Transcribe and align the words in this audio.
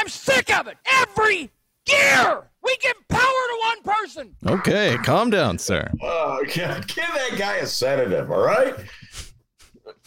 I'm 0.00 0.08
sick 0.08 0.50
of 0.58 0.66
it. 0.66 0.78
Every 0.90 1.50
year 1.86 2.50
we 2.64 2.76
give 2.78 2.96
power 3.08 3.20
to 3.20 3.58
one 3.60 3.82
person. 3.82 4.34
Okay, 4.46 4.96
calm 5.04 5.28
down, 5.28 5.58
sir. 5.58 5.90
Oh, 6.00 6.42
give, 6.46 6.86
give 6.86 7.04
that 7.04 7.34
guy 7.36 7.56
a 7.56 7.66
sedative, 7.66 8.30
all 8.30 8.40
right? 8.40 8.74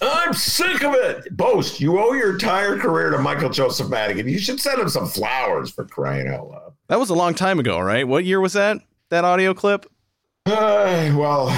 I'm 0.01 0.33
sick 0.33 0.83
of 0.83 0.95
it. 0.95 1.37
Boast, 1.37 1.79
you 1.79 1.99
owe 1.99 2.13
your 2.13 2.33
entire 2.33 2.79
career 2.79 3.11
to 3.11 3.19
Michael 3.19 3.51
Joseph 3.51 3.89
Madigan. 3.89 4.27
You 4.27 4.39
should 4.39 4.59
send 4.59 4.81
him 4.81 4.89
some 4.89 5.05
flowers 5.05 5.69
for 5.69 5.85
crying 5.85 6.27
out 6.27 6.49
loud. 6.49 6.73
That 6.87 6.99
was 6.99 7.11
a 7.11 7.15
long 7.15 7.35
time 7.35 7.59
ago, 7.59 7.79
right? 7.79 8.07
What 8.07 8.25
year 8.25 8.41
was 8.41 8.53
that? 8.53 8.79
That 9.09 9.25
audio 9.25 9.53
clip? 9.53 9.85
Uh, 10.47 11.13
well, 11.15 11.55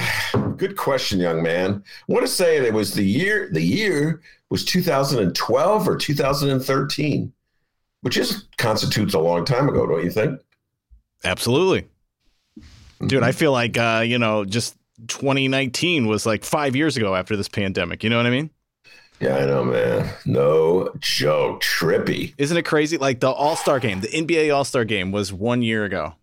good 0.58 0.76
question, 0.76 1.22
young 1.22 1.42
man. 1.42 1.82
I 2.10 2.12
want 2.12 2.26
to 2.26 2.32
say 2.32 2.58
it 2.58 2.74
was 2.74 2.94
the 2.94 3.06
year. 3.06 3.50
The 3.54 3.62
year 3.62 4.22
was 4.50 4.66
2012 4.66 5.88
or 5.88 5.96
2013, 5.96 7.32
which 8.06 8.18
is 8.18 8.46
constitutes 8.60 9.16
a 9.16 9.20
long 9.20 9.44
time 9.44 9.68
ago, 9.68 9.88
don't 9.88 10.04
you 10.04 10.12
think? 10.12 10.40
Absolutely. 11.24 11.88
Dude, 13.08 13.24
I 13.24 13.32
feel 13.32 13.52
like 13.52 13.80
uh, 13.80 14.04
you 14.06 14.20
know, 14.20 14.46
just 14.46 14.78
2019 15.08 16.06
was 16.06 16.24
like 16.24 16.44
5 16.44 16.76
years 16.76 16.98
ago 16.98 17.16
after 17.16 17.36
this 17.36 17.50
pandemic, 17.50 18.04
you 18.04 18.12
know 18.12 18.18
what 18.18 18.28
I 18.28 18.30
mean? 18.30 18.52
Yeah, 19.20 19.38
I 19.38 19.46
know, 19.46 19.64
man. 19.64 20.14
No 20.24 20.94
joke. 21.00 21.64
Trippy. 21.64 22.36
Isn't 22.38 22.58
it 22.58 22.62
crazy? 22.62 23.00
Like 23.00 23.22
the 23.22 23.32
All-Star 23.32 23.80
game, 23.80 24.02
the 24.02 24.08
NBA 24.08 24.56
All-Star 24.56 24.86
game 24.86 25.12
was 25.12 25.34
1 25.34 25.64
year 25.64 25.84
ago. 25.84 26.14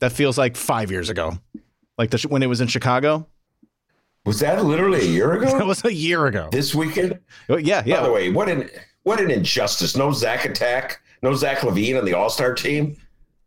That 0.00 0.10
feels 0.10 0.36
like 0.36 0.56
5 0.56 0.90
years 0.90 1.10
ago. 1.10 1.38
Like 1.96 2.10
the, 2.10 2.26
when 2.28 2.42
it 2.42 2.48
was 2.48 2.60
in 2.60 2.66
Chicago? 2.66 3.28
Was 4.26 4.40
that 4.40 4.64
literally 4.64 5.02
a 5.02 5.08
year 5.08 5.34
ago? 5.34 5.46
that 5.58 5.66
was 5.66 5.84
a 5.84 5.94
year 5.94 6.26
ago. 6.26 6.48
This 6.50 6.74
weekend? 6.74 7.20
Oh, 7.48 7.56
yeah, 7.56 7.84
yeah. 7.86 8.00
By 8.00 8.06
the 8.06 8.12
way, 8.12 8.32
what 8.32 8.48
an 8.48 8.68
what 9.04 9.20
an 9.20 9.30
injustice. 9.30 9.96
No 9.96 10.12
Zach 10.12 10.44
attack, 10.44 11.00
no 11.22 11.34
Zach 11.34 11.58
LaVine 11.58 11.98
on 11.98 12.04
the 12.04 12.14
All-Star 12.14 12.54
team. 12.54 12.96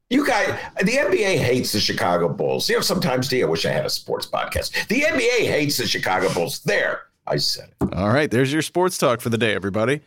You 0.10 0.26
guys, 0.28 0.48
the 0.84 0.92
NBA 0.92 1.38
hates 1.40 1.72
the 1.72 1.80
Chicago 1.80 2.30
Bulls. 2.30 2.70
You 2.70 2.76
know, 2.76 2.82
sometimes, 2.82 3.28
D, 3.28 3.42
I 3.42 3.46
wish 3.48 3.66
I 3.66 3.72
had 3.72 3.86
a 3.86 3.90
sports 3.90 4.28
podcast. 4.28 4.88
The 4.88 5.02
NBA 5.02 5.48
hates 5.48 5.78
the 5.78 5.88
Chicago 5.88 6.32
Bulls. 6.34 6.60
There, 6.62 7.02
I 7.26 7.38
said 7.38 7.70
it. 7.82 7.94
All 7.96 8.10
right, 8.10 8.30
there's 8.30 8.54
your 8.54 8.62
sports 8.62 8.98
talk 8.98 9.22
for 9.22 9.30
the 9.30 9.38
day, 9.40 9.56
everybody. 9.56 10.02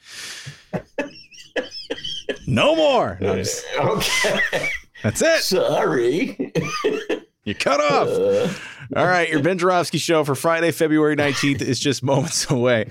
no 2.46 2.76
more. 2.76 3.18
No, 3.20 3.34
just- 3.36 3.64
Okay. 3.78 4.68
that's 5.02 5.22
it. 5.22 5.42
Sorry. 5.42 6.52
You 7.46 7.54
cut 7.54 7.80
off. 7.80 8.08
Uh. 8.08 8.48
All 8.94 9.06
right, 9.06 9.28
your 9.28 9.40
Ben 9.40 9.56
Joravsky 9.56 9.98
show 9.98 10.24
for 10.24 10.34
Friday, 10.34 10.72
February 10.72 11.16
19th 11.16 11.62
is 11.62 11.78
just 11.78 12.02
moments 12.02 12.50
away. 12.50 12.90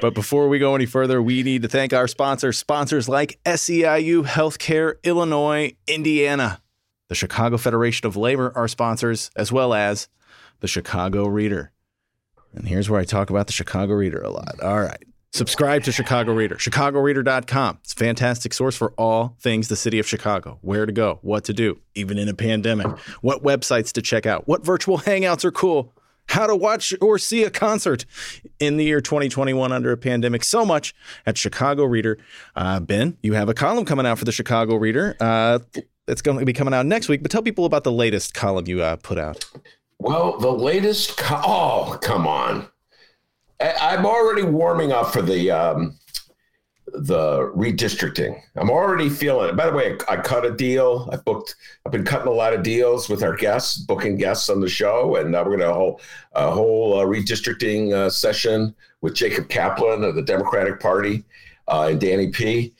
But 0.00 0.12
before 0.12 0.48
we 0.48 0.58
go 0.58 0.74
any 0.74 0.86
further, 0.86 1.22
we 1.22 1.42
need 1.44 1.62
to 1.62 1.68
thank 1.68 1.92
our 1.92 2.08
sponsors, 2.08 2.58
sponsors 2.58 3.08
like 3.08 3.38
SEIU 3.46 4.24
Healthcare, 4.24 4.94
Illinois, 5.04 5.74
Indiana, 5.86 6.60
the 7.08 7.14
Chicago 7.14 7.56
Federation 7.56 8.06
of 8.06 8.16
Labor, 8.16 8.52
our 8.56 8.68
sponsors, 8.68 9.30
as 9.36 9.52
well 9.52 9.72
as 9.72 10.08
the 10.60 10.68
Chicago 10.68 11.26
Reader. 11.26 11.70
And 12.54 12.66
here's 12.66 12.90
where 12.90 13.00
I 13.00 13.04
talk 13.04 13.30
about 13.30 13.46
the 13.46 13.52
Chicago 13.52 13.94
Reader 13.94 14.20
a 14.20 14.30
lot. 14.30 14.60
All 14.60 14.80
right. 14.80 15.02
Subscribe 15.32 15.82
to 15.84 15.92
Chicago 15.92 16.34
Reader, 16.34 16.56
chicagoreader.com. 16.56 17.78
It's 17.82 17.94
a 17.94 17.96
fantastic 17.96 18.52
source 18.52 18.76
for 18.76 18.92
all 18.98 19.34
things 19.40 19.68
the 19.68 19.76
city 19.76 19.98
of 19.98 20.06
Chicago, 20.06 20.58
where 20.60 20.84
to 20.84 20.92
go, 20.92 21.20
what 21.22 21.44
to 21.44 21.54
do, 21.54 21.80
even 21.94 22.18
in 22.18 22.28
a 22.28 22.34
pandemic, 22.34 22.86
what 23.22 23.42
websites 23.42 23.92
to 23.92 24.02
check 24.02 24.26
out, 24.26 24.46
what 24.46 24.62
virtual 24.62 24.98
hangouts 24.98 25.42
are 25.46 25.50
cool, 25.50 25.94
how 26.26 26.46
to 26.46 26.54
watch 26.54 26.92
or 27.00 27.18
see 27.18 27.44
a 27.44 27.50
concert 27.50 28.04
in 28.60 28.76
the 28.76 28.84
year 28.84 29.00
2021 29.00 29.72
under 29.72 29.90
a 29.90 29.96
pandemic. 29.96 30.44
So 30.44 30.66
much 30.66 30.94
at 31.24 31.38
Chicago 31.38 31.84
Reader. 31.84 32.18
Uh, 32.54 32.80
ben, 32.80 33.16
you 33.22 33.32
have 33.32 33.48
a 33.48 33.54
column 33.54 33.86
coming 33.86 34.04
out 34.04 34.18
for 34.18 34.26
the 34.26 34.32
Chicago 34.32 34.76
Reader. 34.76 35.16
Uh, 35.18 35.60
it's 36.06 36.20
going 36.20 36.38
to 36.40 36.44
be 36.44 36.52
coming 36.52 36.74
out 36.74 36.84
next 36.84 37.08
week, 37.08 37.22
but 37.22 37.30
tell 37.30 37.42
people 37.42 37.64
about 37.64 37.84
the 37.84 37.92
latest 37.92 38.34
column 38.34 38.66
you 38.66 38.82
uh, 38.82 38.96
put 38.96 39.16
out. 39.16 39.42
Well, 39.98 40.36
the 40.38 40.52
latest. 40.52 41.16
Co- 41.16 41.40
oh, 41.42 41.98
come 42.02 42.26
on! 42.26 42.68
I'm 43.80 44.06
already 44.06 44.42
warming 44.42 44.92
up 44.92 45.12
for 45.12 45.22
the 45.22 45.50
um, 45.50 45.98
the 46.86 47.50
redistricting. 47.54 48.40
I'm 48.56 48.70
already 48.70 49.08
feeling 49.08 49.50
it. 49.50 49.56
By 49.56 49.66
the 49.66 49.72
way, 49.72 49.96
I, 50.08 50.14
I 50.14 50.16
cut 50.18 50.44
a 50.44 50.50
deal. 50.50 51.08
I 51.12 51.16
booked. 51.16 51.54
I've 51.84 51.92
been 51.92 52.04
cutting 52.04 52.28
a 52.28 52.32
lot 52.32 52.52
of 52.52 52.62
deals 52.62 53.08
with 53.08 53.22
our 53.22 53.34
guests, 53.34 53.78
booking 53.78 54.16
guests 54.16 54.48
on 54.50 54.60
the 54.60 54.68
show, 54.68 55.16
and 55.16 55.34
uh, 55.34 55.42
we're 55.44 55.56
going 55.56 55.68
to 55.68 55.74
hold 55.74 56.02
a 56.32 56.50
whole 56.50 57.00
uh, 57.00 57.04
redistricting 57.04 57.92
uh, 57.92 58.10
session 58.10 58.74
with 59.00 59.14
Jacob 59.14 59.48
Kaplan 59.48 60.04
of 60.04 60.14
the 60.14 60.22
Democratic 60.22 60.80
Party 60.80 61.24
uh, 61.68 61.88
and 61.90 62.00
Danny 62.00 62.28
P. 62.28 62.74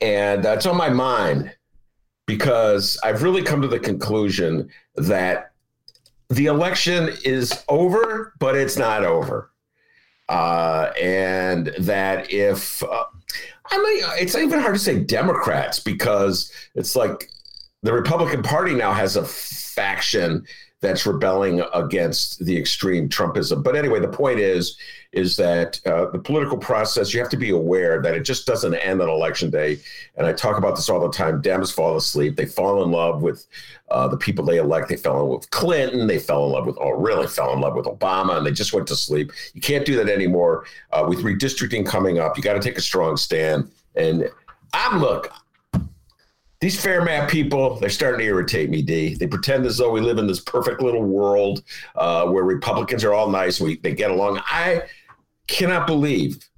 And 0.00 0.44
that's 0.44 0.66
on 0.66 0.76
my 0.76 0.90
mind 0.90 1.54
because 2.26 2.98
I've 3.04 3.22
really 3.22 3.42
come 3.42 3.62
to 3.62 3.68
the 3.68 3.78
conclusion 3.78 4.68
that 4.96 5.52
the 6.28 6.46
election 6.46 7.10
is 7.24 7.64
over, 7.68 8.34
but 8.38 8.56
it's 8.56 8.76
not 8.76 9.04
over. 9.04 9.50
Uh, 10.28 10.90
and 11.00 11.72
that 11.78 12.32
if 12.32 12.82
uh, 12.82 13.04
I 13.70 13.78
mean, 13.78 14.04
it's 14.20 14.34
even 14.34 14.60
hard 14.60 14.74
to 14.74 14.80
say 14.80 15.00
Democrats 15.00 15.80
because 15.80 16.52
it's 16.74 16.94
like 16.94 17.30
the 17.82 17.92
Republican 17.92 18.42
Party 18.42 18.74
now 18.74 18.92
has 18.92 19.16
a 19.16 19.24
faction 19.24 20.46
that's 20.84 21.06
rebelling 21.06 21.62
against 21.72 22.44
the 22.44 22.56
extreme 22.56 23.08
Trumpism. 23.08 23.62
But 23.62 23.74
anyway, 23.74 24.00
the 24.00 24.08
point 24.08 24.38
is, 24.38 24.76
is 25.12 25.36
that 25.36 25.80
uh, 25.86 26.10
the 26.10 26.18
political 26.18 26.58
process, 26.58 27.14
you 27.14 27.20
have 27.20 27.30
to 27.30 27.36
be 27.36 27.50
aware 27.50 28.02
that 28.02 28.14
it 28.14 28.24
just 28.24 28.46
doesn't 28.46 28.74
end 28.74 29.00
on 29.00 29.08
election 29.08 29.48
day. 29.48 29.78
And 30.16 30.26
I 30.26 30.32
talk 30.32 30.58
about 30.58 30.74
this 30.74 30.88
all 30.88 31.00
the 31.00 31.10
time. 31.10 31.40
Dems 31.40 31.72
fall 31.72 31.96
asleep. 31.96 32.36
They 32.36 32.46
fall 32.46 32.82
in 32.82 32.90
love 32.90 33.22
with 33.22 33.46
uh, 33.90 34.08
the 34.08 34.16
people 34.16 34.44
they 34.44 34.58
elect. 34.58 34.88
They 34.88 34.96
fell 34.96 35.14
in 35.14 35.20
love 35.20 35.38
with 35.38 35.50
Clinton. 35.50 36.06
They 36.06 36.18
fell 36.18 36.44
in 36.46 36.52
love 36.52 36.66
with, 36.66 36.76
oh, 36.80 36.90
really 36.90 37.28
fell 37.28 37.52
in 37.52 37.60
love 37.60 37.74
with 37.76 37.86
Obama, 37.86 38.36
and 38.36 38.44
they 38.44 38.50
just 38.50 38.72
went 38.72 38.88
to 38.88 38.96
sleep. 38.96 39.32
You 39.54 39.60
can't 39.60 39.86
do 39.86 39.96
that 39.96 40.08
anymore. 40.08 40.66
Uh, 40.92 41.06
with 41.08 41.20
redistricting 41.20 41.86
coming 41.86 42.18
up, 42.18 42.36
you 42.36 42.42
got 42.42 42.54
to 42.54 42.60
take 42.60 42.76
a 42.76 42.82
strong 42.82 43.16
stand. 43.16 43.70
And 43.94 44.28
I'm, 44.72 45.00
look, 45.00 45.32
these 46.64 46.80
fair 46.80 47.04
map 47.04 47.28
people, 47.28 47.78
they're 47.78 47.90
starting 47.90 48.20
to 48.20 48.24
irritate 48.24 48.70
me, 48.70 48.80
D. 48.80 49.16
They 49.16 49.26
pretend 49.26 49.66
as 49.66 49.76
though 49.76 49.90
we 49.90 50.00
live 50.00 50.16
in 50.16 50.26
this 50.26 50.40
perfect 50.40 50.80
little 50.80 51.02
world 51.02 51.62
uh, 51.94 52.24
where 52.24 52.42
Republicans 52.42 53.04
are 53.04 53.12
all 53.12 53.28
nice, 53.28 53.60
we, 53.60 53.76
they 53.80 53.92
get 53.92 54.10
along. 54.10 54.40
I 54.46 54.84
cannot 55.46 55.86
believe 55.86 56.48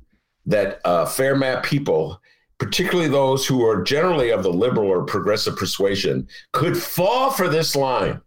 that 0.47 0.81
uh, 0.85 1.07
fair 1.07 1.35
map 1.35 1.65
people, 1.65 2.23
particularly 2.59 3.09
those 3.09 3.49
who 3.49 3.67
are 3.67 3.83
generally 3.83 4.31
of 4.31 4.45
the 4.45 4.53
liberal 4.53 4.87
or 4.87 5.03
progressive 5.03 5.57
persuasion, 5.57 6.29
could 6.53 6.77
fall 6.77 7.33
for 7.33 7.49
this 7.49 7.75
line 7.75 8.21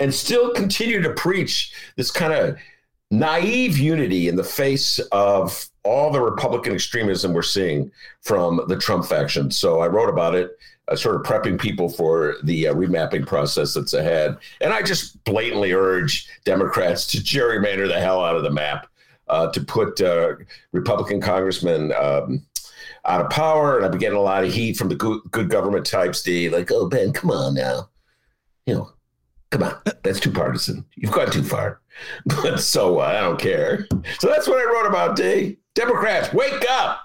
and 0.00 0.12
still 0.12 0.50
continue 0.50 1.00
to 1.00 1.12
preach 1.12 1.72
this 1.94 2.10
kind 2.10 2.32
of 2.32 2.58
naive 3.12 3.78
unity 3.78 4.26
in 4.26 4.34
the 4.34 4.42
face 4.42 4.98
of 5.12 5.70
all 5.84 6.10
the 6.10 6.20
Republican 6.20 6.72
extremism 6.72 7.32
we're 7.32 7.42
seeing 7.42 7.92
from 8.22 8.62
the 8.66 8.76
Trump 8.76 9.04
faction. 9.04 9.52
So 9.52 9.78
I 9.78 9.86
wrote 9.86 10.08
about 10.08 10.34
it, 10.34 10.58
uh, 10.88 10.96
sort 10.96 11.16
of 11.16 11.22
prepping 11.22 11.60
people 11.60 11.88
for 11.88 12.36
the 12.44 12.68
uh, 12.68 12.74
remapping 12.74 13.26
process 13.26 13.74
that's 13.74 13.94
ahead. 13.94 14.36
And 14.60 14.72
I 14.72 14.82
just 14.82 15.22
blatantly 15.24 15.72
urge 15.72 16.28
Democrats 16.44 17.06
to 17.08 17.18
gerrymander 17.18 17.88
the 17.88 18.00
hell 18.00 18.24
out 18.24 18.36
of 18.36 18.42
the 18.42 18.50
map, 18.50 18.86
uh, 19.28 19.50
to 19.52 19.60
put 19.62 20.00
uh, 20.00 20.34
Republican 20.72 21.20
congressmen. 21.20 21.92
Um, 21.92 22.46
out 23.06 23.20
of 23.20 23.30
power, 23.30 23.76
and 23.76 23.84
I've 23.84 23.90
been 23.90 24.00
getting 24.00 24.16
a 24.16 24.22
lot 24.22 24.44
of 24.44 24.52
heat 24.52 24.78
from 24.78 24.88
the 24.88 24.94
good, 24.94 25.20
good 25.30 25.50
government 25.50 25.84
types. 25.84 26.22
D 26.22 26.48
like, 26.48 26.70
oh 26.72 26.88
Ben, 26.88 27.12
come 27.12 27.30
on 27.30 27.54
now, 27.54 27.90
you 28.66 28.74
know, 28.74 28.92
come 29.50 29.62
on, 29.62 29.76
that's 30.02 30.20
too 30.20 30.30
partisan. 30.30 30.84
You've 30.94 31.12
gone 31.12 31.30
too 31.30 31.42
far. 31.42 31.80
But 32.26 32.58
so? 32.58 32.98
I 32.98 33.20
don't 33.20 33.38
care. 33.38 33.86
So 34.18 34.28
that's 34.28 34.48
what 34.48 34.58
I 34.58 34.64
wrote 34.64 34.88
about. 34.88 35.16
D 35.16 35.58
Democrats, 35.74 36.32
wake 36.32 36.64
up! 36.68 37.03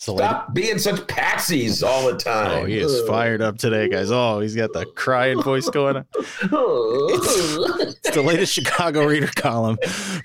So 0.00 0.14
like- 0.14 0.20
Stop 0.30 0.54
being 0.54 0.78
such 0.78 1.00
patsies 1.08 1.86
all 1.86 2.06
the 2.06 2.16
time. 2.16 2.62
Oh, 2.62 2.64
he 2.66 2.78
is 2.78 3.00
fired 3.08 3.42
up 3.42 3.58
today, 3.58 3.88
guys. 3.88 4.10
Oh, 4.12 4.38
he's 4.38 4.54
got 4.54 4.72
the 4.72 4.86
crying 4.86 5.42
voice 5.42 5.68
going 5.70 5.96
on. 5.96 6.04
It's 7.10 8.10
the 8.14 8.22
latest 8.22 8.52
Chicago 8.54 9.04
Reader 9.06 9.28
column 9.36 9.76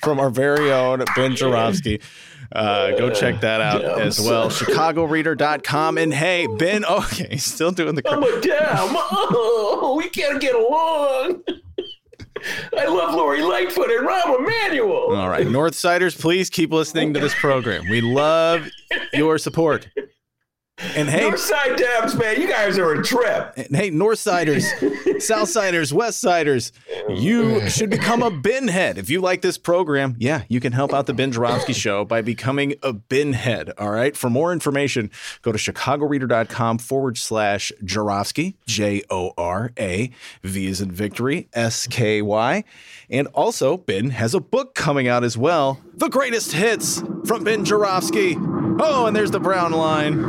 from 0.01 0.19
our 0.19 0.29
very 0.29 0.71
own 0.71 1.03
Ben 1.15 1.35
Joravsky. 1.35 1.99
Uh, 2.51 2.91
go 2.91 3.09
check 3.09 3.41
that 3.41 3.61
out 3.61 3.81
Damn, 3.81 3.99
as 3.99 4.21
well. 4.21 4.49
son. 4.51 4.67
ChicagoReader.com. 4.67 5.97
And 5.97 6.13
hey, 6.13 6.47
Ben, 6.57 6.85
okay, 6.89 7.35
still 7.37 7.71
doing 7.71 7.95
the. 7.95 8.07
I'm 8.09 8.21
a 8.23 8.41
damn. 8.41 8.95
Oh, 8.95 9.95
we 9.97 10.07
can't 10.09 10.39
get 10.39 10.53
along. 10.55 11.43
I 12.77 12.85
love 12.85 13.13
Lori 13.15 13.41
Lightfoot 13.41 13.89
and 13.91 14.07
Rahm 14.07 14.39
Emanuel. 14.39 15.15
All 15.15 15.29
right, 15.29 15.45
Northsiders, 15.47 16.19
please 16.19 16.49
keep 16.49 16.71
listening 16.71 17.13
to 17.13 17.19
this 17.19 17.33
program. 17.35 17.87
We 17.89 18.01
love 18.01 18.67
your 19.13 19.37
support. 19.37 19.87
And 20.79 21.07
hey, 21.07 21.21
Northside 21.29 21.77
Dabs, 21.77 22.15
man, 22.15 22.41
you 22.41 22.47
guys 22.47 22.79
are 22.79 22.93
a 22.93 23.03
trip. 23.03 23.53
and 23.55 23.75
hey, 23.75 23.91
Northsiders, 23.91 24.63
Southsiders, 25.21 25.93
Westsiders, 25.93 26.71
you 27.15 27.69
should 27.69 27.91
become 27.91 28.23
a 28.23 28.31
bin 28.31 28.67
head. 28.67 28.97
If 28.97 29.07
you 29.09 29.21
like 29.21 29.43
this 29.43 29.59
program, 29.59 30.15
yeah, 30.17 30.43
you 30.49 30.59
can 30.59 30.73
help 30.73 30.91
out 30.91 31.05
the 31.05 31.13
Ben 31.13 31.31
Joravsky 31.31 31.73
Show 31.73 32.05
by 32.05 32.23
becoming 32.23 32.73
a 32.81 32.91
bin 32.91 33.33
head. 33.33 33.71
All 33.77 33.91
right. 33.91 34.17
For 34.17 34.31
more 34.31 34.51
information, 34.51 35.11
go 35.43 35.51
to 35.51 35.59
chicagoreader.com 35.59 36.79
forward 36.79 37.19
slash 37.19 37.71
Joravsky, 37.83 38.55
J 38.65 39.03
O 39.11 39.31
R 39.37 39.71
A, 39.79 40.09
V 40.41 40.65
is 40.65 40.81
in 40.81 40.91
victory, 40.91 41.49
S 41.53 41.85
K 41.85 42.23
Y. 42.23 42.63
And 43.09 43.27
also, 43.27 43.77
Ben 43.77 44.09
has 44.11 44.33
a 44.33 44.39
book 44.39 44.75
coming 44.75 45.07
out 45.07 45.23
as 45.23 45.37
well 45.37 45.79
The 45.95 46.09
Greatest 46.09 46.53
Hits 46.53 47.01
from 47.25 47.43
Ben 47.43 47.65
Joravsky. 47.65 48.35
Oh, 48.79 49.05
and 49.05 49.15
there's 49.15 49.31
the 49.31 49.39
brown 49.39 49.71
line. 49.71 50.23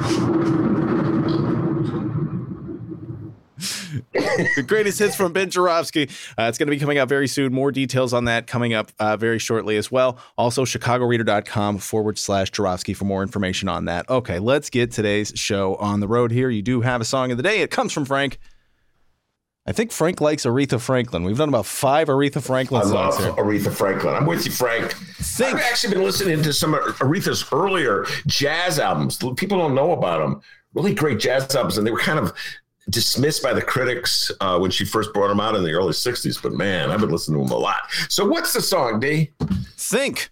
the 4.12 4.65
greatest 4.67 4.99
hits 4.99 5.17
from 5.17 5.32
Ben 5.32 5.50
Joravsky. 5.50 6.09
Uh, 6.38 6.44
it's 6.44 6.59
going 6.59 6.67
to 6.67 6.71
be 6.71 6.79
coming 6.79 6.99
out 6.99 7.09
very 7.09 7.29
soon. 7.29 7.53
More 7.53 7.73
details 7.73 8.12
on 8.12 8.25
that 8.26 8.47
coming 8.47 8.75
up 8.75 8.93
uh, 8.99 9.17
very 9.17 9.38
shortly 9.38 9.77
as 9.77 9.91
well. 9.91 10.19
Also, 10.37 10.65
chicagoreader.com 10.65 11.79
forward 11.79 12.19
slash 12.19 12.50
Joravsky 12.50 12.94
for 12.94 13.05
more 13.05 13.23
information 13.23 13.69
on 13.69 13.85
that. 13.87 14.09
Okay, 14.09 14.38
let's 14.38 14.70
get 14.70 14.91
today's 14.91 15.32
show 15.35 15.77
on 15.77 16.00
the 16.00 16.09
road 16.09 16.31
here. 16.31 16.50
You 16.50 16.62
do 16.62 16.81
have 16.82 17.00
a 17.00 17.05
song 17.05 17.31
of 17.31 17.37
the 17.37 17.43
day. 17.43 17.61
It 17.61 17.70
comes 17.70 17.93
from 17.93 18.05
Frank. 18.05 18.38
I 19.66 19.72
think 19.72 19.93
Frank 19.93 20.20
likes 20.20 20.44
Aretha 20.44 20.78
Franklin. 20.78 21.25
We've 21.25 21.38
done 21.38 21.49
about 21.49 21.64
five 21.64 22.08
Aretha 22.08 22.43
Franklin 22.43 22.82
I 22.82 22.84
love 22.84 23.14
songs 23.14 23.25
here. 23.25 23.32
Aretha 23.34 23.72
Franklin. 23.72 24.14
I'm 24.14 24.26
with 24.26 24.44
you, 24.44 24.52
Frank. 24.52 24.93
Think. 24.93 25.55
I've 25.56 25.62
actually 25.62 25.94
been 25.94 26.05
listening 26.05 26.43
to 26.43 26.52
some 26.52 26.75
of 26.75 26.82
Aretha's 26.99 27.46
earlier 27.50 28.05
jazz 28.26 28.78
albums. 28.78 29.16
People 29.37 29.58
don't 29.58 29.75
know 29.75 29.93
about 29.93 30.19
them. 30.19 30.43
Really 30.75 30.93
great 30.93 31.19
jazz 31.19 31.55
albums, 31.55 31.78
and 31.78 31.87
they 31.87 31.90
were 31.90 31.99
kind 31.99 32.19
of 32.19 32.34
dismissed 32.90 33.43
by 33.43 33.55
the 33.55 33.62
critics 33.62 34.31
uh, 34.40 34.58
when 34.58 34.70
she 34.70 34.84
first 34.84 35.14
brought 35.14 35.28
them 35.28 35.40
out 35.40 35.55
in 35.55 35.64
the 35.64 35.72
early 35.72 35.93
'60s. 35.93 36.43
But 36.43 36.52
man, 36.52 36.90
I've 36.90 37.00
been 37.00 37.10
listening 37.10 37.40
to 37.40 37.44
them 37.49 37.56
a 37.56 37.58
lot. 37.58 37.90
So, 38.10 38.26
what's 38.26 38.52
the 38.52 38.60
song, 38.60 39.00
D? 39.00 39.32
Think 39.76 40.28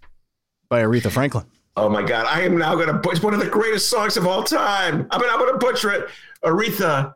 by 0.68 0.82
Aretha 0.82 1.10
Franklin. 1.10 1.46
Oh 1.74 1.88
my 1.88 2.02
God, 2.02 2.26
I 2.26 2.42
am 2.42 2.58
now 2.58 2.74
going 2.74 2.88
to 2.88 2.92
butcher 2.94 3.22
one 3.22 3.32
of 3.32 3.40
the 3.40 3.48
greatest 3.48 3.88
songs 3.88 4.18
of 4.18 4.26
all 4.26 4.42
time. 4.42 5.06
I 5.10 5.18
mean, 5.18 5.30
I'm 5.30 5.38
going 5.38 5.52
to 5.52 5.58
butcher 5.58 5.90
it. 5.90 6.08
Aretha, 6.44 7.14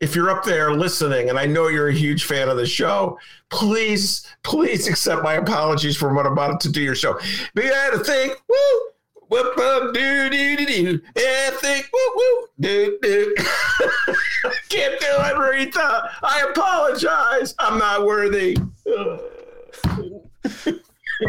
if 0.00 0.14
you're 0.14 0.30
up 0.30 0.44
there 0.44 0.72
listening, 0.72 1.30
and 1.30 1.38
I 1.38 1.46
know 1.46 1.68
you're 1.68 1.88
a 1.88 1.94
huge 1.94 2.24
fan 2.24 2.48
of 2.48 2.56
the 2.56 2.66
show, 2.66 3.18
please, 3.48 4.26
please 4.42 4.86
accept 4.88 5.22
my 5.22 5.34
apologies 5.34 5.96
for 5.96 6.12
what 6.12 6.26
I'm 6.26 6.32
about 6.32 6.60
to 6.60 6.70
do 6.70 6.82
your 6.82 6.94
show. 6.94 7.18
But 7.54 7.64
you 7.64 7.72
had 7.72 7.90
to 7.92 7.98
think, 8.00 8.36
woo, 8.48 8.56
whoop, 9.28 9.58
um, 9.58 9.92
do, 9.92 10.30
do, 10.30 10.56
do, 10.56 10.66
do, 10.66 11.00
and 11.16 11.56
think, 11.56 11.88
woo, 11.92 12.12
woo, 12.14 12.46
do, 12.60 12.98
do. 13.00 13.34
Can't 14.68 15.00
do 15.00 15.06
it, 15.06 15.34
Aretha. 15.34 16.10
I 16.22 16.46
apologize. 16.50 17.54
I'm 17.58 17.78
not 17.78 18.04
worthy. 18.04 18.56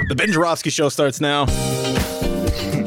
The 0.10 0.16
Ben 0.16 0.32
Joravsky 0.32 0.70
Show 0.70 0.90
starts 0.90 1.22
now. 1.22 1.46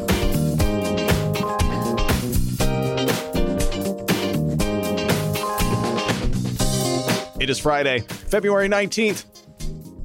It 7.50 7.54
is 7.54 7.58
Friday, 7.58 7.98
February 7.98 8.68
19th, 8.68 9.24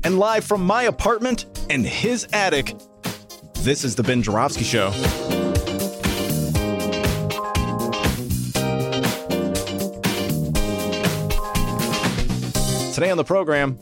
and 0.04 0.18
live 0.18 0.44
from 0.44 0.66
my 0.66 0.86
apartment 0.86 1.46
and 1.70 1.86
his 1.86 2.28
attic, 2.34 2.76
this 3.58 3.84
is 3.84 3.94
the 3.96 4.02
Ben 4.02 4.24
Joravsky 4.24 4.64
Show. 4.64 4.90
Today 12.96 13.12
on 13.12 13.18
the 13.18 13.24
program, 13.24 13.78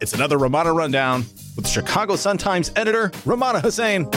it's 0.00 0.12
another 0.12 0.38
Rummana 0.38 0.72
Rundown 0.72 1.24
with 1.56 1.66
Chicago 1.66 2.14
Sun-Times 2.14 2.70
editor 2.76 3.08
Rummana 3.24 3.62
Hussain. 3.62 4.08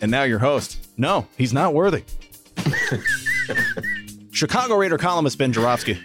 And 0.00 0.12
now 0.12 0.22
your 0.22 0.38
host. 0.38 0.87
No, 0.98 1.28
he's 1.36 1.52
not 1.52 1.74
worthy. 1.74 2.02
Chicago 4.32 4.74
Reader 4.74 4.98
columnist 4.98 5.38
Ben 5.38 5.52
Joravsky. 5.52 5.96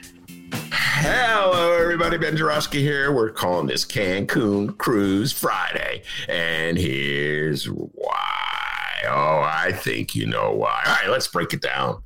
Hello, 0.71 1.73
everybody. 1.81 2.17
Ben 2.19 2.37
Joravsky 2.37 2.81
here. 2.81 3.11
We're 3.11 3.31
calling 3.31 3.65
this 3.65 3.85
Cancun 3.85 4.77
Cruz 4.77 5.31
Friday. 5.31 6.03
And 6.29 6.77
here's 6.77 7.65
why. 7.65 9.01
Oh, 9.07 9.41
I 9.43 9.71
think 9.73 10.15
you 10.15 10.27
know 10.27 10.51
why. 10.51 10.81
All 10.85 10.93
right, 10.93 11.09
let's 11.09 11.27
break 11.27 11.53
it 11.53 11.61
down. 11.61 12.03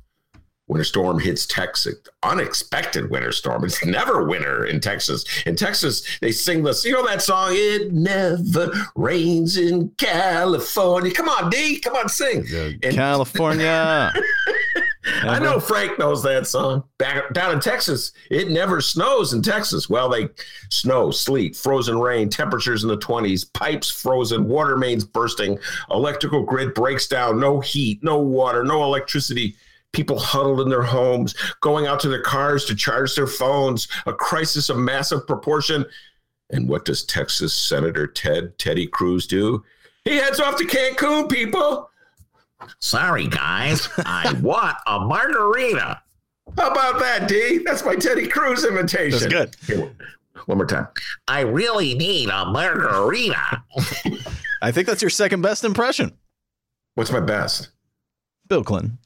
Winter 0.68 0.84
storm 0.84 1.18
hits 1.18 1.46
Texas. 1.46 1.96
Unexpected 2.22 3.10
winter 3.10 3.32
storm. 3.32 3.64
It's 3.64 3.84
never 3.84 4.24
winter 4.24 4.66
in 4.66 4.80
Texas. 4.80 5.24
In 5.46 5.56
Texas, 5.56 6.18
they 6.20 6.30
sing 6.30 6.62
this. 6.62 6.84
You 6.84 6.92
know 6.92 7.06
that 7.06 7.22
song? 7.22 7.50
It 7.52 7.92
never 7.92 8.70
rains 8.94 9.56
in 9.56 9.88
California. 9.96 11.12
Come 11.12 11.28
on, 11.28 11.48
D. 11.50 11.80
Come 11.80 11.96
on, 11.96 12.08
sing. 12.08 12.44
And- 12.82 12.94
California. 12.94 14.12
I 15.22 15.28
uh-huh. 15.28 15.38
know 15.38 15.60
Frank 15.60 15.98
knows 15.98 16.22
that 16.24 16.46
song. 16.46 16.84
Back 16.98 17.32
down 17.32 17.52
in 17.52 17.60
Texas, 17.60 18.12
it 18.30 18.50
never 18.50 18.80
snows 18.80 19.32
in 19.32 19.42
Texas. 19.42 19.88
Well, 19.88 20.08
they 20.08 20.28
snow, 20.70 21.10
sleet, 21.10 21.56
frozen 21.56 21.98
rain, 21.98 22.28
temperatures 22.28 22.82
in 22.82 22.88
the 22.88 22.98
20s, 22.98 23.50
pipes 23.52 23.90
frozen, 23.90 24.46
water 24.46 24.76
mains 24.76 25.04
bursting, 25.04 25.58
electrical 25.90 26.42
grid 26.42 26.74
breaks 26.74 27.06
down, 27.06 27.40
no 27.40 27.60
heat, 27.60 28.02
no 28.02 28.18
water, 28.18 28.62
no 28.64 28.84
electricity. 28.84 29.56
People 29.92 30.18
huddled 30.18 30.60
in 30.60 30.68
their 30.68 30.82
homes, 30.82 31.34
going 31.60 31.86
out 31.86 31.98
to 32.00 32.08
their 32.08 32.22
cars 32.22 32.64
to 32.66 32.74
charge 32.74 33.14
their 33.14 33.26
phones, 33.26 33.88
a 34.06 34.12
crisis 34.12 34.68
of 34.68 34.76
massive 34.76 35.26
proportion. 35.26 35.84
And 36.50 36.68
what 36.68 36.84
does 36.84 37.04
Texas 37.04 37.54
Senator 37.54 38.06
Ted 38.06 38.58
Teddy 38.58 38.86
Cruz 38.86 39.26
do? 39.26 39.64
He 40.04 40.16
heads 40.16 40.40
off 40.40 40.56
to 40.56 40.64
Cancun, 40.64 41.30
people. 41.30 41.90
Sorry, 42.80 43.26
guys. 43.28 43.88
I 43.98 44.32
want 44.42 44.76
a 44.86 45.00
margarita. 45.00 46.02
How 46.56 46.70
about 46.70 46.98
that, 47.00 47.28
D? 47.28 47.58
That's 47.64 47.84
my 47.84 47.94
Teddy 47.94 48.26
Cruz 48.26 48.64
invitation. 48.64 49.28
That's 49.28 49.56
good. 49.56 49.56
Here, 49.66 49.92
one 50.46 50.58
more 50.58 50.66
time. 50.66 50.88
I 51.26 51.40
really 51.40 51.94
need 51.94 52.30
a 52.30 52.46
margarita. 52.46 53.62
I 54.62 54.72
think 54.72 54.86
that's 54.86 55.02
your 55.02 55.10
second 55.10 55.42
best 55.42 55.64
impression. 55.64 56.16
What's 56.94 57.12
my 57.12 57.20
best? 57.20 57.68
Bill 58.48 58.64
Clinton. 58.64 58.98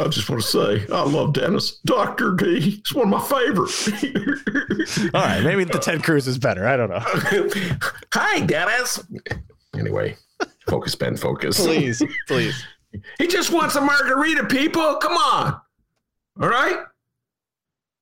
I 0.00 0.08
just 0.08 0.28
want 0.28 0.42
to 0.42 0.48
say 0.48 0.86
I 0.92 1.02
love 1.02 1.32
Dennis. 1.32 1.78
Dr. 1.84 2.34
D. 2.34 2.60
He's 2.60 2.94
one 2.94 3.12
of 3.12 3.30
my 3.30 3.44
favorites. 3.44 3.88
All 5.14 5.20
right, 5.20 5.42
maybe 5.42 5.64
the 5.64 5.78
Ted 5.78 6.02
Cruz 6.02 6.26
is 6.26 6.38
better. 6.38 6.66
I 6.66 6.76
don't 6.76 6.90
know. 6.90 7.02
Hi, 8.14 8.40
Dennis. 8.40 9.02
Anyway, 9.74 10.16
focus, 10.68 10.94
Ben, 10.94 11.16
focus. 11.16 11.58
Please, 11.60 12.02
please. 12.28 12.64
He 13.18 13.26
just 13.26 13.50
wants 13.50 13.74
a 13.76 13.80
margarita, 13.80 14.44
people. 14.44 14.96
Come 14.96 15.12
on. 15.12 15.60
All 16.40 16.48
right. 16.48 16.84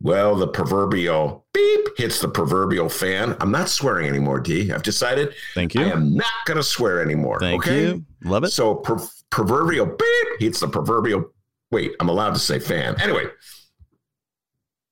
Well, 0.02 0.34
the 0.34 0.48
proverbial 0.48 1.44
beep 1.52 1.98
hits 1.98 2.20
the 2.20 2.28
proverbial 2.28 2.88
fan. 2.88 3.36
I'm 3.38 3.50
not 3.50 3.68
swearing 3.68 4.08
anymore, 4.08 4.40
D. 4.40 4.72
I've 4.72 4.82
decided 4.82 5.34
Thank 5.54 5.74
you. 5.74 5.82
I 5.82 5.90
am 5.90 6.14
not 6.14 6.32
going 6.46 6.56
to 6.56 6.62
swear 6.62 7.02
anymore. 7.02 7.38
Thank 7.38 7.66
okay? 7.66 7.82
you. 7.82 8.04
Love 8.24 8.44
it. 8.44 8.48
So 8.48 8.76
pro- 8.76 9.06
proverbial 9.28 9.86
beep 9.86 10.28
hits 10.40 10.60
the 10.60 10.68
proverbial. 10.68 11.30
Wait, 11.70 11.92
I'm 12.00 12.08
allowed 12.08 12.34
to 12.34 12.40
say 12.40 12.58
fan. 12.58 13.00
Anyway, 13.00 13.24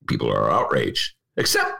people 0.09 0.31
are 0.31 0.51
outraged, 0.51 1.15
except 1.37 1.73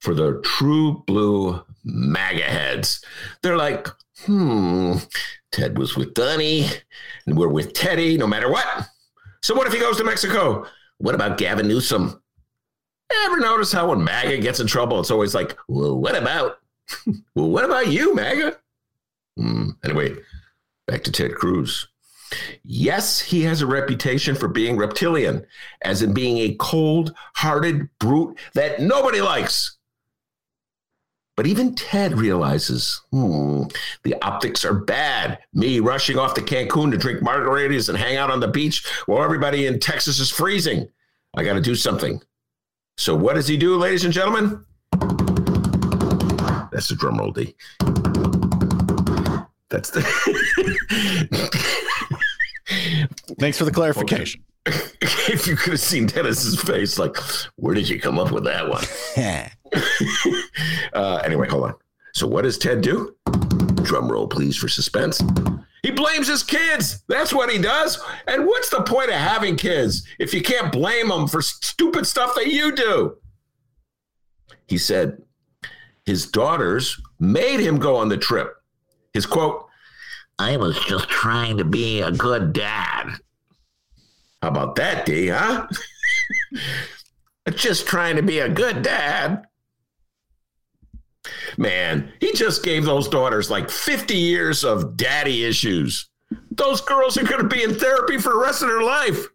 for 0.00 0.14
the 0.14 0.40
true 0.44 1.02
blue 1.06 1.62
MAGA 1.84 2.42
heads. 2.42 3.04
They're 3.42 3.56
like, 3.56 3.88
hmm, 4.24 4.96
Ted 5.52 5.78
was 5.78 5.96
with 5.96 6.14
Donnie, 6.14 6.66
and 7.26 7.36
we're 7.36 7.48
with 7.48 7.74
Teddy, 7.74 8.16
no 8.16 8.26
matter 8.26 8.50
what. 8.50 8.88
So 9.42 9.54
what 9.54 9.66
if 9.66 9.72
he 9.72 9.80
goes 9.80 9.96
to 9.98 10.04
Mexico? 10.04 10.66
What 10.98 11.14
about 11.14 11.38
Gavin 11.38 11.68
Newsom? 11.68 12.22
Ever 13.24 13.40
notice 13.40 13.72
how 13.72 13.88
when 13.88 14.04
MAGA 14.04 14.38
gets 14.38 14.60
in 14.60 14.66
trouble, 14.66 15.00
it's 15.00 15.10
always 15.10 15.34
like, 15.34 15.58
well, 15.68 15.98
what 15.98 16.16
about? 16.16 16.58
well, 17.34 17.50
what 17.50 17.64
about 17.64 17.88
you, 17.88 18.14
MAGA? 18.14 18.56
Hmm, 19.36 19.70
anyway, 19.84 20.14
back 20.86 21.02
to 21.04 21.12
Ted 21.12 21.34
Cruz. 21.34 21.88
Yes, 22.62 23.20
he 23.20 23.42
has 23.42 23.62
a 23.62 23.66
reputation 23.66 24.34
for 24.34 24.48
being 24.48 24.76
reptilian, 24.76 25.44
as 25.82 26.02
in 26.02 26.14
being 26.14 26.38
a 26.38 26.56
cold 26.56 27.14
hearted 27.34 27.88
brute 27.98 28.38
that 28.54 28.80
nobody 28.80 29.20
likes. 29.20 29.76
But 31.36 31.46
even 31.46 31.74
Ted 31.74 32.18
realizes, 32.18 33.00
hmm, 33.10 33.62
the 34.02 34.14
optics 34.22 34.64
are 34.64 34.74
bad. 34.74 35.38
Me 35.54 35.80
rushing 35.80 36.18
off 36.18 36.34
to 36.34 36.42
Cancun 36.42 36.90
to 36.90 36.98
drink 36.98 37.20
margaritas 37.20 37.88
and 37.88 37.96
hang 37.96 38.16
out 38.16 38.30
on 38.30 38.40
the 38.40 38.48
beach 38.48 38.86
while 39.06 39.22
everybody 39.22 39.66
in 39.66 39.80
Texas 39.80 40.18
is 40.18 40.30
freezing. 40.30 40.86
I 41.34 41.44
got 41.44 41.54
to 41.54 41.60
do 41.62 41.74
something. 41.74 42.20
So, 42.98 43.14
what 43.14 43.36
does 43.36 43.48
he 43.48 43.56
do, 43.56 43.78
ladies 43.78 44.04
and 44.04 44.12
gentlemen? 44.12 44.64
That's 46.70 46.88
the 46.88 46.96
drum 46.96 47.16
roll, 47.16 47.32
D. 47.32 47.56
That's 49.70 49.90
the. 49.90 50.02
Thanks 53.38 53.58
for 53.58 53.64
the 53.64 53.70
clarification. 53.70 54.42
if 54.66 55.46
you 55.46 55.56
could 55.56 55.72
have 55.72 55.80
seen 55.80 56.06
Dennis's 56.06 56.60
face, 56.60 56.98
like, 56.98 57.16
where 57.56 57.74
did 57.74 57.88
you 57.88 58.00
come 58.00 58.18
up 58.18 58.30
with 58.30 58.44
that 58.44 58.68
one? 58.68 58.84
uh, 60.92 61.22
anyway, 61.24 61.48
hold 61.48 61.64
on. 61.64 61.74
So, 62.12 62.26
what 62.26 62.42
does 62.42 62.58
Ted 62.58 62.82
do? 62.82 63.14
Drum 63.82 64.10
roll, 64.10 64.26
please, 64.26 64.56
for 64.56 64.68
suspense. 64.68 65.22
He 65.82 65.90
blames 65.90 66.28
his 66.28 66.42
kids. 66.42 67.02
That's 67.08 67.32
what 67.32 67.50
he 67.50 67.58
does. 67.58 67.98
And 68.26 68.46
what's 68.46 68.68
the 68.68 68.82
point 68.82 69.08
of 69.08 69.16
having 69.16 69.56
kids 69.56 70.06
if 70.18 70.34
you 70.34 70.42
can't 70.42 70.70
blame 70.70 71.08
them 71.08 71.26
for 71.26 71.40
stupid 71.40 72.06
stuff 72.06 72.34
that 72.34 72.48
you 72.48 72.72
do? 72.72 73.16
He 74.66 74.76
said 74.76 75.22
his 76.04 76.26
daughters 76.26 77.00
made 77.18 77.60
him 77.60 77.78
go 77.78 77.96
on 77.96 78.08
the 78.08 78.18
trip. 78.18 78.59
His 79.12 79.26
quote, 79.26 79.66
I 80.38 80.56
was 80.56 80.78
just 80.80 81.08
trying 81.08 81.58
to 81.58 81.64
be 81.64 82.00
a 82.00 82.10
good 82.10 82.52
dad. 82.52 83.10
How 84.42 84.48
about 84.48 84.76
that, 84.76 85.04
D, 85.04 85.28
huh? 85.28 85.66
just 87.54 87.86
trying 87.86 88.16
to 88.16 88.22
be 88.22 88.38
a 88.38 88.48
good 88.48 88.82
dad. 88.82 89.44
Man, 91.58 92.12
he 92.20 92.32
just 92.32 92.64
gave 92.64 92.84
those 92.84 93.08
daughters 93.08 93.50
like 93.50 93.68
50 93.68 94.16
years 94.16 94.64
of 94.64 94.96
daddy 94.96 95.44
issues. 95.44 96.08
Those 96.50 96.80
girls 96.80 97.18
are 97.18 97.24
going 97.24 97.42
to 97.42 97.54
be 97.54 97.62
in 97.62 97.74
therapy 97.74 98.18
for 98.18 98.32
the 98.32 98.38
rest 98.38 98.62
of 98.62 98.68
their 98.68 98.82
life. 98.82 99.26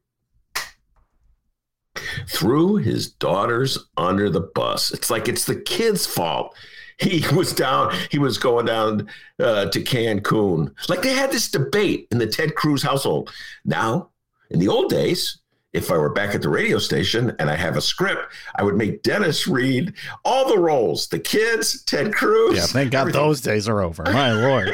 Threw 2.28 2.78
his 2.78 3.12
daughters 3.12 3.78
under 3.98 4.30
the 4.30 4.42
bus. 4.42 4.92
It's 4.92 5.10
like 5.10 5.28
it's 5.28 5.46
the 5.46 5.56
kid's 5.56 6.06
fault. 6.06 6.56
He 7.00 7.26
was 7.36 7.54
down, 7.54 7.94
he 8.10 8.20
was 8.20 8.38
going 8.38 8.68
down 8.68 9.10
uh, 9.40 9.66
to 9.66 9.82
Cancun. 9.82 10.72
Like 10.90 11.02
they 11.02 11.14
had 11.14 11.32
this 11.32 11.50
debate 11.50 12.08
in 12.12 12.20
the 12.20 12.28
Ted 12.28 12.56
Cruz 12.56 12.82
household. 12.82 13.34
Now, 13.66 14.10
in 14.50 14.60
the 14.60 14.68
old 14.70 14.90
days, 14.90 15.40
if 15.74 15.92
I 15.92 15.98
were 15.98 16.10
back 16.10 16.34
at 16.34 16.42
the 16.42 16.48
radio 16.48 16.78
station 16.78 17.36
and 17.38 17.50
I 17.50 17.56
have 17.56 17.76
a 17.76 17.82
script, 17.82 18.34
I 18.56 18.64
would 18.64 18.76
make 18.78 19.04
Dennis 19.04 19.46
read 19.46 19.94
all 20.24 20.48
the 20.48 20.58
roles 20.58 21.10
the 21.10 21.20
kids, 21.20 21.84
Ted 21.84 22.14
Cruz. 22.14 22.56
Yeah, 22.58 22.66
thank 22.66 22.92
God 22.92 23.02
everything. 23.02 23.22
those 23.22 23.42
days 23.42 23.68
are 23.68 23.82
over. 23.82 24.04
My 24.06 24.32
Lord. 24.32 24.70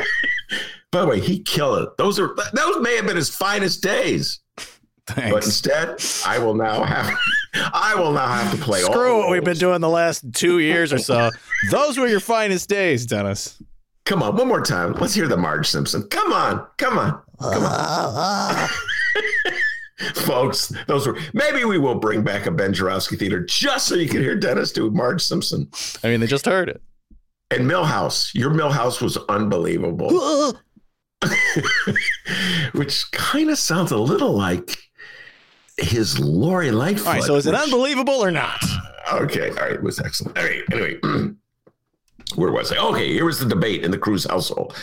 By 0.92 1.02
the 1.02 1.08
way, 1.08 1.20
he 1.20 1.40
killed 1.40 1.82
it. 1.82 1.98
Those 1.98 2.20
are 2.20 2.36
those 2.54 2.82
may 2.82 2.98
have 2.98 3.08
been 3.08 3.16
his 3.16 3.34
finest 3.34 3.82
days. 3.82 4.42
Thanks. 5.08 5.32
But 5.32 5.46
instead, 5.46 6.04
I 6.26 6.38
will 6.40 6.54
now 6.54 6.84
have 6.84 7.12
I 7.74 7.96
will 7.96 8.14
now 8.14 8.28
have 8.28 8.52
to 8.52 8.58
play 8.58 8.82
Screw 8.82 9.18
what 9.18 9.30
we've 9.30 9.44
been 9.44 9.58
doing 9.58 9.82
the 9.82 9.90
last 9.90 10.24
two 10.34 10.60
years 10.60 10.94
or 10.94 11.00
so. 11.00 11.32
Those 11.70 11.98
were 11.98 12.08
your 12.08 12.20
finest 12.20 12.70
days, 12.70 13.06
Dennis. 13.06 13.62
Come 14.06 14.24
on, 14.24 14.36
one 14.36 14.48
more 14.48 14.62
time. 14.62 14.94
Let's 14.94 15.14
hear 15.14 15.28
the 15.28 15.38
Marge 15.38 15.68
Simpson. 15.68 16.04
Come 16.04 16.34
on, 16.34 16.66
come 16.78 16.98
on, 16.98 17.22
come 17.40 17.64
on. 17.64 18.70
Folks, 20.16 20.74
those 20.88 21.06
were 21.06 21.18
maybe 21.34 21.66
we 21.66 21.78
will 21.78 21.96
bring 21.96 22.24
back 22.24 22.46
a 22.46 22.52
Ben 22.52 22.74
Joravsky 22.74 23.16
theater 23.16 23.44
just 23.44 23.88
so 23.88 23.96
you 23.96 24.08
can 24.08 24.22
hear 24.22 24.36
Dennis 24.36 24.72
do 24.72 24.90
Marge 24.92 25.22
Simpson. 25.22 25.70
I 26.04 26.08
mean, 26.08 26.20
they 26.20 26.28
just 26.28 26.46
heard 26.46 26.70
it. 26.70 26.82
And 27.52 27.70
Milhouse, 27.70 28.34
your 28.34 28.52
Milhouse 28.52 29.02
was 29.02 29.18
unbelievable. 29.30 30.58
Which 32.74 33.12
kind 33.12 33.50
of 33.52 33.58
sounds 33.58 33.92
a 33.92 33.98
little 33.98 34.34
like 34.34 34.76
his 35.82 36.20
Lori 36.20 36.72
Lightfoot. 36.72 37.08
All 37.08 37.14
right, 37.14 37.24
so 37.24 37.36
is 37.36 37.46
it 37.48 37.56
unbelievable 37.56 38.24
or 38.24 38.32
not? 38.32 38.64
Okay, 39.14 39.50
all 39.50 39.56
right, 39.56 39.74
it 39.74 39.84
was 39.84 40.00
excellent. 40.00 40.38
All 40.38 40.44
right, 40.44 40.62
anyway, 40.72 41.00
where 42.36 42.52
was 42.52 42.72
I? 42.72 42.78
Okay, 42.78 43.14
here 43.14 43.26
was 43.26 43.40
the 43.40 43.46
debate 43.46 43.84
in 43.84 43.92
the 43.92 43.98
Cruz 43.98 44.26
household. 44.26 44.76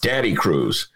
Daddy 0.00 0.34
Cruz 0.34 0.88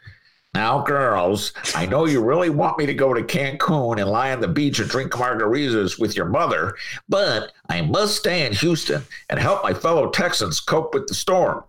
now, 0.57 0.81
girls, 0.81 1.53
I 1.75 1.85
know 1.85 2.07
you 2.07 2.25
really 2.25 2.49
want 2.49 2.79
me 2.79 2.87
to 2.87 2.95
go 2.95 3.13
to 3.13 3.21
Cancun 3.21 4.01
and 4.01 4.09
lie 4.09 4.33
on 4.33 4.41
the 4.41 4.49
beach 4.49 4.79
and 4.79 4.89
drink 4.89 5.13
margaritas 5.13 5.99
with 5.99 6.17
your 6.17 6.25
mother, 6.25 6.75
but 7.11 7.53
I 7.69 7.83
must 7.83 8.17
stay 8.17 8.47
in 8.47 8.55
Houston 8.55 9.03
and 9.29 9.39
help 9.39 9.63
my 9.63 9.75
fellow 9.75 10.09
Texans 10.09 10.59
cope 10.61 10.95
with 10.95 11.09
the 11.09 11.15
storm. 11.15 11.63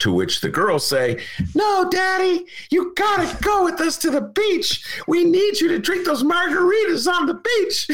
To 0.00 0.12
which 0.12 0.40
the 0.40 0.48
girls 0.48 0.84
say, 0.86 1.22
No, 1.54 1.88
daddy, 1.88 2.44
you 2.70 2.92
gotta 2.96 3.36
go 3.42 3.64
with 3.64 3.80
us 3.80 3.96
to 3.98 4.10
the 4.10 4.20
beach. 4.20 4.84
We 5.06 5.22
need 5.24 5.60
you 5.60 5.68
to 5.68 5.78
drink 5.78 6.04
those 6.06 6.24
margaritas 6.24 7.06
on 7.06 7.26
the 7.26 7.34
beach. 7.34 7.88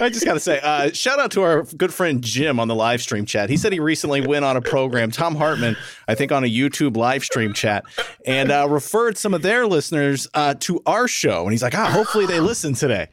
I 0.00 0.08
just 0.08 0.24
gotta 0.24 0.40
say, 0.40 0.60
uh, 0.60 0.90
shout 0.92 1.18
out 1.20 1.30
to 1.32 1.42
our 1.42 1.62
good 1.76 1.92
friend 1.92 2.22
Jim 2.22 2.58
on 2.58 2.68
the 2.68 2.74
live 2.74 3.02
stream 3.02 3.26
chat. 3.26 3.50
He 3.50 3.56
said 3.56 3.72
he 3.72 3.80
recently 3.80 4.26
went 4.26 4.44
on 4.44 4.56
a 4.56 4.62
program, 4.62 5.10
Thom 5.10 5.34
Hartmann, 5.34 5.76
I 6.08 6.14
think 6.14 6.32
on 6.32 6.42
a 6.44 6.48
YouTube 6.48 6.96
live 6.96 7.22
stream 7.22 7.52
chat, 7.52 7.84
and 8.26 8.50
uh, 8.50 8.66
referred 8.68 9.18
some 9.18 9.34
of 9.34 9.42
their 9.42 9.66
listeners 9.66 10.28
uh, 10.34 10.54
to 10.60 10.80
our 10.86 11.06
show. 11.06 11.42
And 11.42 11.52
he's 11.52 11.62
like, 11.62 11.74
Ah, 11.74 11.90
hopefully 11.90 12.24
they 12.26 12.40
listen 12.40 12.72
today. 12.74 13.08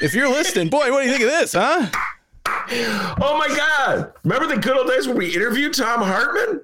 If 0.00 0.14
you're 0.14 0.28
listening, 0.28 0.68
boy, 0.68 0.92
what 0.92 1.02
do 1.02 1.06
you 1.06 1.12
think 1.12 1.24
of 1.24 1.30
this, 1.30 1.54
huh? 1.54 1.86
Oh 3.20 3.36
my 3.38 3.48
God. 3.48 4.12
Remember 4.24 4.54
the 4.54 4.60
good 4.60 4.76
old 4.76 4.88
days 4.88 5.08
when 5.08 5.16
we 5.16 5.34
interviewed 5.34 5.74
Thom 5.74 6.02
Hartmann? 6.02 6.60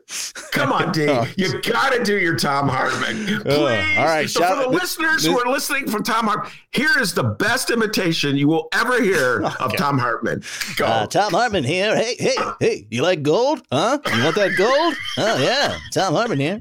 Come 0.53 0.73
on, 0.73 0.93
D. 0.93 1.07
Oh. 1.15 1.27
You 1.37 1.61
got 1.63 1.93
to 1.93 2.05
do 2.05 2.19
your 2.19 2.37
Thom 2.37 2.69
Hartmann. 2.69 3.27
Please. 3.43 3.47
Uh, 3.47 3.95
all 3.99 4.05
right. 4.05 4.29
So 4.29 4.43
for 4.43 4.63
the 4.63 4.69
listeners 4.69 5.23
this, 5.23 5.27
who 5.33 5.39
are 5.39 5.51
listening 5.51 5.89
from 5.89 6.03
Thom 6.03 6.27
Hartmann, 6.27 6.53
here 6.73 6.91
is 7.01 7.15
the 7.15 7.23
best 7.23 7.71
imitation 7.71 8.37
you 8.37 8.49
will 8.49 8.69
ever 8.73 9.03
hear 9.03 9.43
of 9.61 9.75
Thom 9.77 9.99
Hartmann. 9.99 10.43
Go. 10.77 10.85
Uh, 10.85 11.07
Thom 11.07 11.33
Hartmann 11.33 11.65
here. 11.65 11.97
Hey, 11.97 12.17
hey, 12.19 12.37
hey. 12.61 12.87
You 12.91 13.03
like 13.03 13.23
gold? 13.23 13.63
Huh? 13.73 13.99
You 14.15 14.25
want 14.25 14.37
that 14.37 14.57
gold? 14.57 14.95
Oh, 15.19 15.39
yeah. 15.43 15.79
Thom 15.93 16.15
Hartmann 16.15 16.41
here. 16.41 16.61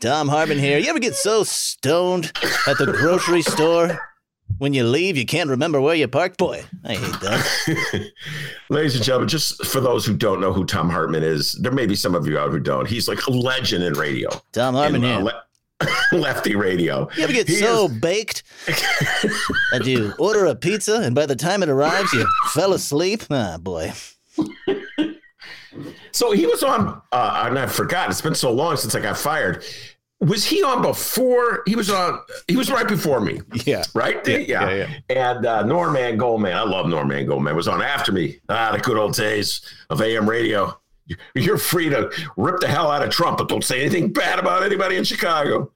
Thom 0.00 0.28
Hartmann 0.28 0.58
here. 0.58 0.78
You 0.78 0.88
ever 0.90 1.00
get 1.00 1.16
so 1.16 1.42
stoned 1.42 2.32
at 2.66 2.78
the 2.78 2.86
grocery 2.86 3.42
store 3.42 3.98
when 4.56 4.72
you 4.74 4.84
leave, 4.84 5.16
you 5.16 5.26
can't 5.26 5.50
remember 5.50 5.80
where 5.80 5.94
you 5.94 6.08
parked. 6.08 6.38
Boy, 6.38 6.64
I 6.84 6.94
hate 6.94 7.20
that. 7.20 8.10
Ladies 8.70 8.94
and 8.96 9.04
gentlemen, 9.04 9.28
just 9.28 9.64
for 9.66 9.80
those 9.80 10.04
who 10.06 10.16
don't 10.16 10.40
know 10.40 10.52
who 10.52 10.64
Thom 10.64 10.88
Hartmann 10.90 11.22
is, 11.22 11.52
there 11.60 11.72
may 11.72 11.86
be 11.86 11.94
some 11.94 12.14
of 12.14 12.26
you 12.26 12.38
out 12.38 12.50
who 12.50 12.58
don't. 12.58 12.88
He's 12.88 13.06
like 13.08 13.24
a 13.26 13.30
legend 13.30 13.84
in 13.84 13.92
radio. 13.94 14.30
Thom 14.52 14.74
Hartmann, 14.74 15.04
in, 15.04 15.10
uh, 15.10 15.20
le- 15.20 15.42
lefty 16.18 16.56
radio. 16.56 17.08
You 17.16 17.24
ever 17.24 17.32
get 17.32 17.46
he 17.48 17.56
so 17.56 17.86
is- 17.86 17.92
baked 17.98 18.42
that 18.66 19.82
you 19.84 20.12
order 20.18 20.46
a 20.46 20.54
pizza 20.54 21.00
and 21.02 21.14
by 21.14 21.26
the 21.26 21.36
time 21.36 21.62
it 21.62 21.68
arrives, 21.68 22.12
you 22.12 22.26
fell 22.48 22.72
asleep? 22.72 23.22
Ah, 23.30 23.58
boy. 23.60 23.92
so 26.12 26.32
he 26.32 26.46
was 26.46 26.62
on, 26.62 27.00
uh, 27.12 27.44
and 27.46 27.58
I 27.58 27.66
forgot. 27.66 28.10
It's 28.10 28.20
been 28.20 28.34
so 28.34 28.50
long 28.52 28.76
since 28.76 28.94
I 28.94 29.00
got 29.00 29.16
fired 29.16 29.64
was 30.20 30.44
he 30.44 30.62
on 30.62 30.82
before 30.82 31.62
he 31.66 31.76
was 31.76 31.90
on 31.90 32.20
he 32.48 32.56
was 32.56 32.70
right 32.70 32.88
before 32.88 33.20
me. 33.20 33.40
Yeah. 33.64 33.84
Right? 33.94 34.26
Yeah, 34.26 34.38
yeah. 34.38 34.70
yeah, 34.70 34.88
yeah. 35.08 35.34
and 35.34 35.46
uh 35.46 35.62
norman 35.64 36.16
goldman 36.16 36.54
i 36.54 36.62
love 36.62 36.88
norman 36.88 37.26
goldman 37.26 37.54
was 37.54 37.68
on 37.68 37.82
after 37.82 38.10
me. 38.10 38.40
Ah 38.48 38.72
the 38.72 38.78
good 38.78 38.96
old 38.96 39.14
days 39.14 39.60
of 39.90 40.02
am 40.02 40.28
radio. 40.28 40.78
You're 41.34 41.56
free 41.56 41.88
to 41.88 42.10
rip 42.36 42.60
the 42.60 42.68
hell 42.68 42.90
out 42.90 43.02
of 43.02 43.10
trump 43.10 43.38
but 43.38 43.48
don't 43.48 43.64
say 43.64 43.80
anything 43.80 44.12
bad 44.12 44.38
about 44.38 44.62
anybody 44.64 44.96
in 44.96 45.04
chicago. 45.04 45.72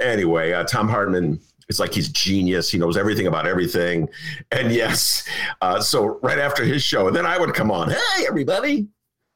Anyway 0.00 0.52
uh, 0.52 0.64
thom 0.64 0.88
hartmann 0.88 1.40
it's 1.68 1.78
like 1.78 1.92
he's 1.92 2.08
genius. 2.08 2.70
He 2.70 2.78
knows 2.78 2.96
everything 2.96 3.26
about 3.26 3.46
everything. 3.46 4.08
And 4.52 4.70
yes 4.72 5.28
uh, 5.62 5.80
so 5.80 6.20
right 6.22 6.38
after 6.38 6.64
his 6.64 6.82
show 6.82 7.08
and 7.08 7.16
then 7.16 7.26
i 7.26 7.36
would 7.38 7.54
come 7.54 7.72
on 7.72 7.90
hey 7.90 8.26
everybody 8.26 8.86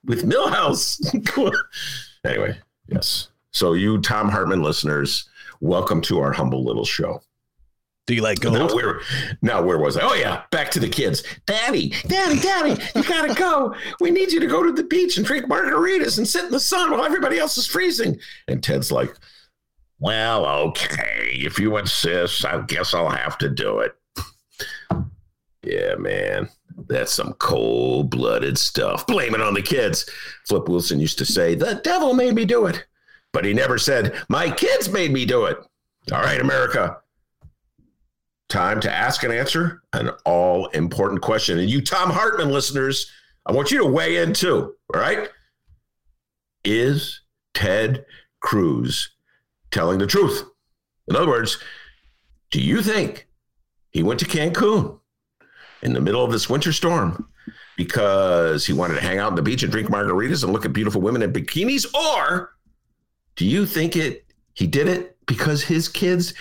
with 0.04 0.24
milhouse. 0.24 1.00
Anyway 2.24 2.56
yes 2.86 3.31
so, 3.52 3.74
you 3.74 4.00
Thom 4.00 4.28
Hartmann 4.28 4.62
listeners, 4.62 5.28
welcome 5.60 6.00
to 6.02 6.20
our 6.20 6.32
humble 6.32 6.64
little 6.64 6.84
show. 6.84 7.22
Do 8.06 8.14
you 8.14 8.22
like 8.22 8.40
gold? 8.40 8.54
Now 8.54 8.74
where, 8.74 9.00
now 9.42 9.62
where 9.62 9.78
was 9.78 9.96
I? 9.96 10.00
Oh 10.02 10.14
yeah, 10.14 10.42
back 10.50 10.70
to 10.72 10.80
the 10.80 10.88
kids. 10.88 11.22
Daddy, 11.46 11.90
daddy, 12.08 12.40
daddy, 12.40 12.82
you 12.96 13.04
gotta 13.04 13.32
go. 13.34 13.74
We 14.00 14.10
need 14.10 14.32
you 14.32 14.40
to 14.40 14.46
go 14.46 14.62
to 14.64 14.72
the 14.72 14.82
beach 14.82 15.18
and 15.18 15.24
drink 15.26 15.46
margaritas 15.46 16.18
and 16.18 16.26
sit 16.26 16.44
in 16.44 16.50
the 16.50 16.58
sun 16.58 16.90
while 16.90 17.04
everybody 17.04 17.38
else 17.38 17.56
is 17.58 17.66
freezing. 17.66 18.18
And 18.48 18.60
Ted's 18.60 18.90
like, 18.90 19.14
"Well, 20.00 20.44
okay, 20.46 21.30
if 21.34 21.60
you 21.60 21.76
insist, 21.76 22.44
I 22.44 22.62
guess 22.62 22.92
I'll 22.92 23.08
have 23.08 23.38
to 23.38 23.48
do 23.48 23.78
it." 23.78 23.94
yeah, 25.62 25.94
man, 25.94 26.48
that's 26.88 27.12
some 27.12 27.34
cold-blooded 27.34 28.58
stuff. 28.58 29.06
Blame 29.06 29.34
it 29.36 29.40
on 29.40 29.54
the 29.54 29.62
kids. 29.62 30.10
Flip 30.48 30.68
Wilson 30.68 30.98
used 30.98 31.18
to 31.18 31.24
say, 31.24 31.54
"The 31.54 31.80
devil 31.84 32.14
made 32.14 32.34
me 32.34 32.44
do 32.44 32.66
it." 32.66 32.84
But 33.32 33.44
he 33.44 33.54
never 33.54 33.78
said, 33.78 34.14
My 34.28 34.50
kids 34.50 34.88
made 34.88 35.12
me 35.12 35.24
do 35.24 35.46
it. 35.46 35.58
All 36.12 36.20
right, 36.20 36.40
America. 36.40 36.98
Time 38.48 38.80
to 38.80 38.92
ask 38.92 39.22
and 39.22 39.32
answer 39.32 39.82
an 39.94 40.10
all 40.26 40.66
important 40.68 41.22
question. 41.22 41.58
And 41.58 41.70
you, 41.70 41.80
Thom 41.80 42.10
Hartmann 42.10 42.50
listeners, 42.50 43.10
I 43.46 43.52
want 43.52 43.70
you 43.70 43.78
to 43.78 43.86
weigh 43.86 44.18
in 44.18 44.34
too. 44.34 44.74
All 44.94 45.00
right. 45.00 45.28
Is 46.64 47.22
Ted 47.54 48.04
Cruz 48.40 49.10
telling 49.70 49.98
the 49.98 50.06
truth? 50.06 50.44
In 51.08 51.16
other 51.16 51.28
words, 51.28 51.58
do 52.50 52.60
you 52.60 52.82
think 52.82 53.26
he 53.90 54.02
went 54.02 54.20
to 54.20 54.26
Cancun 54.26 54.98
in 55.82 55.94
the 55.94 56.00
middle 56.00 56.24
of 56.24 56.30
this 56.30 56.48
winter 56.48 56.72
storm 56.72 57.28
because 57.76 58.66
he 58.66 58.72
wanted 58.72 58.94
to 58.94 59.00
hang 59.00 59.18
out 59.18 59.30
on 59.30 59.34
the 59.34 59.42
beach 59.42 59.62
and 59.62 59.72
drink 59.72 59.88
margaritas 59.88 60.44
and 60.44 60.52
look 60.52 60.64
at 60.64 60.72
beautiful 60.72 61.00
women 61.00 61.22
in 61.22 61.32
bikinis? 61.32 61.86
Or 61.94 62.52
do 63.36 63.46
you 63.46 63.66
think 63.66 63.96
it 63.96 64.24
he 64.54 64.66
did 64.66 64.88
it 64.88 65.16
because 65.26 65.62
his 65.62 65.88
kids 65.88 66.34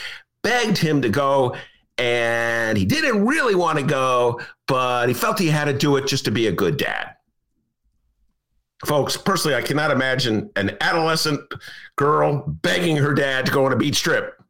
begged 0.43 0.77
him 0.77 1.01
to 1.01 1.10
go 1.10 1.55
and 1.98 2.77
he 2.77 2.86
didn't 2.86 3.25
really 3.25 3.55
want 3.55 3.77
to 3.77 3.83
go, 3.83 4.41
but 4.67 5.07
he 5.07 5.13
felt 5.13 5.39
he 5.39 5.48
had 5.48 5.65
to 5.65 5.74
do 5.74 5.98
it 5.98 6.07
just 6.07 6.25
to 6.25 6.31
be 6.31 6.48
a 6.48 6.51
good 6.51 6.77
dad? 6.77 7.15
Folks, 8.86 9.15
personally, 9.15 9.55
I 9.55 9.62
cannot 9.62 9.91
imagine 9.91 10.50
an 10.55 10.75
adolescent 10.81 11.41
girl 11.95 12.43
begging 12.48 12.98
her 12.98 13.13
dad 13.13 13.45
to 13.45 13.51
go 13.51 13.65
on 13.65 13.74
a 13.74 13.75
beach 13.75 14.01
trip. 14.01 14.41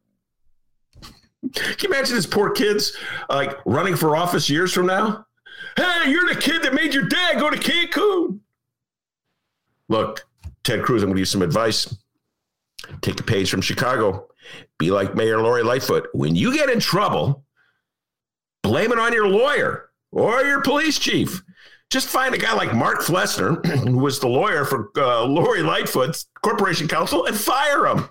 Can 1.54 1.74
you 1.82 1.88
imagine 1.88 2.16
his 2.16 2.26
poor 2.26 2.50
kids 2.50 2.96
like 3.28 3.58
running 3.66 3.96
for 3.96 4.16
office 4.16 4.48
years 4.48 4.72
from 4.72 4.86
now? 4.86 5.26
Hey, 5.76 6.10
you're 6.10 6.26
the 6.26 6.40
kid 6.40 6.62
that 6.62 6.72
made 6.72 6.94
your 6.94 7.06
dad 7.08 7.38
go 7.38 7.50
to 7.50 7.58
Cancun. 7.58 8.40
Look, 9.88 10.26
Ted 10.64 10.82
Cruz, 10.82 11.02
I'm 11.02 11.08
going 11.08 11.16
to 11.16 11.18
give 11.18 11.22
you 11.22 11.24
some 11.26 11.42
advice. 11.42 11.94
Take 13.00 13.20
a 13.20 13.24
page 13.24 13.50
from 13.50 13.60
Chicago. 13.60 14.28
Be 14.78 14.90
like 14.90 15.14
Mayor 15.14 15.40
Lori 15.40 15.62
Lightfoot. 15.62 16.08
When 16.12 16.34
you 16.36 16.52
get 16.52 16.68
in 16.68 16.80
trouble, 16.80 17.44
blame 18.62 18.92
it 18.92 18.98
on 18.98 19.12
your 19.12 19.28
lawyer 19.28 19.90
or 20.10 20.42
your 20.42 20.62
police 20.62 20.98
chief. 20.98 21.42
Just 21.90 22.08
find 22.08 22.34
a 22.34 22.38
guy 22.38 22.54
like 22.54 22.74
Mark 22.74 23.00
Flessner, 23.00 23.64
who 23.88 23.98
was 23.98 24.18
the 24.18 24.28
lawyer 24.28 24.64
for 24.64 24.90
uh, 24.96 25.24
Lori 25.24 25.62
Lightfoot's 25.62 26.26
corporation 26.42 26.88
counsel, 26.88 27.26
and 27.26 27.36
fire 27.36 27.86
him. 27.86 28.08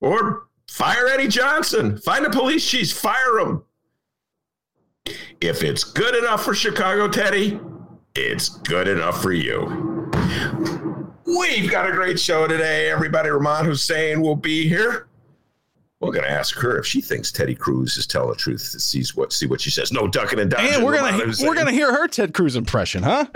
Or 0.00 0.48
fire 0.68 1.06
Eddie 1.06 1.28
Johnson. 1.28 1.98
Find 1.98 2.26
a 2.26 2.30
police 2.30 2.68
chief, 2.68 2.92
fire 2.92 3.38
him. 3.38 3.62
If 5.40 5.62
it's 5.62 5.84
good 5.84 6.16
enough 6.16 6.44
for 6.44 6.54
Chicago, 6.54 7.08
Teddy, 7.08 7.60
it's 8.16 8.48
good 8.48 8.88
enough 8.88 9.22
for 9.22 9.32
you. 9.32 10.10
We've 11.26 11.70
got 11.70 11.88
a 11.88 11.92
great 11.92 12.20
show 12.20 12.46
today. 12.46 12.88
Everybody, 12.90 13.28
Rummana 13.30 13.64
Hussain 13.64 14.20
will 14.20 14.36
be 14.36 14.68
here. 14.68 15.08
We're 16.00 16.12
going 16.12 16.24
to 16.24 16.30
ask 16.30 16.56
her 16.56 16.78
if 16.78 16.86
she 16.86 17.00
thinks 17.00 17.32
Teddy 17.32 17.54
Cruz 17.54 17.96
is 17.96 18.06
telling 18.06 18.30
the 18.30 18.36
truth. 18.36 18.70
To 18.72 18.80
see 18.80 19.02
what 19.14 19.32
see 19.32 19.46
what 19.46 19.60
she 19.60 19.70
says. 19.70 19.90
No 19.90 20.06
ducking 20.06 20.38
and 20.38 20.50
dodging. 20.50 20.74
And 20.74 20.84
we're 20.84 20.96
gonna 20.96 21.32
we're 21.42 21.54
gonna 21.54 21.72
hear 21.72 21.92
her 21.92 22.06
Ted 22.06 22.34
Cruz 22.34 22.54
impression, 22.54 23.02
huh? 23.02 23.26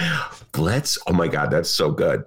Let's. 0.56 0.98
Oh 1.06 1.12
my 1.12 1.28
God, 1.28 1.50
that's 1.50 1.70
so 1.70 1.90
good. 1.90 2.24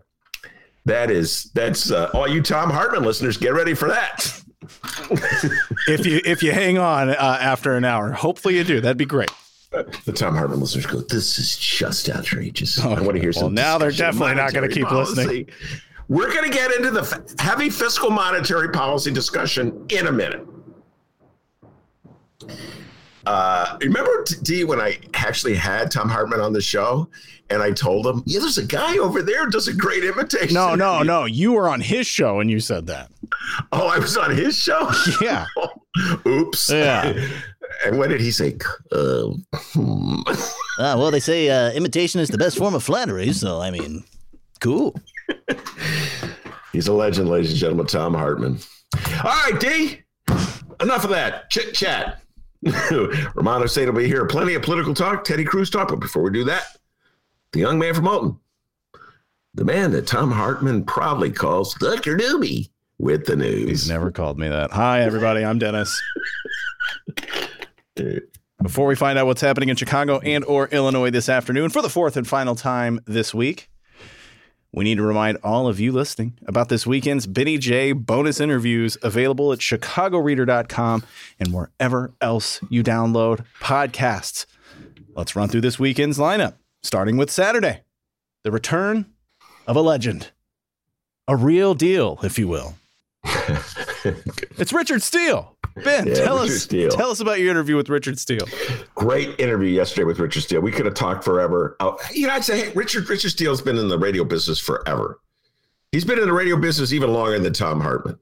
That 0.85 1.11
is 1.11 1.51
that's 1.53 1.91
uh, 1.91 2.09
all 2.13 2.27
you 2.27 2.41
Thom 2.41 2.69
Hartmann 2.69 3.03
listeners. 3.03 3.37
Get 3.37 3.53
ready 3.53 3.75
for 3.75 3.87
that. 3.87 4.41
if 5.87 6.05
you 6.05 6.21
if 6.25 6.41
you 6.41 6.51
hang 6.51 6.77
on 6.77 7.09
uh, 7.09 7.37
after 7.39 7.75
an 7.75 7.85
hour, 7.85 8.11
hopefully 8.11 8.57
you 8.57 8.63
do. 8.63 8.81
That'd 8.81 8.97
be 8.97 9.05
great. 9.05 9.31
The 10.05 10.13
Thom 10.13 10.35
Hartmann 10.35 10.59
listeners 10.59 10.85
go. 10.85 11.01
This 11.01 11.39
is 11.39 11.57
just 11.57 12.09
outrageous. 12.09 12.79
I 12.79 12.89
want 13.01 13.15
to 13.15 13.19
hear 13.19 13.31
well, 13.35 13.45
some. 13.45 13.53
now 13.53 13.77
they're 13.77 13.91
definitely 13.91 14.35
not 14.35 14.53
gonna 14.53 14.67
monetary 14.67 14.83
keep 14.83 14.91
listening. 14.91 15.49
We're 16.09 16.31
going 16.33 16.49
to 16.49 16.55
get 16.55 16.71
into 16.71 16.91
the 16.91 17.35
heavy 17.39 17.69
fiscal 17.69 18.09
monetary 18.09 18.69
policy 18.69 19.11
discussion 19.11 19.85
in 19.89 20.07
a 20.07 20.11
minute. 20.11 20.45
Uh, 23.25 23.77
remember, 23.81 24.25
D, 24.41 24.65
when 24.65 24.81
I 24.81 24.99
actually 25.13 25.55
had 25.55 25.91
Thom 25.91 26.09
Hartmann 26.09 26.41
on 26.41 26.51
the 26.51 26.61
show 26.61 27.09
and 27.49 27.63
I 27.63 27.71
told 27.71 28.05
him, 28.05 28.21
yeah, 28.25 28.41
there's 28.41 28.57
a 28.57 28.65
guy 28.65 28.97
over 28.97 29.21
there 29.21 29.45
who 29.45 29.51
does 29.51 29.67
a 29.69 29.73
great 29.73 30.03
imitation. 30.03 30.53
No, 30.53 30.75
no, 30.75 31.03
no. 31.03 31.25
You 31.25 31.53
were 31.53 31.69
on 31.69 31.79
his 31.79 32.05
show 32.05 32.41
and 32.41 32.51
you 32.51 32.59
said 32.59 32.87
that. 32.87 33.09
Oh, 33.71 33.87
I 33.87 33.97
was 33.97 34.17
on 34.17 34.35
his 34.35 34.57
show? 34.57 34.91
Yeah. 35.21 35.45
Oops. 36.27 36.69
Yeah. 36.69 37.13
and 37.85 37.97
what 37.97 38.09
did 38.09 38.21
he 38.21 38.31
say? 38.31 38.57
Uh, 38.91 39.31
hmm. 39.53 40.21
Ah, 40.79 40.97
well, 40.97 41.11
they 41.11 41.19
say 41.19 41.49
uh, 41.49 41.71
imitation 41.73 42.19
is 42.19 42.29
the 42.29 42.37
best 42.37 42.57
form 42.57 42.73
of 42.73 42.83
flattery. 42.83 43.31
So, 43.31 43.61
I 43.61 43.69
mean, 43.69 44.03
cool. 44.59 44.95
He's 46.71 46.87
a 46.87 46.93
legend, 46.93 47.29
ladies 47.29 47.51
and 47.51 47.59
gentlemen. 47.59 47.85
Thom 47.85 48.15
Hartmann. 48.15 48.57
All 49.23 49.51
right, 49.51 49.59
D. 49.59 50.01
Enough 50.81 51.03
of 51.03 51.11
that 51.11 51.51
chit 51.51 51.75
chat. 51.75 52.23
Rummana 52.65 53.61
Hussain 53.61 53.85
will 53.85 53.93
be 54.01 54.07
here. 54.07 54.25
Plenty 54.25 54.55
of 54.55 54.63
political 54.63 54.95
talk, 54.95 55.23
Teddy 55.23 55.43
Cruz 55.43 55.69
talk. 55.69 55.89
But 55.89 55.99
before 55.99 56.23
we 56.23 56.31
do 56.31 56.43
that, 56.45 56.63
the 57.51 57.59
young 57.59 57.77
man 57.77 57.93
from 57.93 58.07
Alton, 58.07 58.39
the 59.53 59.65
man 59.65 59.91
that 59.91 60.07
Thom 60.07 60.31
Hartmann 60.31 60.85
proudly 60.85 61.31
calls 61.31 61.75
Dr. 61.75 62.17
Doobie 62.17 62.69
with 62.97 63.27
the 63.27 63.35
news. 63.35 63.69
He's 63.69 63.89
never 63.89 64.09
called 64.11 64.39
me 64.39 64.47
that. 64.47 64.71
Hi, 64.71 65.01
everybody. 65.01 65.45
I'm 65.45 65.59
Dennis. 65.59 66.01
Before 67.95 68.87
we 68.87 68.95
find 68.95 69.19
out 69.19 69.27
what's 69.27 69.41
happening 69.41 69.69
in 69.69 69.75
Chicago 69.75 70.19
and 70.19 70.43
or 70.45 70.67
Illinois 70.69 71.09
this 71.09 71.29
afternoon 71.29 71.69
for 71.69 71.81
the 71.81 71.89
fourth 71.89 72.17
and 72.17 72.27
final 72.27 72.55
time 72.55 72.99
this 73.05 73.33
week, 73.33 73.69
we 74.71 74.83
need 74.83 74.95
to 74.95 75.03
remind 75.03 75.37
all 75.43 75.67
of 75.67 75.79
you 75.79 75.91
listening 75.91 76.39
about 76.47 76.69
this 76.69 76.87
weekend's 76.87 77.27
Benny 77.27 77.57
J 77.57 77.91
bonus 77.91 78.39
interviews 78.39 78.97
available 79.03 79.51
at 79.51 79.59
chicagoreader.com 79.59 81.03
and 81.39 81.53
wherever 81.53 82.11
else 82.21 82.59
you 82.69 82.83
download 82.83 83.45
podcasts. 83.59 84.47
Let's 85.15 85.35
run 85.35 85.49
through 85.49 85.61
this 85.61 85.77
weekend's 85.77 86.17
lineup, 86.17 86.55
starting 86.81 87.17
with 87.17 87.29
Saturday. 87.29 87.81
The 88.43 88.51
return 88.51 89.05
of 89.67 89.75
a 89.75 89.81
legend. 89.81 90.31
A 91.27 91.35
real 91.35 91.75
deal, 91.75 92.19
if 92.23 92.39
you 92.39 92.47
will. 92.47 92.75
it's 93.23 94.73
Richard 94.73 95.01
Steele. 95.01 95.55
Ben, 95.83 96.07
Yeah, 96.07 96.13
tell 96.13 96.35
Richard 96.39 96.53
us 96.53 96.61
Steele. 96.63 96.89
tell 96.91 97.09
us 97.09 97.19
about 97.19 97.39
your 97.39 97.49
interview 97.49 97.75
with 97.75 97.89
Richard 97.89 98.19
Steele. 98.19 98.47
Great 98.95 99.39
interview 99.39 99.69
yesterday 99.69 100.03
with 100.05 100.19
Richard 100.19 100.41
Steele. 100.41 100.61
We 100.61 100.71
could 100.71 100.85
have 100.85 100.95
talked 100.95 101.23
forever. 101.23 101.75
Oh, 101.79 101.97
you 102.13 102.27
know, 102.27 102.33
I'd 102.33 102.43
say, 102.43 102.65
hey, 102.65 102.71
Richard 102.73 103.09
Richard 103.09 103.29
Steele's 103.29 103.61
been 103.61 103.77
in 103.77 103.87
the 103.87 103.97
radio 103.97 104.23
business 104.23 104.59
forever. 104.59 105.19
He's 105.91 106.05
been 106.05 106.19
in 106.19 106.25
the 106.25 106.33
radio 106.33 106.57
business 106.57 106.91
even 106.93 107.11
longer 107.13 107.39
than 107.39 107.53
Thom 107.53 107.79
Hartmann. 107.81 108.17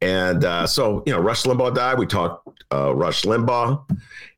And 0.00 0.44
uh, 0.44 0.66
so, 0.66 1.02
you 1.06 1.12
know, 1.12 1.20
Rush 1.20 1.44
Limbaugh 1.44 1.74
died. 1.74 1.98
We 1.98 2.06
talked 2.06 2.48
uh, 2.72 2.94
Rush 2.94 3.22
Limbaugh. 3.22 3.88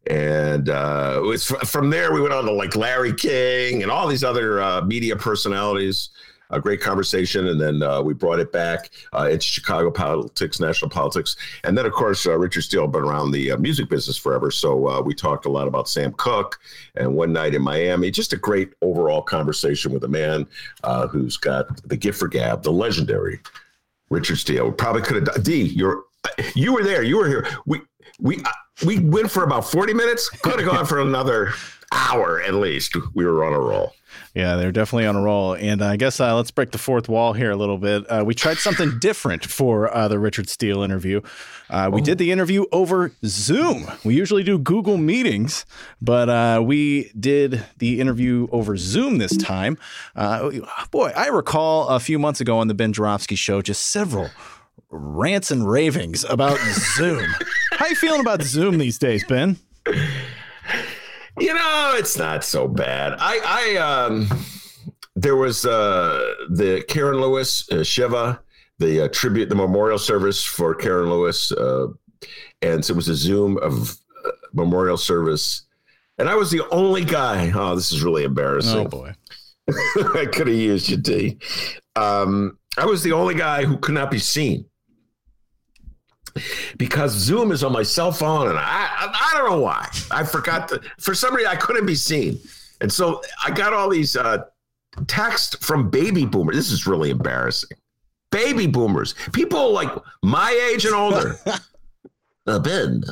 And 0.08 0.68
uh, 0.68 1.14
it 1.22 1.26
was 1.26 1.44
fr- 1.46 1.64
from 1.64 1.90
there, 1.90 2.12
we 2.12 2.20
went 2.20 2.34
on 2.34 2.44
to 2.44 2.52
like 2.52 2.74
Larry 2.76 3.14
King 3.14 3.82
and 3.82 3.90
all 3.90 4.08
these 4.08 4.24
other 4.24 4.60
uh, 4.60 4.80
media 4.82 5.16
personalities. 5.16 6.10
A 6.52 6.60
great 6.60 6.80
conversation. 6.80 7.48
And 7.48 7.60
then 7.60 7.82
uh, 7.82 8.00
we 8.02 8.14
brought 8.14 8.38
it 8.38 8.52
back 8.52 8.90
uh, 9.12 9.28
into 9.30 9.44
Chicago 9.46 9.90
politics, 9.90 10.60
national 10.60 10.90
politics. 10.90 11.36
And 11.64 11.76
then, 11.76 11.86
of 11.86 11.92
course, 11.92 12.26
uh, 12.26 12.38
Richard 12.38 12.62
Steele 12.62 12.86
been 12.86 13.02
around 13.02 13.32
the 13.32 13.52
uh, 13.52 13.56
music 13.56 13.88
business 13.88 14.16
forever. 14.16 14.50
So 14.50 14.88
uh, 14.88 15.00
we 15.00 15.14
talked 15.14 15.46
a 15.46 15.50
lot 15.50 15.66
about 15.66 15.88
Sam 15.88 16.12
Cooke 16.12 16.60
and 16.94 17.14
one 17.14 17.32
night 17.32 17.54
in 17.54 17.62
Miami. 17.62 18.10
Just 18.10 18.32
a 18.32 18.36
great 18.36 18.72
overall 18.82 19.22
conversation 19.22 19.92
with 19.92 20.04
a 20.04 20.08
man 20.08 20.46
uh, 20.84 21.06
who's 21.08 21.36
got 21.36 21.82
the 21.88 21.96
gift 21.96 22.18
for 22.18 22.28
gab, 22.28 22.62
the 22.62 22.72
legendary 22.72 23.40
Richard 24.10 24.36
Steele. 24.36 24.70
Probably 24.70 25.02
could 25.02 25.26
have. 25.26 25.42
D, 25.42 25.62
you're 25.62 26.04
you 26.54 26.72
were 26.72 26.84
there. 26.84 27.02
You 27.02 27.16
were 27.16 27.28
here. 27.28 27.46
We 27.66 27.80
we 28.20 28.42
we 28.84 28.98
went 28.98 29.30
for 29.30 29.44
about 29.44 29.70
forty 29.70 29.94
minutes. 29.94 30.28
Could 30.28 30.60
have 30.60 30.70
gone 30.70 30.86
for 30.86 31.00
another 31.00 31.52
hour 31.92 32.40
at 32.42 32.54
least. 32.54 32.96
We 33.14 33.24
were 33.24 33.44
on 33.44 33.52
a 33.52 33.60
roll. 33.60 33.92
Yeah, 34.34 34.56
they're 34.56 34.72
definitely 34.72 35.06
on 35.06 35.16
a 35.16 35.20
roll. 35.20 35.54
And 35.54 35.82
I 35.82 35.96
guess 35.96 36.18
uh, 36.18 36.34
let's 36.34 36.50
break 36.50 36.70
the 36.70 36.78
fourth 36.78 37.08
wall 37.08 37.34
here 37.34 37.50
a 37.50 37.56
little 37.56 37.76
bit. 37.76 38.04
Uh, 38.10 38.22
we 38.24 38.34
tried 38.34 38.58
something 38.58 38.98
different 39.00 39.44
for 39.44 39.94
uh, 39.94 40.08
the 40.08 40.18
Richard 40.18 40.48
Steele 40.48 40.82
interview. 40.82 41.20
Uh, 41.68 41.90
we 41.92 42.00
did 42.00 42.18
the 42.18 42.30
interview 42.30 42.64
over 42.72 43.12
Zoom. 43.24 43.86
We 44.04 44.14
usually 44.14 44.42
do 44.42 44.58
Google 44.58 44.96
Meetings, 44.96 45.64
but 46.00 46.28
uh, 46.28 46.62
we 46.62 47.10
did 47.18 47.64
the 47.78 48.00
interview 48.00 48.46
over 48.52 48.76
Zoom 48.76 49.18
this 49.18 49.36
time. 49.36 49.78
Uh, 50.14 50.50
boy, 50.90 51.12
I 51.16 51.28
recall 51.28 51.88
a 51.88 52.00
few 52.00 52.18
months 52.18 52.40
ago 52.40 52.58
on 52.58 52.68
the 52.68 52.74
Ben 52.74 52.92
Joravsky 52.92 53.36
show 53.36 53.62
just 53.62 53.90
several 53.90 54.30
rants 54.90 55.50
and 55.50 55.68
ravings 55.68 56.24
about 56.24 56.58
Zoom. 56.96 57.26
How 57.72 57.86
you 57.86 57.96
feeling 57.96 58.20
about 58.20 58.42
Zoom 58.42 58.78
these 58.78 58.98
days, 58.98 59.24
Ben? 59.24 59.58
You 61.38 61.54
know, 61.54 61.94
it's 61.96 62.16
not 62.18 62.44
so 62.44 62.68
bad. 62.68 63.14
I, 63.18 63.40
I, 63.44 63.76
um, 63.76 64.28
there 65.16 65.36
was 65.36 65.64
uh, 65.64 66.34
the 66.50 66.84
Karen 66.88 67.20
Lewis 67.20 67.68
uh, 67.70 67.82
Shiva, 67.82 68.40
the 68.78 69.04
uh, 69.04 69.08
tribute, 69.08 69.48
the 69.48 69.54
memorial 69.54 69.98
service 69.98 70.44
for 70.44 70.74
Karen 70.74 71.10
Lewis, 71.10 71.50
uh, 71.52 71.88
and 72.60 72.84
so 72.84 72.92
it 72.92 72.96
was 72.96 73.08
a 73.08 73.14
Zoom 73.14 73.58
of 73.58 73.96
uh, 74.24 74.30
memorial 74.52 74.96
service, 74.96 75.62
and 76.18 76.28
I 76.28 76.34
was 76.34 76.50
the 76.50 76.68
only 76.70 77.04
guy. 77.04 77.50
Oh, 77.54 77.74
this 77.76 77.92
is 77.92 78.02
really 78.02 78.24
embarrassing. 78.24 78.86
Oh 78.86 78.88
boy. 78.88 79.14
I 79.68 80.26
could 80.26 80.48
have 80.48 80.56
used 80.56 80.88
you, 80.88 80.96
D. 80.96 81.38
Um, 81.96 82.58
I 82.76 82.84
was 82.86 83.02
the 83.02 83.12
only 83.12 83.34
guy 83.34 83.64
who 83.64 83.78
could 83.78 83.94
not 83.94 84.10
be 84.10 84.18
seen. 84.18 84.66
Because 86.76 87.12
Zoom 87.12 87.52
is 87.52 87.62
on 87.64 87.72
my 87.72 87.82
cell 87.82 88.12
phone, 88.12 88.48
and 88.48 88.58
I 88.58 88.62
I, 88.62 89.30
I 89.32 89.38
don't 89.38 89.50
know 89.50 89.60
why. 89.60 89.88
I 90.10 90.24
forgot 90.24 90.68
to. 90.68 90.80
For 90.98 91.14
some 91.14 91.34
reason, 91.34 91.50
I 91.50 91.56
couldn't 91.56 91.86
be 91.86 91.94
seen, 91.94 92.38
and 92.80 92.92
so 92.92 93.22
I 93.44 93.50
got 93.50 93.72
all 93.72 93.88
these 93.88 94.16
uh, 94.16 94.44
from 95.60 95.90
baby 95.90 96.26
boomers. 96.26 96.56
This 96.56 96.72
is 96.72 96.86
really 96.86 97.10
embarrassing. 97.10 97.76
Baby 98.30 98.66
boomers, 98.66 99.14
people 99.32 99.72
like 99.72 99.90
my 100.22 100.50
age 100.72 100.86
and 100.86 100.94
older. 100.94 101.36
uh, 102.46 102.58
ben, 102.58 103.04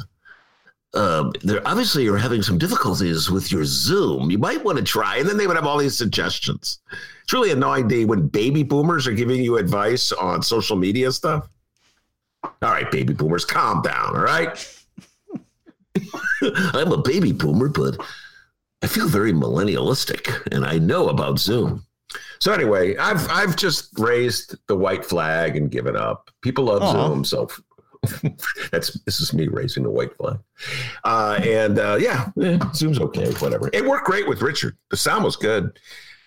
um, 0.94 1.33
there 1.42 1.66
obviously 1.66 2.04
you're 2.04 2.16
having 2.16 2.42
some 2.42 2.56
difficulties 2.56 3.30
with 3.30 3.52
your 3.52 3.64
Zoom. 3.64 4.30
You 4.30 4.38
might 4.38 4.64
want 4.64 4.78
to 4.78 4.85
try, 4.85 5.18
and 5.18 5.28
then 5.28 5.37
they 5.37 5.46
would 5.46 5.56
have 5.56 5.66
all 5.66 5.78
these 5.78 5.96
suggestions. 5.96 6.80
It's 7.22 7.33
really 7.33 7.50
annoying, 7.50 7.87
day 7.87 8.06
when 8.06 8.28
baby 8.28 8.62
boomers 8.62 9.06
are 9.06 9.12
giving 9.12 9.42
you 9.42 9.59
advice 9.59 10.11
on 10.11 10.42
social 10.42 10.76
media 10.76 11.12
stuff. 11.12 11.48
All 12.42 12.53
right, 12.62 12.90
baby 12.90 13.12
boomers, 13.14 13.44
calm 13.44 13.83
down. 13.83 14.16
All 14.16 14.22
right. 14.22 14.76
I'm 16.42 16.92
a 16.92 17.03
baby 17.03 17.33
boomer, 17.33 17.68
but 17.68 17.96
I 18.83 18.87
feel 18.87 19.09
very 19.09 19.33
millennialistic, 19.33 20.46
and 20.53 20.64
I 20.64 20.79
know 20.79 21.09
about 21.09 21.38
Zoom. 21.38 21.85
So 22.40 22.53
anyway, 22.53 22.96
I've 22.96 23.29
I've 23.31 23.57
just 23.57 23.98
raised 23.98 24.57
the 24.66 24.76
white 24.76 25.05
flag 25.05 25.57
and 25.57 25.70
given 25.70 25.96
up. 25.96 26.31
People 26.42 26.64
love. 26.64 26.90
Zoom, 26.90 27.24
so 27.24 27.48
that's 28.72 28.98
this 29.05 29.20
is 29.20 29.35
me 29.35 29.48
raising 29.48 29.83
the 29.83 29.90
white 29.90 30.16
flag. 30.16 30.38
Uh, 31.05 31.38
and 31.42 31.79
uh, 31.79 31.98
yeah, 32.00 32.31
eh, 32.42 32.59
Zoom's 32.74 32.98
okay, 32.98 33.31
whatever. 33.35 33.68
It 33.72 33.85
worked 33.85 34.07
great 34.07 34.26
with 34.29 34.40
Richard. 34.42 34.76
The 34.90 34.96
sound 34.96 35.24
was 35.24 35.37
good. 35.37 35.79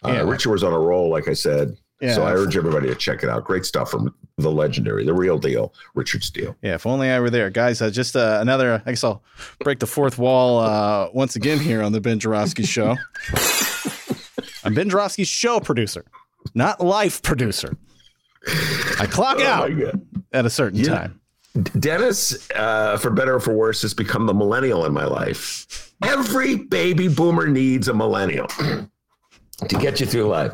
Uh, 0.05 0.09
Yeah. 0.11 0.21
Richard 0.21 0.51
was 0.51 0.63
on 0.63 0.73
a 0.73 0.79
roll, 0.79 1.09
like 1.09 1.27
I 1.27 1.33
said. 1.33 1.75
Yeah. 2.01 2.15
So 2.15 2.23
I 2.23 2.33
urge 2.33 2.57
everybody 2.57 2.87
to 2.87 2.95
check 2.95 3.23
it 3.23 3.29
out. 3.29 3.45
Great 3.45 3.65
stuff 3.65 3.91
from 3.91 4.13
the 4.37 4.51
legendary, 4.51 5.05
the 5.05 5.13
real 5.13 5.37
deal, 5.37 5.73
Richard 5.95 6.23
Steele. 6.23 6.55
Yeah, 6.61 6.73
if 6.75 6.85
only 6.85 7.09
I 7.09 7.19
were 7.21 7.29
there, 7.29 7.49
guys. 7.49 7.81
Uh, 7.81 7.89
just 7.89 8.15
uh, 8.17 8.39
another. 8.41 8.81
I 8.85 8.91
guess 8.91 9.03
I'll 9.03 9.23
break 9.59 9.79
the 9.79 9.87
fourth 9.87 10.17
wall 10.17 10.59
uh, 10.59 11.09
once 11.13 11.35
again 11.37 11.59
here 11.59 11.81
on 11.81 11.91
the 11.93 12.01
Ben 12.01 12.19
Joravsky 12.19 12.63
Show. 12.65 12.97
I'm 14.65 14.73
Ben 14.73 14.89
Joravsky's 14.89 15.27
show 15.27 15.59
producer, 15.59 16.05
not 16.53 16.81
life 16.81 17.21
producer. 17.21 17.77
I 18.99 19.07
clock 19.09 19.37
Oh 19.39 19.43
out 19.45 19.71
at 20.33 20.45
a 20.45 20.49
certain 20.49 20.79
Yeah. 20.79 20.89
time. 20.93 21.19
Dennis, 21.79 22.49
uh, 22.55 22.97
for 22.97 23.11
better 23.11 23.35
or 23.35 23.39
for 23.39 23.53
worse, 23.53 23.81
has 23.83 23.93
become 23.93 24.25
the 24.25 24.33
millennial 24.33 24.85
in 24.85 24.93
my 24.93 25.05
life. 25.05 25.93
Every 26.03 26.55
baby 26.55 27.07
boomer 27.07 27.47
needs 27.47 27.87
a 27.87 27.93
millennial 27.93 28.47
to 29.67 29.75
get 29.79 29.99
you 29.99 30.05
through 30.05 30.25
life. 30.27 30.51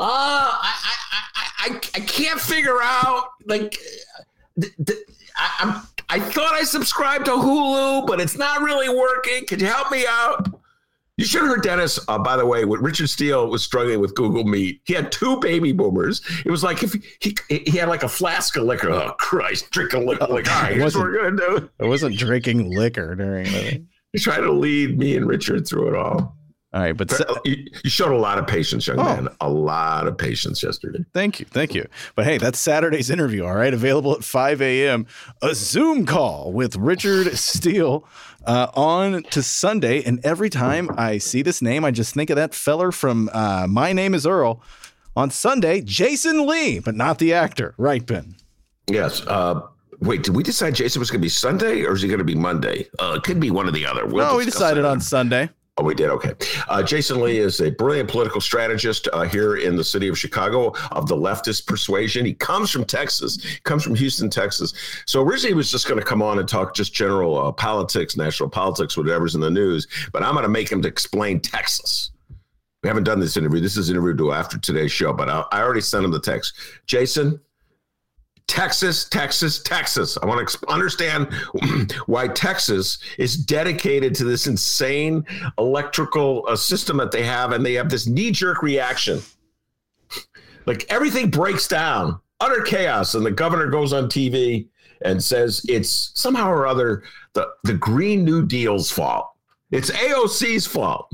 Uh, 0.00 0.04
I, 0.04 0.74
I, 0.82 0.96
I, 1.12 1.46
I, 1.58 1.80
I 1.96 2.00
can't 2.00 2.40
figure 2.40 2.78
out 2.82 3.28
like 3.44 3.76
th- 4.58 4.72
th- 4.86 4.98
I, 5.36 5.56
I'm. 5.60 5.82
I 6.08 6.18
thought 6.18 6.54
I 6.54 6.64
subscribed 6.64 7.26
to 7.26 7.32
Hulu, 7.32 8.06
but 8.06 8.20
it's 8.20 8.36
not 8.36 8.62
really 8.62 8.88
working. 8.88 9.46
Could 9.46 9.60
you 9.60 9.68
help 9.68 9.92
me 9.92 10.06
out? 10.08 10.48
You 11.18 11.26
should 11.26 11.42
have 11.42 11.50
heard 11.50 11.62
Dennis. 11.62 12.00
Uh, 12.08 12.18
by 12.18 12.36
the 12.38 12.46
way, 12.46 12.64
when 12.64 12.80
Richard 12.80 13.10
Steele 13.10 13.46
was 13.48 13.62
struggling 13.62 14.00
with 14.00 14.14
Google 14.14 14.42
Meet, 14.42 14.80
he 14.86 14.94
had 14.94 15.12
two 15.12 15.38
baby 15.38 15.70
boomers. 15.70 16.22
It 16.46 16.50
was 16.50 16.64
like 16.64 16.82
if 16.82 16.94
he 17.20 17.36
he 17.48 17.76
had 17.76 17.90
like 17.90 18.02
a 18.02 18.08
flask 18.08 18.56
of 18.56 18.64
liquor. 18.64 18.90
Oh 18.90 19.12
Christ, 19.18 19.70
drinking 19.70 20.06
liquor. 20.06 20.26
Like, 20.28 20.50
all 20.50 20.62
right, 20.62 20.76
here's 20.76 20.96
what 20.96 21.04
we're 21.04 21.30
gonna 21.30 21.36
do. 21.36 21.70
I 21.78 21.84
wasn't 21.84 22.16
drinking 22.16 22.74
liquor 22.74 23.14
during 23.14 23.44
the. 23.44 23.84
He 24.12 24.18
tried 24.18 24.40
to 24.40 24.50
lead 24.50 24.98
me 24.98 25.16
and 25.16 25.24
Richard 25.28 25.68
through 25.68 25.90
it 25.90 25.94
all. 25.94 26.36
All 26.72 26.80
right, 26.80 26.96
but 26.96 27.10
you 27.44 27.90
showed 27.90 28.12
a 28.12 28.16
lot 28.16 28.38
of 28.38 28.46
patience, 28.46 28.86
young 28.86 29.00
Oh. 29.00 29.02
man. 29.04 29.28
A 29.40 29.48
lot 29.50 30.06
of 30.06 30.16
patience 30.16 30.62
yesterday. 30.62 31.00
Thank 31.12 31.40
you. 31.40 31.46
Thank 31.46 31.74
you. 31.74 31.88
But 32.14 32.26
hey, 32.26 32.38
that's 32.38 32.60
Saturday's 32.60 33.10
interview, 33.10 33.44
all 33.44 33.54
right? 33.56 33.74
Available 33.74 34.12
at 34.14 34.22
5 34.22 34.62
a.m. 34.62 35.06
A 35.42 35.52
Zoom 35.54 36.06
call 36.06 36.52
with 36.52 36.76
Richard 36.76 37.36
Steele 37.36 38.06
uh, 38.46 38.68
on 38.74 39.24
to 39.30 39.42
Sunday. 39.42 40.04
And 40.04 40.24
every 40.24 40.48
time 40.48 40.90
I 40.96 41.18
see 41.18 41.42
this 41.42 41.60
name, 41.60 41.84
I 41.84 41.90
just 41.90 42.14
think 42.14 42.30
of 42.30 42.36
that 42.36 42.54
feller 42.54 42.92
from 42.92 43.28
uh, 43.32 43.66
My 43.68 43.92
Name 43.92 44.14
is 44.14 44.24
Earl. 44.24 44.62
On 45.16 45.28
Sunday, 45.28 45.80
Jason 45.80 46.46
Lee, 46.46 46.78
but 46.78 46.94
not 46.94 47.18
the 47.18 47.34
actor. 47.34 47.74
Right, 47.78 48.06
Ben? 48.06 48.36
Yes. 48.88 49.26
Uh, 49.26 49.60
wait, 49.98 50.22
did 50.22 50.36
we 50.36 50.44
decide 50.44 50.76
Jason 50.76 51.00
was 51.00 51.10
going 51.10 51.20
to 51.20 51.24
be 51.24 51.28
Sunday 51.28 51.82
or 51.82 51.94
is 51.94 52.02
he 52.02 52.06
going 52.06 52.18
to 52.20 52.24
be 52.24 52.36
Monday? 52.36 52.88
Uh, 53.00 53.14
it 53.16 53.24
could 53.24 53.40
be 53.40 53.50
one 53.50 53.66
or 53.66 53.72
the 53.72 53.84
other. 53.84 54.06
We'll 54.06 54.24
no, 54.24 54.36
we 54.36 54.44
decided 54.44 54.84
that. 54.84 54.88
on 54.90 55.00
Sunday. 55.00 55.50
Oh, 55.80 55.82
we 55.82 55.94
did. 55.94 56.10
Okay. 56.10 56.34
Uh, 56.68 56.82
Jason 56.82 57.22
Lee 57.22 57.38
is 57.38 57.58
a 57.62 57.70
brilliant 57.70 58.10
political 58.10 58.38
strategist 58.38 59.08
uh, 59.14 59.22
here 59.22 59.56
in 59.56 59.76
the 59.76 59.82
city 59.82 60.08
of 60.08 60.18
Chicago 60.18 60.74
of 60.90 61.08
the 61.08 61.16
leftist 61.16 61.66
persuasion. 61.66 62.26
He 62.26 62.34
comes 62.34 62.70
from 62.70 62.84
Texas, 62.84 63.38
comes 63.62 63.82
from 63.82 63.94
Houston, 63.94 64.28
Texas. 64.28 64.74
So 65.06 65.22
originally 65.22 65.52
he 65.52 65.54
was 65.54 65.70
just 65.70 65.88
going 65.88 65.98
to 65.98 66.04
come 66.04 66.20
on 66.20 66.38
and 66.38 66.46
talk 66.46 66.74
just 66.74 66.92
general 66.92 67.46
uh, 67.46 67.50
politics, 67.52 68.14
national 68.14 68.50
politics, 68.50 68.94
whatever's 68.94 69.34
in 69.34 69.40
the 69.40 69.50
news. 69.50 69.88
But 70.12 70.22
I'm 70.22 70.34
going 70.34 70.42
to 70.42 70.50
make 70.50 70.70
him 70.70 70.82
to 70.82 70.88
explain 70.88 71.40
Texas. 71.40 72.10
We 72.82 72.88
haven't 72.88 73.04
done 73.04 73.18
this 73.18 73.38
interview. 73.38 73.60
This 73.60 73.78
is 73.78 73.88
an 73.88 73.96
interview 73.96 74.12
due 74.12 74.32
after 74.32 74.58
today's 74.58 74.92
show, 74.92 75.14
but 75.14 75.30
I, 75.30 75.44
I 75.50 75.62
already 75.62 75.80
sent 75.80 76.04
him 76.04 76.10
the 76.10 76.20
text. 76.20 76.52
Jason, 76.84 77.40
Texas, 78.50 79.04
Texas, 79.08 79.62
Texas. 79.62 80.18
I 80.20 80.26
want 80.26 80.46
to 80.46 80.68
understand 80.68 81.32
why 82.06 82.26
Texas 82.26 82.98
is 83.16 83.36
dedicated 83.36 84.12
to 84.16 84.24
this 84.24 84.48
insane 84.48 85.24
electrical 85.56 86.44
uh, 86.48 86.56
system 86.56 86.96
that 86.96 87.12
they 87.12 87.22
have, 87.22 87.52
and 87.52 87.64
they 87.64 87.74
have 87.74 87.88
this 87.88 88.08
knee 88.08 88.32
jerk 88.32 88.60
reaction. 88.60 89.20
Like 90.66 90.84
everything 90.88 91.30
breaks 91.30 91.68
down, 91.68 92.20
utter 92.40 92.62
chaos, 92.62 93.14
and 93.14 93.24
the 93.24 93.30
governor 93.30 93.68
goes 93.68 93.92
on 93.92 94.08
TV 94.08 94.66
and 95.02 95.22
says 95.22 95.64
it's 95.68 96.10
somehow 96.14 96.50
or 96.50 96.66
other 96.66 97.04
the, 97.34 97.46
the 97.62 97.74
Green 97.74 98.24
New 98.24 98.44
Deal's 98.44 98.90
fault. 98.90 99.30
It's 99.70 99.92
AOC's 99.92 100.66
fault. 100.66 101.08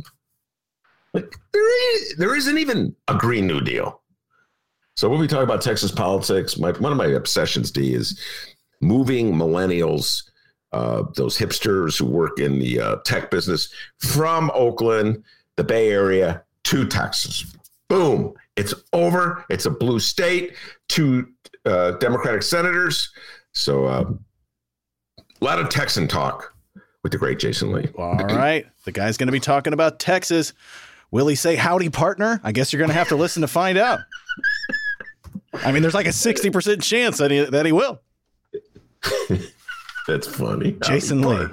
Like 1.13 1.37
there, 1.53 1.97
is, 1.97 2.17
there 2.17 2.35
isn't 2.35 2.57
even 2.57 2.97
a 3.09 3.15
Green 3.15 3.47
New 3.47 3.61
Deal. 3.61 4.01
So 4.97 5.11
we'll 5.11 5.21
be 5.21 5.27
talking 5.27 5.45
about 5.45 5.61
Texas 5.61 5.91
politics. 5.91 6.57
My, 6.59 6.73
one 6.73 6.91
of 6.91 6.99
my 6.99 7.07
obsessions, 7.07 7.71
D, 7.71 7.95
is 7.95 8.19
moving 8.81 9.35
millennials, 9.35 10.23
uh, 10.73 11.05
those 11.15 11.37
hipsters 11.37 11.99
who 11.99 12.07
work 12.07 12.39
in 12.39 12.59
the 12.59 12.81
uh, 12.81 12.97
tech 13.05 13.31
business, 13.31 13.69
from 13.99 14.51
Oakland, 14.55 15.23
the 15.57 15.65
Bay 15.65 15.91
Area, 15.91 16.43
to 16.65 16.87
Texas. 16.87 17.55
Boom! 17.89 18.35
It's 18.57 18.75
over. 18.93 19.45
It's 19.51 19.67
a 19.67 19.71
blue 19.71 20.01
state. 20.01 20.55
Two 20.89 21.29
uh, 21.67 21.93
Democratic 21.93 22.43
senators. 22.43 23.13
So 23.53 23.87
um, 23.87 24.25
a 25.19 25.45
lot 25.45 25.61
of 25.61 25.69
Texan 25.69 26.09
talk 26.09 26.55
with 27.03 27.13
the 27.13 27.19
great 27.19 27.39
Jason 27.39 27.71
Lee. 27.71 27.89
All 27.97 28.17
right. 28.17 28.67
The 28.85 28.93
guy's 28.93 29.17
going 29.17 29.29
to 29.29 29.33
be 29.33 29.41
talking 29.41 29.73
about 29.73 30.01
Texas. 30.01 30.55
Will 31.11 31.29
he 31.29 31.37
say 31.37 31.55
howdy, 31.55 31.91
partner? 31.91 32.41
I 32.43 32.51
guess 32.51 32.73
you're 32.73 32.79
going 32.79 32.91
to 32.91 32.97
have 32.97 33.09
to 33.09 33.17
listen 33.17 33.43
to 33.43 33.49
find 33.49 33.79
out. 33.79 34.01
I 35.65 35.73
mean, 35.73 35.83
there's 35.83 35.95
like 35.95 36.07
a 36.07 36.11
60% 36.11 36.83
chance 36.83 37.19
that 37.19 37.31
he, 37.31 37.45
that 37.45 37.67
he 37.67 37.73
will. 37.73 38.01
That's 40.07 40.27
funny. 40.27 40.77
Jason 40.85 41.23
Lee. 41.23 41.47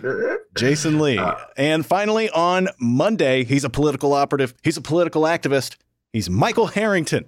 Jason 0.55 0.99
Lee. 0.99 1.17
Uh, 1.17 1.35
and 1.57 1.85
finally, 1.85 2.29
on 2.29 2.69
Monday, 2.79 3.43
he's 3.43 3.63
a 3.63 3.69
political 3.69 4.13
operative, 4.13 4.53
he's 4.63 4.77
a 4.77 4.81
political 4.81 5.23
activist. 5.23 5.77
He's 6.11 6.29
Michael 6.29 6.67
Harrington. 6.67 7.25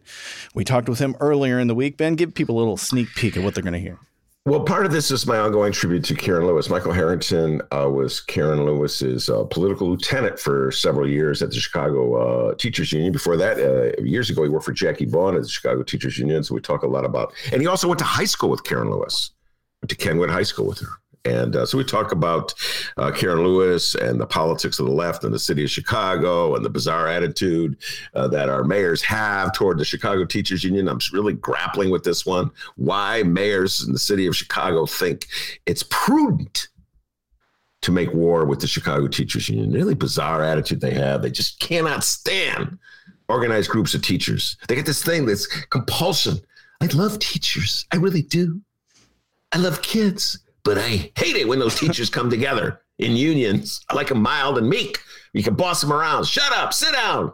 We 0.54 0.64
talked 0.64 0.88
with 0.88 1.00
him 1.00 1.16
earlier 1.20 1.60
in 1.60 1.68
the 1.68 1.74
week. 1.74 1.98
Ben, 1.98 2.14
give 2.14 2.36
people 2.36 2.58
a 2.58 2.60
little 2.60 2.78
sneak 2.78 3.08
peek 3.16 3.36
of 3.36 3.44
what 3.44 3.56
they're 3.56 3.64
going 3.64 3.74
to 3.74 3.80
hear. 3.80 3.98
Well, 4.48 4.60
part 4.60 4.86
of 4.86 4.92
this 4.92 5.10
is 5.10 5.26
my 5.26 5.40
ongoing 5.40 5.72
tribute 5.72 6.04
to 6.04 6.14
Karen 6.14 6.46
Lewis. 6.46 6.70
Michael 6.70 6.92
Harrington 6.92 7.64
uh, 7.72 7.90
was 7.90 8.22
Karen 8.22 8.64
Lewis's 8.64 9.28
uh, 9.28 9.44
political 9.46 9.90
lieutenant 9.90 10.38
for 10.38 10.72
several 10.72 11.10
years 11.10 11.42
at 11.42 11.50
the 11.50 11.56
Chicago 11.60 12.14
uh, 12.14 12.54
Teachers 12.54 12.92
Union. 12.92 13.12
Before 13.12 13.38
that, 13.38 13.58
uh, 13.58 14.00
years 14.04 14.30
ago, 14.30 14.44
he 14.44 14.50
worked 14.50 14.66
for 14.66 14.72
Jackie 14.72 15.06
Vaughn 15.06 15.36
at 15.36 15.42
the 15.42 15.50
Chicago 15.50 15.82
Teachers 15.82 16.20
Union. 16.20 16.44
So 16.44 16.54
we 16.54 16.62
talk 16.62 16.84
a 16.84 16.88
lot 16.88 17.06
about, 17.06 17.34
and 17.52 17.60
he 17.60 17.66
also 17.66 17.88
went 17.88 17.98
to 17.98 18.06
high 18.06 18.26
school 18.26 18.52
with 18.52 18.64
Karen 18.64 18.92
Lewis, 18.92 19.32
went 19.82 19.90
to 19.90 19.96
Kenwood 19.96 20.30
High 20.30 20.44
School 20.44 20.68
with 20.68 20.80
her. 20.80 20.90
And 21.26 21.56
uh, 21.56 21.66
so 21.66 21.78
we 21.78 21.84
talk 21.84 22.12
about 22.12 22.54
uh, 22.98 23.12
Karen 23.12 23.44
Lewis 23.44 23.96
and 23.96 24.20
the 24.20 24.28
politics 24.28 24.80
of 24.80 24.86
the 24.86 24.92
left 24.92 25.24
and 25.24 25.34
the 25.34 25.40
city 25.40 25.64
of 25.64 25.72
Chicago 25.72 26.56
and 26.56 26.64
the 26.64 26.70
bizarre 26.70 27.08
attitude 27.08 27.78
uh, 28.14 28.28
that 28.28 28.50
our 28.50 28.64
mayors 28.64 29.02
have 29.02 29.54
toward 29.54 29.78
the 29.78 29.86
Chicago 29.86 30.26
Teachers 30.26 30.64
Union. 30.64 30.88
I'm 30.88 31.00
really 31.12 31.34
grappling 31.34 31.90
with 31.90 32.04
this 32.04 32.26
one. 32.26 32.52
Why 32.76 33.24
mayors 33.24 33.86
in 33.86 33.92
the 33.92 34.00
city 34.00 34.28
of 34.28 34.36
Chicago 34.36 34.86
think 34.86 35.28
it's 35.66 35.84
prudent 35.90 36.68
to 37.86 37.92
make 37.92 38.12
war 38.14 38.46
with 38.46 38.60
the 38.60 38.68
Chicago 38.68 39.08
Teachers 39.08 39.48
Union. 39.48 39.72
Really 39.72 39.94
bizarre 39.94 40.44
attitude 40.44 40.82
they 40.82 40.94
have. 40.94 41.22
They 41.22 41.30
just 41.30 41.60
cannot 41.60 42.04
stand 42.04 42.80
organized 43.30 43.70
groups 43.70 43.94
of 43.94 44.02
teachers. 44.02 44.58
They 44.68 44.76
get 44.76 44.88
this 44.88 45.04
thing 45.04 45.28
that's 45.28 45.46
compulsion. 45.46 46.38
I 46.82 46.88
love 46.88 47.20
teachers. 47.20 47.86
I 47.92 47.98
really 47.98 48.24
do. 48.24 48.60
I 49.52 49.58
love 49.58 49.84
kids, 49.84 50.40
but 50.66 50.78
I 50.78 51.12
hate 51.16 51.38
it 51.38 51.48
when 51.48 51.60
those 51.60 51.80
teachers 51.80 52.10
come 52.10 52.30
together 52.30 52.82
in 53.00 53.16
unions. 53.16 53.80
I 53.90 53.94
like 53.94 54.08
them 54.10 54.22
mild 54.22 54.58
and 54.58 54.68
meek. 54.68 55.00
You 55.32 55.44
can 55.44 55.56
boss 55.56 55.80
them 55.80 55.94
around. 55.94 56.26
Shut 56.26 56.52
up, 56.52 56.74
sit 56.74 56.92
down. 56.92 57.32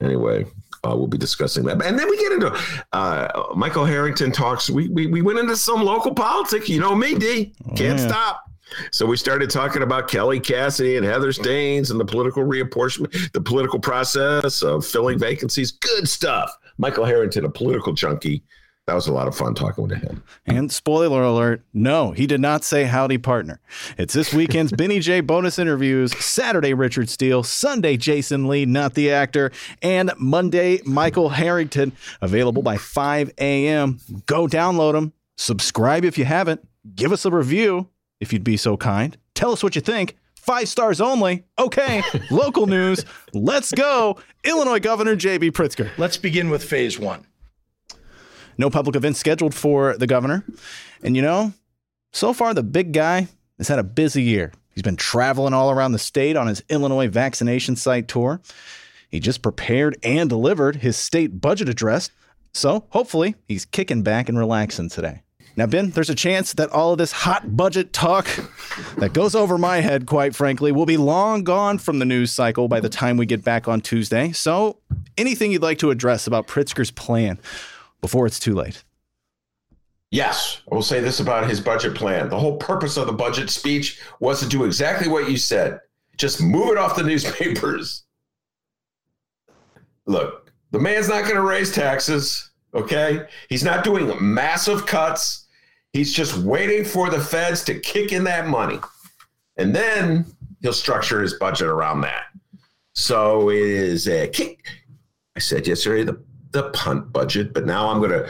Anyway, 0.00 0.46
Uh, 0.84 0.94
we'll 0.94 1.08
be 1.08 1.18
discussing 1.18 1.64
that, 1.64 1.82
and 1.82 1.98
then 1.98 2.08
we 2.08 2.16
get 2.16 2.30
into 2.30 2.56
uh, 2.92 3.52
Michael 3.56 3.84
Harrington 3.84 4.30
talks. 4.30 4.70
We, 4.70 4.88
we 4.88 5.08
we 5.08 5.22
went 5.22 5.40
into 5.40 5.56
some 5.56 5.82
local 5.82 6.14
politics. 6.14 6.68
You 6.68 6.78
know 6.78 6.94
me, 6.94 7.16
D. 7.16 7.52
Can't 7.74 7.98
yeah. 7.98 8.08
stop. 8.08 8.44
So 8.92 9.04
we 9.04 9.16
started 9.16 9.50
talking 9.50 9.82
about 9.82 10.08
Kelly 10.08 10.38
Cassidy 10.38 10.96
and 10.96 11.04
Heather 11.04 11.32
Steans 11.32 11.90
and 11.90 11.98
the 11.98 12.04
political 12.04 12.44
reapportionment, 12.44 13.32
the 13.32 13.40
political 13.40 13.80
process 13.80 14.62
of 14.62 14.86
filling 14.86 15.18
vacancies. 15.18 15.72
Good 15.72 16.08
stuff. 16.08 16.54
Michael 16.76 17.06
Harrington, 17.06 17.44
a 17.44 17.50
political 17.50 17.92
junkie. 17.92 18.44
That 18.88 18.94
was 18.94 19.06
a 19.06 19.12
lot 19.12 19.28
of 19.28 19.36
fun 19.36 19.54
talking 19.54 19.86
to 19.90 19.96
him. 19.96 20.22
And 20.46 20.72
spoiler 20.72 21.22
alert, 21.22 21.62
no, 21.74 22.12
he 22.12 22.26
did 22.26 22.40
not 22.40 22.64
say 22.64 22.84
howdy 22.84 23.18
partner. 23.18 23.60
It's 23.98 24.14
this 24.14 24.32
weekend's 24.32 24.72
Benny 24.72 24.98
J 25.00 25.20
bonus 25.20 25.58
interviews, 25.58 26.16
Saturday 26.16 26.72
Richard 26.72 27.10
Steele, 27.10 27.42
Sunday 27.42 27.98
Jason 27.98 28.48
Lee, 28.48 28.64
not 28.64 28.94
the 28.94 29.10
actor, 29.12 29.52
and 29.82 30.10
Monday 30.16 30.80
Michael 30.86 31.28
Harrington, 31.28 31.92
available 32.22 32.62
by 32.62 32.78
5 32.78 33.30
a.m. 33.36 34.00
Go 34.24 34.46
download 34.46 34.94
them, 34.94 35.12
subscribe 35.36 36.06
if 36.06 36.16
you 36.16 36.24
haven't, 36.24 36.66
give 36.94 37.12
us 37.12 37.26
a 37.26 37.30
review 37.30 37.90
if 38.20 38.32
you'd 38.32 38.42
be 38.42 38.56
so 38.56 38.78
kind. 38.78 39.18
Tell 39.34 39.52
us 39.52 39.62
what 39.62 39.74
you 39.74 39.82
think. 39.82 40.16
Five 40.34 40.66
stars 40.66 41.02
only. 41.02 41.44
Okay, 41.58 42.02
local 42.30 42.66
news. 42.78 43.04
Let's 43.34 43.70
go. 43.70 44.18
Illinois 44.44 44.80
Governor 44.80 45.14
J.B. 45.14 45.50
Pritzker. 45.50 45.90
Let's 45.98 46.16
begin 46.16 46.48
with 46.48 46.64
phase 46.64 46.98
one. 46.98 47.26
No 48.58 48.68
public 48.68 48.96
events 48.96 49.18
scheduled 49.20 49.54
for 49.54 49.96
the 49.96 50.06
governor. 50.06 50.44
And 51.02 51.16
you 51.16 51.22
know, 51.22 51.52
so 52.12 52.32
far 52.32 52.52
the 52.52 52.62
big 52.62 52.92
guy 52.92 53.28
has 53.56 53.68
had 53.68 53.78
a 53.78 53.84
busy 53.84 54.22
year. 54.22 54.52
He's 54.74 54.82
been 54.82 54.96
traveling 54.96 55.54
all 55.54 55.70
around 55.70 55.92
the 55.92 55.98
state 55.98 56.36
on 56.36 56.46
his 56.46 56.62
Illinois 56.68 57.08
vaccination 57.08 57.76
site 57.76 58.08
tour. 58.08 58.40
He 59.08 59.20
just 59.20 59.42
prepared 59.42 59.96
and 60.02 60.28
delivered 60.28 60.76
his 60.76 60.96
state 60.96 61.40
budget 61.40 61.68
address. 61.68 62.10
So 62.52 62.86
hopefully 62.90 63.34
he's 63.46 63.64
kicking 63.64 64.02
back 64.02 64.28
and 64.28 64.38
relaxing 64.38 64.88
today. 64.88 65.22
Now, 65.56 65.66
Ben, 65.66 65.90
there's 65.90 66.10
a 66.10 66.14
chance 66.14 66.52
that 66.52 66.70
all 66.70 66.92
of 66.92 66.98
this 66.98 67.10
hot 67.10 67.56
budget 67.56 67.92
talk 67.92 68.28
that 68.98 69.12
goes 69.12 69.34
over 69.34 69.58
my 69.58 69.78
head, 69.78 70.06
quite 70.06 70.36
frankly, 70.36 70.70
will 70.70 70.86
be 70.86 70.96
long 70.96 71.42
gone 71.42 71.78
from 71.78 71.98
the 71.98 72.04
news 72.04 72.30
cycle 72.30 72.68
by 72.68 72.78
the 72.78 72.88
time 72.88 73.16
we 73.16 73.26
get 73.26 73.42
back 73.42 73.66
on 73.66 73.80
Tuesday. 73.80 74.30
So, 74.30 74.78
anything 75.16 75.50
you'd 75.50 75.62
like 75.62 75.80
to 75.80 75.90
address 75.90 76.28
about 76.28 76.46
Pritzker's 76.46 76.92
plan 76.92 77.40
before 78.00 78.26
it's 78.26 78.38
too 78.38 78.54
late? 78.54 78.84
Yes, 80.10 80.62
I 80.70 80.74
will 80.74 80.82
say 80.82 81.00
this 81.00 81.20
about 81.20 81.48
his 81.48 81.60
budget 81.60 81.94
plan. 81.94 82.30
The 82.30 82.38
whole 82.38 82.56
purpose 82.56 82.96
of 82.96 83.06
the 83.06 83.12
budget 83.12 83.50
speech 83.50 84.00
was 84.20 84.40
to 84.40 84.48
do 84.48 84.64
exactly 84.64 85.08
what 85.08 85.30
you 85.30 85.36
said 85.36 85.80
just 86.18 86.42
move 86.42 86.70
it 86.70 86.78
off 86.78 86.96
the 86.96 87.02
newspapers. 87.04 88.02
Look, 90.04 90.52
the 90.72 90.78
man's 90.78 91.08
not 91.08 91.22
going 91.22 91.36
to 91.36 91.42
raise 91.42 91.72
taxes, 91.72 92.50
okay? 92.74 93.26
He's 93.48 93.64
not 93.64 93.84
doing 93.84 94.12
massive 94.20 94.84
cuts. 94.84 95.46
He's 95.92 96.12
just 96.12 96.36
waiting 96.38 96.84
for 96.84 97.08
the 97.08 97.20
feds 97.20 97.64
to 97.64 97.78
kick 97.78 98.12
in 98.12 98.24
that 98.24 98.48
money. 98.48 98.78
And 99.56 99.74
then 99.74 100.26
he'll 100.60 100.72
structure 100.72 101.22
his 101.22 101.34
budget 101.34 101.68
around 101.68 102.02
that. 102.02 102.24
So 102.94 103.48
it 103.50 103.60
is 103.60 104.08
a 104.08 104.28
kick. 104.28 104.66
I 105.36 105.40
said 105.40 105.66
yesterday 105.66 106.04
the, 106.04 106.20
the 106.50 106.70
punt 106.70 107.12
budget, 107.12 107.52
but 107.52 107.66
now 107.66 107.88
I'm 107.88 107.98
going 107.98 108.10
to 108.10 108.28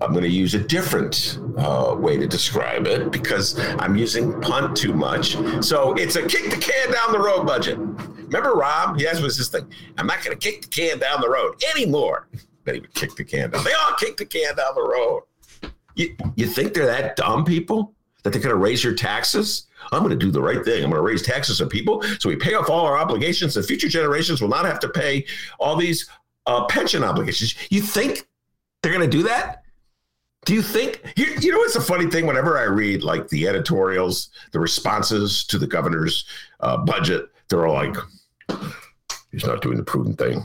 I'm 0.00 0.10
going 0.10 0.24
to 0.24 0.30
use 0.30 0.54
a 0.54 0.58
different 0.58 1.38
uh, 1.56 1.94
way 1.96 2.16
to 2.16 2.26
describe 2.26 2.86
it 2.86 3.10
because 3.10 3.58
I'm 3.78 3.96
using 3.96 4.38
punt 4.40 4.76
too 4.76 4.92
much. 4.92 5.36
So 5.64 5.94
it's 5.94 6.16
a 6.16 6.26
kick 6.26 6.50
the 6.50 6.56
can 6.56 6.92
down 6.92 7.12
the 7.12 7.18
road 7.18 7.46
budget. 7.46 7.78
Remember 7.78 8.54
Rob? 8.54 8.98
Yes, 8.98 9.20
was 9.20 9.38
this 9.38 9.48
thing. 9.48 9.66
I'm 9.96 10.06
not 10.06 10.22
going 10.22 10.36
to 10.36 10.50
kick 10.50 10.62
the 10.62 10.68
can 10.68 10.98
down 10.98 11.20
the 11.20 11.30
road 11.30 11.62
anymore. 11.74 12.28
He 12.66 12.72
would 12.72 12.94
kick 12.94 13.14
the 13.14 13.24
can 13.24 13.50
down. 13.50 13.64
They 13.64 13.72
all 13.72 13.94
kick 13.94 14.16
the 14.16 14.26
can 14.26 14.56
down 14.56 14.74
the 14.74 14.82
road. 14.82 15.22
You, 15.94 16.16
you 16.34 16.46
think 16.46 16.74
they're 16.74 16.86
that 16.86 17.14
dumb, 17.16 17.44
people, 17.44 17.94
that 18.24 18.32
they're 18.32 18.42
going 18.42 18.54
to 18.54 18.60
raise 18.60 18.82
your 18.82 18.94
taxes? 18.94 19.68
I'm 19.92 20.00
going 20.00 20.10
to 20.10 20.16
do 20.16 20.32
the 20.32 20.42
right 20.42 20.64
thing. 20.64 20.82
I'm 20.82 20.90
going 20.90 21.00
to 21.00 21.06
raise 21.06 21.22
taxes 21.22 21.60
on 21.60 21.68
people 21.68 22.02
so 22.18 22.28
we 22.28 22.36
pay 22.36 22.54
off 22.54 22.68
all 22.68 22.86
our 22.86 22.96
obligations 22.96 23.56
and 23.56 23.64
future 23.64 23.88
generations 23.88 24.40
will 24.42 24.48
not 24.48 24.64
have 24.64 24.80
to 24.80 24.88
pay 24.88 25.24
all 25.60 25.76
these 25.76 26.08
uh, 26.46 26.66
pension 26.66 27.04
obligations. 27.04 27.54
You 27.70 27.80
think 27.80 28.26
they're 28.82 28.92
going 28.92 29.08
to 29.08 29.16
do 29.16 29.24
that? 29.24 29.62
Do 30.44 30.52
you 30.52 30.62
think 30.62 31.00
you, 31.16 31.26
you 31.40 31.52
know 31.52 31.62
it's 31.62 31.76
a 31.76 31.80
funny 31.80 32.10
thing 32.10 32.26
whenever 32.26 32.58
I 32.58 32.64
read 32.64 33.02
like 33.02 33.28
the 33.28 33.48
editorials, 33.48 34.28
the 34.52 34.60
responses 34.60 35.44
to 35.44 35.58
the 35.58 35.66
governor's 35.66 36.26
uh, 36.60 36.76
budget, 36.76 37.30
they're 37.48 37.66
all 37.66 37.74
like, 37.74 37.96
he's 39.30 39.46
not 39.46 39.62
doing 39.62 39.78
the 39.78 39.82
prudent 39.82 40.18
thing. 40.18 40.44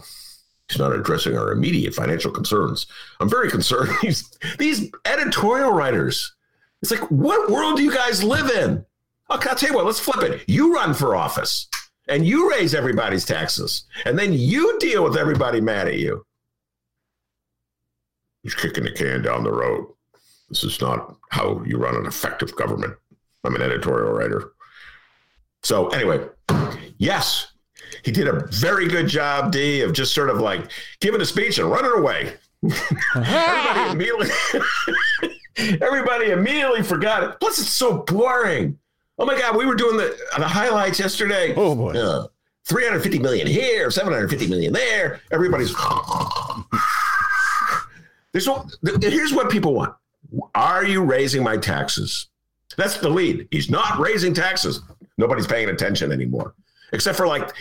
He's 0.70 0.80
not 0.80 0.94
addressing 0.94 1.36
our 1.36 1.52
immediate 1.52 1.94
financial 1.94 2.32
concerns. 2.32 2.88
I'm 3.20 3.30
very 3.30 3.50
concerned. 3.50 3.90
These 4.60 4.92
editorial 5.04 5.72
writers, 5.72 6.34
it's 6.82 6.92
like, 6.92 7.12
what 7.12 7.50
world 7.50 7.76
do 7.76 7.84
you 7.84 7.94
guys 7.94 8.24
live 8.24 8.50
in? 8.52 8.86
Okay, 9.32 9.50
I'll 9.50 9.56
tell 9.56 9.70
you 9.70 9.76
what, 9.76 9.86
let's 9.86 10.00
flip 10.00 10.24
it. 10.24 10.44
You 10.48 10.74
run 10.74 10.94
for 10.94 11.16
office 11.16 11.68
and 12.10 12.26
you 12.26 12.50
raise 12.50 12.74
everybody's 12.74 13.26
taxes, 13.26 13.86
and 14.06 14.18
then 14.18 14.34
you 14.34 14.78
deal 14.80 15.04
with 15.04 15.18
everybody 15.18 15.62
mad 15.62 15.88
at 15.88 16.00
you. 16.00 16.26
He's 18.44 18.56
kicking 18.56 18.84
the 18.84 18.92
can 18.92 19.22
down 19.22 19.44
the 19.44 19.52
road. 19.52 19.88
This 20.50 20.64
is 20.64 20.82
not 20.82 21.16
how 21.30 21.62
you 21.66 21.78
run 21.78 21.96
an 21.96 22.06
effective 22.06 22.56
government. 22.56 22.96
I'm 23.44 23.56
an 23.56 23.62
editorial 23.62 24.14
writer. 24.14 24.52
So, 25.64 25.90
anyway, 25.90 26.26
yes, 26.98 27.52
he 28.04 28.12
did 28.12 28.28
a 28.28 28.48
very 28.48 28.88
good 28.88 29.08
job, 29.08 29.52
D, 29.52 29.82
of 29.82 29.94
just 29.94 30.14
sort 30.14 30.30
of 30.30 30.40
like 30.40 30.72
giving 31.02 31.22
a 31.22 31.26
speech 31.26 31.60
and 31.60 31.70
running 31.70 31.92
away. 31.92 32.34
everybody 33.16 33.92
immediately 33.92 34.30
everybody 35.82 36.32
immediately 36.32 36.84
forgot 36.84 37.24
it. 37.24 37.40
Plus, 37.40 37.60
it's 37.60 37.70
so 37.70 38.00
boring. 38.00 38.78
Oh 39.20 39.26
my 39.26 39.38
God, 39.38 39.58
we 39.58 39.66
were 39.66 39.76
doing 39.76 39.98
the 39.98 40.18
the 40.38 40.48
highlights 40.48 41.00
yesterday. 41.00 41.54
Oh 41.56 41.76
boy. 41.76 41.92
Uh, 41.92 42.28
350 42.66 43.20
million 43.20 43.48
here, 43.48 43.90
750 43.90 44.48
million 44.48 44.72
there. 44.72 45.22
Everybody's 45.32 45.74
there's 48.32 48.48
here's 49.02 49.34
what 49.34 49.50
people 49.50 49.74
want. 49.74 49.96
Are 50.54 50.86
you 50.86 51.04
raising 51.04 51.44
my 51.44 51.58
taxes? 51.58 52.28
That's 52.78 52.98
the 52.98 53.10
lead. 53.10 53.48
He's 53.52 53.70
not 53.70 54.00
raising 54.00 54.34
taxes. 54.34 54.82
Nobody's 55.18 55.48
paying 55.48 55.70
attention 55.70 56.12
anymore, 56.12 56.54
except 56.94 57.18
for 57.18 57.28
like 57.28 57.52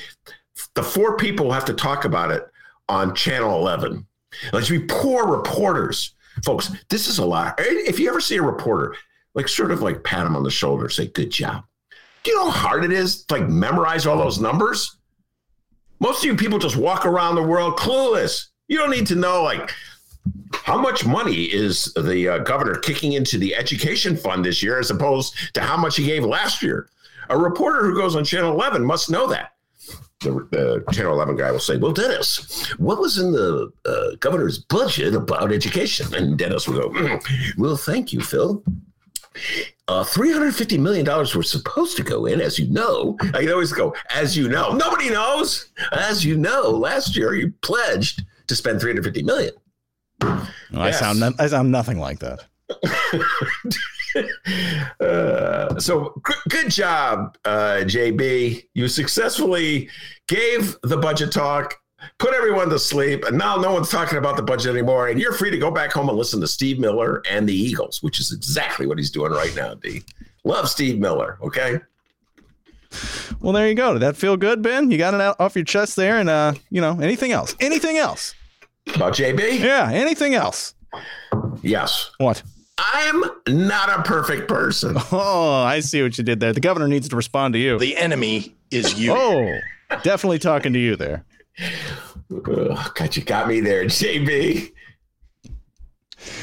the 0.75 0.83
four 0.83 1.17
people 1.17 1.47
who 1.47 1.53
have 1.53 1.65
to 1.65 1.75
talk 1.75 2.05
about 2.05 2.31
it 2.31 2.47
on 2.89 3.15
Channel 3.15 3.59
11. 3.59 4.07
Like 4.53 4.69
we 4.69 4.81
poor 4.81 5.27
reporters, 5.27 6.15
folks. 6.45 6.71
This 6.91 7.09
is 7.09 7.19
a 7.19 7.25
lot. 7.25 7.55
If 7.59 7.99
you 7.99 8.11
ever 8.11 8.21
see 8.21 8.37
a 8.37 8.43
reporter, 8.43 8.95
like 9.39 9.49
sort 9.49 9.71
of 9.71 9.81
like 9.83 10.03
pat 10.03 10.27
him 10.27 10.35
on 10.35 10.43
the 10.43 10.51
shoulder, 10.51 10.89
say 10.89 11.07
"Good 11.07 11.31
job." 11.31 11.65
Do 12.25 12.33
you 12.33 12.37
know 12.37 12.51
how 12.51 12.69
hard 12.69 12.85
it 12.85 12.93
is 12.93 13.25
to 13.27 13.35
like 13.35 13.49
memorize 13.49 14.05
all 14.05 14.19
those 14.19 14.41
numbers? 14.41 14.97
Most 16.01 16.19
of 16.19 16.25
you 16.25 16.37
people 16.37 16.59
just 16.59 16.77
walk 16.77 17.07
around 17.07 17.37
the 17.37 17.43
world 17.43 17.79
clueless. 17.79 18.47
You 18.67 18.79
don't 18.79 18.91
need 18.91 19.07
to 19.07 19.15
know 19.15 19.45
like 19.45 19.71
how 20.53 20.77
much 20.77 21.07
money 21.07 21.45
is 21.45 21.93
the 21.95 22.29
uh, 22.29 22.39
governor 22.39 22.75
kicking 22.81 23.13
into 23.13 23.39
the 23.39 23.55
education 23.55 24.17
fund 24.17 24.45
this 24.45 24.61
year 24.61 24.81
as 24.81 24.91
opposed 24.91 25.55
to 25.55 25.61
how 25.61 25.77
much 25.77 25.97
he 25.97 26.05
gave 26.05 26.25
last 26.25 26.63
year? 26.63 26.89
A 27.31 27.39
reporter 27.39 27.85
who 27.85 27.95
goes 27.95 28.17
on 28.17 28.25
Channel 28.25 28.53
11 28.53 28.85
must 28.85 29.09
know 29.09 29.29
that. 29.29 29.53
The, 30.21 30.33
the 30.51 30.85
Channel 30.93 31.13
11 31.13 31.37
guy 31.37 31.53
will 31.53 31.61
say, 31.61 31.77
Well, 31.77 31.93
Dennis, 31.93 32.73
what 32.73 32.99
was 32.99 33.19
in 33.19 33.31
the 33.31 33.71
uh, 33.87 34.17
governor's 34.19 34.59
budget 34.59 35.15
about 35.15 35.53
education? 35.53 36.13
And 36.13 36.37
Dennis 36.37 36.67
will 36.67 36.81
go, 36.81 36.91
mm, 36.91 37.57
Well, 37.57 37.77
thank 37.77 38.13
you, 38.13 38.21
Phil. 38.21 38.63
Uh, 39.89 40.05
$350 40.05 40.79
million 40.79 41.07
were 41.07 41.43
supposed 41.43 41.97
to 41.97 42.03
go 42.03 42.27
in, 42.27 42.41
as 42.41 42.59
you 42.59 42.67
know. 42.69 43.17
I 43.21 43.41
can 43.41 43.51
always 43.51 43.73
go, 43.73 43.95
as 44.11 44.37
you 44.37 44.49
know. 44.49 44.73
Nobody 44.73 45.09
knows. 45.09 45.71
As 45.93 46.25
you 46.25 46.37
know, 46.37 46.71
last 46.71 47.17
year 47.17 47.35
you 47.35 47.53
pledged 47.63 48.25
to 48.49 48.55
spend 48.55 48.81
350 48.81 49.23
million. 49.23 49.55
Well, 50.21 50.47
I 50.75 50.91
sound 50.91 51.23
I 51.39 51.47
sound 51.47 51.71
nothing 51.71 51.99
like 51.99 52.19
that. 52.21 52.45
Uh, 55.01 55.79
so 55.79 56.21
good, 56.25 56.37
good 56.49 56.71
job, 56.71 57.37
uh, 57.45 57.81
JB. 57.83 58.65
You 58.75 58.89
successfully 58.89 59.91
gave 60.27 60.77
the 60.83 60.97
budget 60.97 61.31
talk, 61.31 61.75
put 62.19 62.35
everyone 62.35 62.69
to 62.71 62.79
sleep, 62.79 63.25
and 63.25 63.37
now 63.37 63.57
no 63.57 63.73
one's 63.73 63.91
talking 63.91 64.19
about 64.19 64.37
the 64.37 64.43
budget 64.43 64.73
anymore. 64.73 65.09
And 65.09 65.21
you're 65.21 65.33
free 65.33 65.51
to 65.51 65.59
go 65.59 65.71
back 65.71 65.93
home 65.93 66.09
and 66.09 66.19
listen 66.19 66.41
to 66.41 66.49
Steve 66.49 66.79
Miller 66.79 67.23
and 67.31 67.49
the 67.49 67.55
Eagles, 67.55 68.03
which 68.03 68.21
is 68.21 68.33
exactly 68.33 68.87
what 68.87 68.99
he's 68.99 69.11
doing 69.11 69.33
right 69.33 69.55
now. 69.55 69.75
D. 69.75 70.03
Love 70.45 70.69
Steve 70.69 70.99
Miller. 70.99 71.39
Okay. 71.43 71.81
Well, 73.41 73.53
there 73.53 73.69
you 73.69 73.75
go. 73.75 73.93
Did 73.93 74.03
that 74.03 74.17
feel 74.17 74.37
good, 74.37 74.63
Ben? 74.63 74.91
You 74.91 74.99
got 74.99 75.15
it 75.15 75.21
out 75.21 75.37
off 75.39 75.55
your 75.55 75.65
chest 75.65 75.97
there, 75.97 76.19
and 76.19 76.29
uh, 76.29 76.55
you 76.71 76.81
know, 76.81 76.99
anything 77.01 77.33
else? 77.33 77.55
Anything 77.61 77.99
else? 77.99 78.35
About 78.95 79.15
JB? 79.15 79.61
Yeah, 79.61 79.91
anything 79.93 80.35
else? 80.35 80.75
Yes. 81.63 82.11
What? 82.19 82.43
I'm 82.79 83.25
not 83.49 83.91
a 83.99 84.03
perfect 84.03 84.49
person. 84.49 84.97
Oh, 85.13 85.63
I 85.65 85.81
see 85.81 86.03
what 86.03 86.17
you 86.17 86.25
did 86.25 86.41
there. 86.41 86.53
The 86.53 86.61
governor 86.61 86.89
needs 86.89 87.09
to 87.09 87.17
respond 87.17 87.55
to 87.55 87.59
you. 87.59 87.79
The 87.79 87.97
enemy 87.97 88.57
is 88.71 88.99
you. 88.99 89.13
Oh, 89.13 89.59
definitely 90.03 90.39
talking 90.39 90.73
to 90.73 90.79
you 90.79 90.97
there. 90.97 91.25
God, 92.43 93.17
you 93.17 93.23
got 93.23 93.49
me 93.49 93.61
there, 93.61 93.85
JB. 93.85 94.73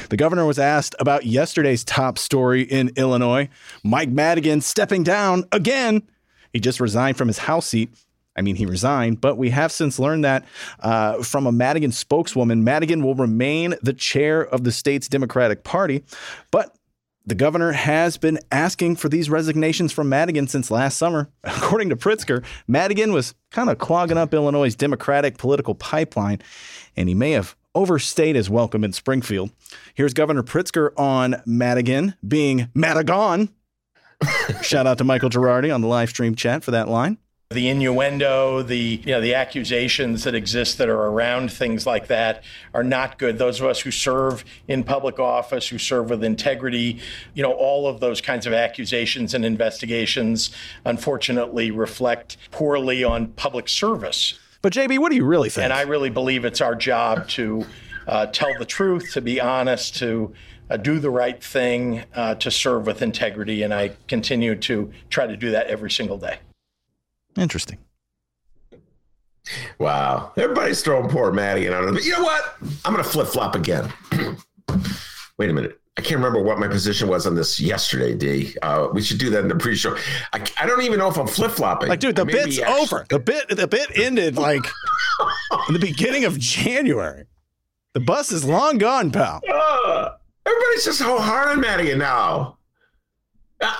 The 0.08 0.16
governor 0.16 0.46
was 0.46 0.58
asked 0.58 0.94
about 0.98 1.26
yesterday's 1.26 1.84
top 1.84 2.18
story 2.18 2.62
in 2.62 2.90
Illinois 2.96 3.48
Mike 3.84 4.08
Madigan 4.08 4.60
stepping 4.60 5.02
down 5.02 5.44
again. 5.52 6.02
He 6.52 6.60
just 6.60 6.80
resigned 6.80 7.18
from 7.18 7.28
his 7.28 7.38
House 7.38 7.66
seat. 7.66 7.90
I 8.36 8.42
mean, 8.42 8.56
he 8.56 8.66
resigned, 8.66 9.20
but 9.20 9.38
we 9.38 9.50
have 9.50 9.72
since 9.72 9.98
learned 9.98 10.24
that 10.24 10.44
uh, 10.80 11.22
from 11.22 11.46
a 11.46 11.52
Madigan 11.52 11.92
spokeswoman, 11.92 12.64
Madigan 12.64 13.02
will 13.02 13.14
remain 13.14 13.74
the 13.82 13.94
chair 13.94 14.42
of 14.42 14.64
the 14.64 14.72
state's 14.72 15.08
Democratic 15.08 15.64
Party. 15.64 16.04
But 16.50 16.76
the 17.26 17.34
governor 17.34 17.72
has 17.72 18.16
been 18.16 18.38
asking 18.52 18.96
for 18.96 19.08
these 19.08 19.28
resignations 19.28 19.92
from 19.92 20.08
Madigan 20.08 20.46
since 20.46 20.70
last 20.70 20.96
summer. 20.96 21.28
According 21.44 21.90
to 21.90 21.96
Pritzker, 21.96 22.44
Madigan 22.68 23.12
was 23.12 23.34
kind 23.50 23.68
of 23.68 23.78
clogging 23.78 24.16
up 24.16 24.32
Illinois' 24.32 24.74
Democratic 24.74 25.36
political 25.36 25.74
pipeline, 25.74 26.40
and 26.96 27.08
he 27.08 27.14
may 27.14 27.32
have 27.32 27.56
overstayed 27.74 28.36
his 28.36 28.48
welcome 28.48 28.84
in 28.84 28.92
Springfield. 28.92 29.50
Here's 29.94 30.14
Governor 30.14 30.42
Pritzker 30.42 30.90
on 30.96 31.42
Madigan 31.44 32.14
being 32.26 32.70
Madigan. 32.74 33.50
Shout 34.62 34.86
out 34.86 34.98
to 34.98 35.04
Michael 35.04 35.28
Girardi 35.28 35.74
on 35.74 35.82
the 35.82 35.88
live 35.88 36.08
stream 36.08 36.34
chat 36.34 36.64
for 36.64 36.70
that 36.70 36.88
line. 36.88 37.18
The 37.50 37.68
innuendo, 37.68 38.62
the 38.62 39.00
you 39.04 39.12
know 39.12 39.20
the 39.20 39.34
accusations 39.34 40.24
that 40.24 40.34
exist 40.34 40.78
that 40.78 40.88
are 40.88 41.06
around 41.06 41.52
things 41.52 41.86
like 41.86 42.08
that 42.08 42.42
are 42.74 42.82
not 42.82 43.20
good. 43.20 43.38
Those 43.38 43.60
of 43.60 43.68
us 43.68 43.78
who 43.78 43.92
serve 43.92 44.44
in 44.66 44.82
public 44.82 45.20
office, 45.20 45.68
who 45.68 45.78
serve 45.78 46.10
with 46.10 46.24
integrity, 46.24 46.98
you 47.34 47.44
know, 47.44 47.52
all 47.52 47.86
of 47.86 48.00
those 48.00 48.20
kinds 48.20 48.46
of 48.46 48.52
accusations 48.52 49.32
and 49.32 49.44
investigations 49.44 50.50
unfortunately 50.84 51.70
reflect 51.70 52.36
poorly 52.50 53.04
on 53.04 53.28
public 53.28 53.68
service. 53.68 54.36
But 54.60 54.72
JB, 54.72 54.98
what 54.98 55.10
do 55.10 55.16
you 55.16 55.24
really 55.24 55.48
think? 55.48 55.62
And 55.66 55.72
I 55.72 55.82
really 55.82 56.10
believe 56.10 56.44
it's 56.44 56.60
our 56.60 56.74
job 56.74 57.28
to 57.28 57.64
uh, 58.08 58.26
tell 58.26 58.58
the 58.58 58.64
truth, 58.64 59.12
to 59.12 59.20
be 59.20 59.40
honest, 59.40 59.94
to 59.98 60.34
uh, 60.68 60.78
do 60.78 60.98
the 60.98 61.10
right 61.10 61.40
thing, 61.40 62.02
uh, 62.12 62.34
to 62.34 62.50
serve 62.50 62.86
with 62.86 63.02
integrity, 63.02 63.62
and 63.62 63.72
I 63.72 63.92
continue 64.08 64.56
to 64.56 64.92
try 65.10 65.28
to 65.28 65.36
do 65.36 65.52
that 65.52 65.68
every 65.68 65.92
single 65.92 66.18
day. 66.18 66.40
Interesting. 67.36 67.78
Wow. 69.78 70.32
Everybody's 70.36 70.82
throwing 70.82 71.08
poor 71.08 71.30
Madigan 71.32 71.72
on 71.72 71.88
it. 71.88 71.92
But 71.92 72.04
you 72.04 72.12
know 72.12 72.22
what? 72.22 72.56
I'm 72.84 72.92
going 72.92 73.04
to 73.04 73.08
flip 73.10 73.28
flop 73.28 73.54
again. 73.54 73.92
Wait 75.38 75.50
a 75.50 75.52
minute. 75.52 75.78
I 75.98 76.02
can't 76.02 76.16
remember 76.16 76.42
what 76.42 76.58
my 76.58 76.68
position 76.68 77.08
was 77.08 77.26
on 77.26 77.34
this 77.34 77.58
yesterday, 77.58 78.14
D. 78.14 78.54
Uh, 78.60 78.88
we 78.92 79.00
should 79.00 79.18
do 79.18 79.30
that 79.30 79.40
in 79.40 79.48
the 79.48 79.54
pre-show. 79.56 79.96
I, 80.34 80.44
I 80.60 80.66
don't 80.66 80.82
even 80.82 80.98
know 80.98 81.08
if 81.08 81.16
I'm 81.16 81.26
flip 81.26 81.52
flopping. 81.52 81.88
Like, 81.88 82.00
dude, 82.00 82.16
the 82.16 82.26
bit's 82.26 82.58
actually- 82.58 82.82
over. 82.82 83.06
The 83.08 83.18
bit, 83.18 83.48
the 83.48 83.66
bit 83.66 83.88
ended 83.94 84.36
like 84.36 84.64
in 85.68 85.72
the 85.72 85.78
beginning 85.80 86.24
of 86.26 86.38
January. 86.38 87.24
The 87.94 88.00
bus 88.00 88.30
is 88.30 88.44
long 88.44 88.76
gone, 88.76 89.10
pal. 89.10 89.40
Uh, 89.50 90.10
everybody's 90.44 90.84
just 90.84 90.98
so 90.98 91.18
hard 91.18 91.48
on 91.48 91.60
Maddie 91.62 91.94
now. 91.94 92.58
Uh, 93.62 93.74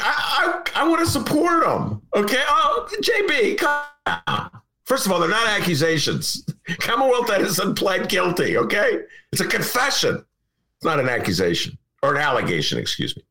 I, 0.00 0.62
I, 0.74 0.82
I 0.82 0.88
want 0.88 1.04
to 1.04 1.10
support 1.10 1.64
them. 1.64 2.02
Okay. 2.14 2.42
Oh, 2.46 2.88
JB, 3.02 3.58
come 3.58 3.82
on. 4.26 4.50
First 4.84 5.06
of 5.06 5.12
all, 5.12 5.20
they're 5.20 5.28
not 5.28 5.48
accusations. 5.48 6.44
Commonwealth 6.80 7.30
Edison 7.30 7.74
pled 7.74 8.08
guilty. 8.08 8.56
Okay. 8.56 9.00
It's 9.32 9.40
a 9.40 9.46
confession. 9.46 10.16
It's 10.16 10.84
not 10.84 10.98
an 10.98 11.08
accusation 11.08 11.78
or 12.02 12.14
an 12.14 12.20
allegation, 12.20 12.78
excuse 12.78 13.16
me. 13.16 13.22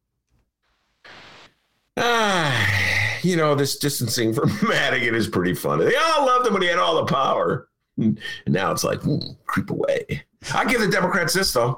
Ah, 1.97 3.17
you 3.23 3.35
know, 3.35 3.55
this 3.55 3.77
distancing 3.77 4.33
from 4.35 4.51
Madigan 4.67 5.15
is 5.15 5.27
pretty 5.27 5.53
funny. 5.53 5.85
They 5.85 5.95
all 5.95 6.25
loved 6.25 6.47
him 6.47 6.53
when 6.53 6.61
he 6.61 6.69
had 6.69 6.79
all 6.79 7.03
the 7.03 7.11
power. 7.11 7.67
And 7.97 8.17
now 8.47 8.71
it's 8.71 8.85
like, 8.85 9.01
mm, 9.01 9.35
creep 9.45 9.69
away. 9.69 10.23
I 10.53 10.63
give 10.63 10.79
the 10.79 10.87
Democrats 10.87 11.33
this, 11.33 11.51
though. 11.51 11.77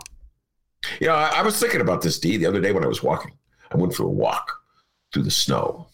You 0.99 1.07
know, 1.07 1.15
I, 1.15 1.39
I 1.39 1.41
was 1.41 1.59
thinking 1.59 1.81
about 1.81 2.03
this, 2.03 2.19
D, 2.19 2.37
the 2.37 2.45
other 2.45 2.61
day 2.61 2.71
when 2.71 2.83
I 2.83 2.87
was 2.87 3.01
walking. 3.01 3.31
I 3.71 3.77
went 3.77 3.95
for 3.95 4.03
a 4.03 4.09
walk 4.09 4.60
through 5.11 5.23
the 5.23 5.31
snow, 5.31 5.87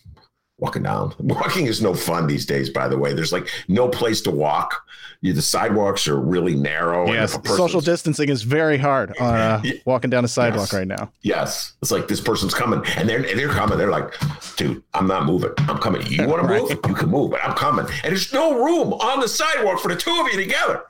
walking 0.57 0.83
down. 0.83 1.13
Walking 1.19 1.67
is 1.67 1.81
no 1.81 1.93
fun 1.93 2.27
these 2.27 2.45
days, 2.45 2.69
by 2.69 2.87
the 2.87 2.97
way. 2.97 3.13
There's 3.13 3.31
like 3.31 3.49
no 3.67 3.87
place 3.87 4.21
to 4.21 4.31
walk. 4.31 4.83
You, 5.21 5.33
the 5.33 5.41
sidewalks 5.41 6.07
are 6.07 6.19
really 6.19 6.53
narrow. 6.53 7.11
Yes, 7.11 7.37
social 7.45 7.81
distancing 7.81 8.29
is 8.29 8.43
very 8.43 8.77
hard 8.77 9.17
uh, 9.19 9.63
walking 9.85 10.11
down 10.11 10.23
a 10.23 10.27
sidewalk 10.27 10.67
yes. 10.67 10.73
right 10.73 10.87
now. 10.87 11.11
Yes, 11.23 11.73
it's 11.81 11.91
like 11.91 12.07
this 12.07 12.21
person's 12.21 12.53
coming, 12.53 12.83
and 12.97 13.09
they're 13.09 13.23
they're 13.23 13.49
coming. 13.49 13.79
They're 13.79 13.89
like, 13.89 14.13
dude, 14.57 14.83
I'm 14.93 15.07
not 15.07 15.25
moving. 15.25 15.51
I'm 15.57 15.79
coming. 15.79 16.05
You 16.05 16.27
want 16.27 16.43
right. 16.43 16.67
to 16.67 16.75
move? 16.75 16.79
You 16.87 16.93
can 16.93 17.09
move, 17.09 17.31
but 17.31 17.43
I'm 17.43 17.55
coming. 17.55 17.87
And 18.03 18.11
there's 18.11 18.31
no 18.31 18.63
room 18.63 18.93
on 18.93 19.19
the 19.19 19.27
sidewalk 19.27 19.79
for 19.79 19.87
the 19.87 19.95
two 19.95 20.11
of 20.11 20.27
you 20.31 20.39
together. 20.39 20.83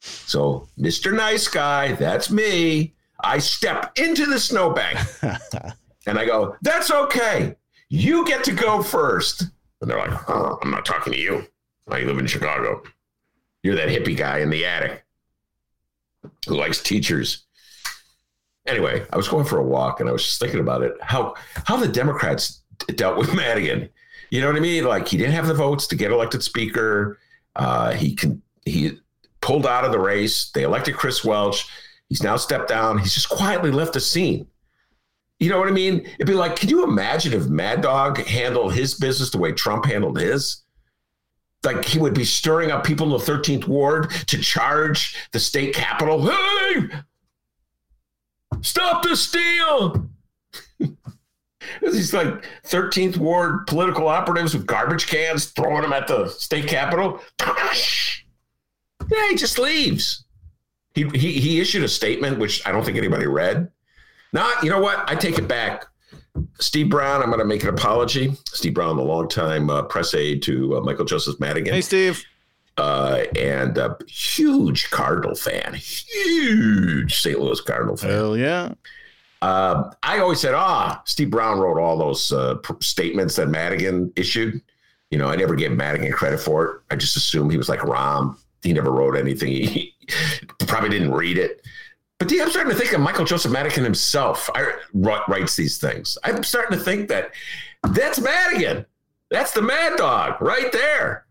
So, 0.00 0.68
Mr. 0.78 1.14
Nice 1.14 1.48
Guy, 1.48 1.92
that's 1.92 2.30
me. 2.30 2.92
I 3.20 3.38
step 3.38 3.92
into 3.96 4.26
the 4.26 4.38
snowbank. 4.38 4.98
And 6.06 6.18
I 6.18 6.26
go, 6.26 6.56
that's 6.62 6.90
okay. 6.90 7.56
You 7.88 8.24
get 8.26 8.44
to 8.44 8.52
go 8.52 8.82
first. 8.82 9.42
And 9.80 9.90
they're 9.90 9.98
like, 9.98 10.28
oh, 10.28 10.58
I'm 10.62 10.70
not 10.70 10.84
talking 10.84 11.12
to 11.12 11.18
you. 11.18 11.46
I 11.88 12.00
live 12.00 12.18
in 12.18 12.26
Chicago. 12.26 12.82
You're 13.62 13.76
that 13.76 13.88
hippie 13.88 14.16
guy 14.16 14.38
in 14.38 14.50
the 14.50 14.64
attic 14.64 15.04
who 16.46 16.54
likes 16.54 16.82
teachers. 16.82 17.44
Anyway, 18.66 19.04
I 19.12 19.16
was 19.16 19.28
going 19.28 19.44
for 19.44 19.58
a 19.58 19.62
walk 19.62 20.00
and 20.00 20.08
I 20.08 20.12
was 20.12 20.24
just 20.24 20.40
thinking 20.40 20.60
about 20.60 20.82
it. 20.82 20.94
How 21.02 21.34
how 21.66 21.76
the 21.76 21.88
Democrats 21.88 22.62
dealt 22.94 23.18
with 23.18 23.34
Madigan. 23.36 23.88
You 24.30 24.40
know 24.40 24.48
what 24.48 24.56
I 24.56 24.60
mean? 24.60 24.84
Like 24.84 25.08
he 25.08 25.16
didn't 25.16 25.34
have 25.34 25.46
the 25.46 25.54
votes 25.54 25.86
to 25.88 25.96
get 25.96 26.10
elected 26.10 26.42
speaker. 26.42 27.18
Uh, 27.56 27.92
he 27.92 28.14
can 28.14 28.42
he 28.64 28.98
pulled 29.40 29.66
out 29.66 29.84
of 29.84 29.92
the 29.92 29.98
race. 29.98 30.50
They 30.50 30.62
elected 30.62 30.96
Chris 30.96 31.24
Welch. 31.24 31.68
He's 32.08 32.22
now 32.22 32.36
stepped 32.36 32.68
down. 32.68 32.98
He's 32.98 33.14
just 33.14 33.28
quietly 33.28 33.70
left 33.70 33.92
the 33.92 34.00
scene. 34.00 34.46
You 35.44 35.50
know 35.50 35.58
what 35.58 35.68
I 35.68 35.72
mean? 35.72 36.06
It'd 36.14 36.26
be 36.26 36.32
like, 36.32 36.56
can 36.56 36.70
you 36.70 36.84
imagine 36.84 37.34
if 37.34 37.48
Mad 37.48 37.82
Dog 37.82 38.16
handled 38.16 38.72
his 38.72 38.94
business 38.94 39.28
the 39.28 39.36
way 39.36 39.52
Trump 39.52 39.84
handled 39.84 40.18
his? 40.18 40.62
Like 41.62 41.84
he 41.84 41.98
would 41.98 42.14
be 42.14 42.24
stirring 42.24 42.70
up 42.70 42.82
people 42.82 43.04
in 43.04 43.12
the 43.12 43.30
13th 43.32 43.68
ward 43.68 44.10
to 44.28 44.38
charge 44.38 45.18
the 45.32 45.38
state 45.38 45.74
capitol. 45.74 46.26
Hey, 46.26 46.88
stop 48.62 49.02
the 49.02 49.14
steal. 49.14 50.08
These 51.82 52.14
like 52.14 52.46
13th 52.64 53.18
ward 53.18 53.66
political 53.66 54.08
operatives 54.08 54.54
with 54.54 54.64
garbage 54.64 55.08
cans 55.08 55.48
throwing 55.50 55.82
them 55.82 55.92
at 55.92 56.08
the 56.08 56.28
state 56.28 56.66
capitol. 56.66 57.20
Yeah, 59.10 59.28
he 59.28 59.36
just 59.36 59.58
leaves. 59.58 60.24
He, 60.94 61.06
he, 61.10 61.32
he 61.38 61.60
issued 61.60 61.84
a 61.84 61.88
statement, 61.88 62.38
which 62.38 62.66
I 62.66 62.72
don't 62.72 62.82
think 62.82 62.96
anybody 62.96 63.26
read 63.26 63.70
not, 64.34 64.62
you 64.62 64.68
know 64.68 64.80
what? 64.80 65.08
I 65.08 65.14
take 65.14 65.38
it 65.38 65.48
back. 65.48 65.86
Steve 66.58 66.90
Brown, 66.90 67.22
I'm 67.22 67.28
going 67.28 67.38
to 67.38 67.44
make 67.44 67.62
an 67.62 67.68
apology. 67.68 68.36
Steve 68.48 68.74
Brown, 68.74 68.96
the 68.96 69.02
longtime 69.02 69.70
uh, 69.70 69.84
press 69.84 70.12
aide 70.12 70.42
to 70.42 70.76
uh, 70.76 70.80
Michael 70.80 71.04
Joseph 71.04 71.38
Madigan. 71.38 71.72
Hey, 71.72 71.80
Steve. 71.80 72.24
Uh, 72.76 73.22
and 73.38 73.78
a 73.78 73.96
huge 74.08 74.90
Cardinal 74.90 75.36
fan, 75.36 75.74
huge 75.74 77.14
St. 77.20 77.38
Louis 77.38 77.60
Cardinal 77.60 77.96
fan. 77.96 78.10
Hell 78.10 78.36
yeah. 78.36 78.74
Uh, 79.40 79.92
I 80.02 80.18
always 80.18 80.40
said, 80.40 80.54
ah, 80.54 81.00
Steve 81.04 81.30
Brown 81.30 81.60
wrote 81.60 81.80
all 81.80 81.96
those 81.96 82.32
uh, 82.32 82.56
statements 82.80 83.36
that 83.36 83.48
Madigan 83.48 84.12
issued. 84.16 84.60
You 85.10 85.18
know, 85.18 85.28
I 85.28 85.36
never 85.36 85.54
gave 85.54 85.70
Madigan 85.70 86.10
credit 86.10 86.40
for 86.40 86.66
it. 86.66 86.80
I 86.90 86.96
just 86.96 87.16
assumed 87.16 87.52
he 87.52 87.58
was 87.58 87.68
like 87.68 87.80
Rahm. 87.80 88.36
He 88.62 88.72
never 88.72 88.90
wrote 88.90 89.16
anything. 89.16 89.52
He 90.60 90.66
probably 90.66 90.90
didn't 90.90 91.12
read 91.12 91.38
it. 91.38 91.64
But 92.24 92.40
I'm 92.40 92.48
starting 92.48 92.72
to 92.72 92.78
think 92.78 92.92
of 92.94 93.00
Michael 93.00 93.26
Joseph 93.26 93.52
Madigan 93.52 93.84
himself. 93.84 94.48
I 94.54 94.72
writes 94.94 95.56
these 95.56 95.76
things. 95.76 96.16
I'm 96.24 96.42
starting 96.42 96.78
to 96.78 96.82
think 96.82 97.08
that 97.08 97.32
that's 97.88 98.18
Madigan. 98.18 98.86
That's 99.30 99.52
the 99.52 99.60
Mad 99.60 99.98
Dog 99.98 100.40
right 100.40 100.72
there. 100.72 101.26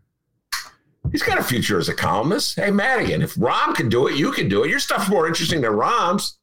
He's 1.10 1.22
got 1.22 1.38
a 1.38 1.42
future 1.42 1.78
as 1.78 1.88
a 1.88 1.94
columnist. 1.94 2.54
Hey, 2.56 2.70
Madigan, 2.70 3.22
if 3.22 3.34
Rahm 3.34 3.74
can 3.74 3.88
do 3.88 4.06
it, 4.06 4.16
you 4.16 4.30
can 4.30 4.48
do 4.48 4.62
it. 4.62 4.70
Your 4.70 4.78
stuff's 4.78 5.08
more 5.08 5.26
interesting 5.26 5.62
than 5.62 5.72
Rahm's. 5.72 6.38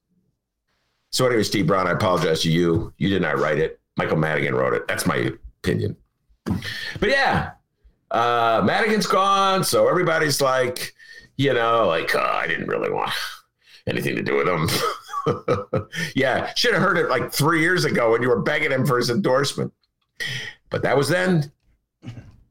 So, 1.11 1.25
anyway, 1.25 1.43
Steve 1.43 1.67
Brown, 1.67 1.87
I 1.87 1.91
apologize 1.91 2.41
to 2.41 2.51
you. 2.51 2.93
You 2.97 3.09
did 3.09 3.21
not 3.21 3.37
write 3.37 3.57
it. 3.57 3.79
Michael 3.97 4.17
Madigan 4.17 4.53
wrote 4.53 4.73
it. 4.73 4.87
That's 4.87 5.05
my 5.05 5.31
opinion. 5.63 5.95
But 6.45 7.09
yeah, 7.09 7.51
uh, 8.11 8.61
Madigan's 8.65 9.07
gone. 9.07 9.63
So 9.63 9.87
everybody's 9.87 10.41
like, 10.41 10.93
you 11.37 11.53
know, 11.53 11.87
like, 11.87 12.13
oh, 12.15 12.19
I 12.19 12.47
didn't 12.47 12.67
really 12.67 12.91
want 12.91 13.13
anything 13.87 14.15
to 14.15 14.21
do 14.23 14.35
with 14.37 14.47
him. 14.47 15.87
yeah, 16.15 16.53
should 16.55 16.73
have 16.73 16.81
heard 16.81 16.97
it 16.97 17.09
like 17.09 17.31
three 17.31 17.61
years 17.61 17.85
ago 17.85 18.11
when 18.11 18.21
you 18.21 18.29
were 18.29 18.41
begging 18.41 18.71
him 18.71 18.85
for 18.85 18.97
his 18.97 19.09
endorsement. 19.09 19.73
But 20.69 20.83
that 20.83 20.97
was 20.97 21.09
then, 21.09 21.51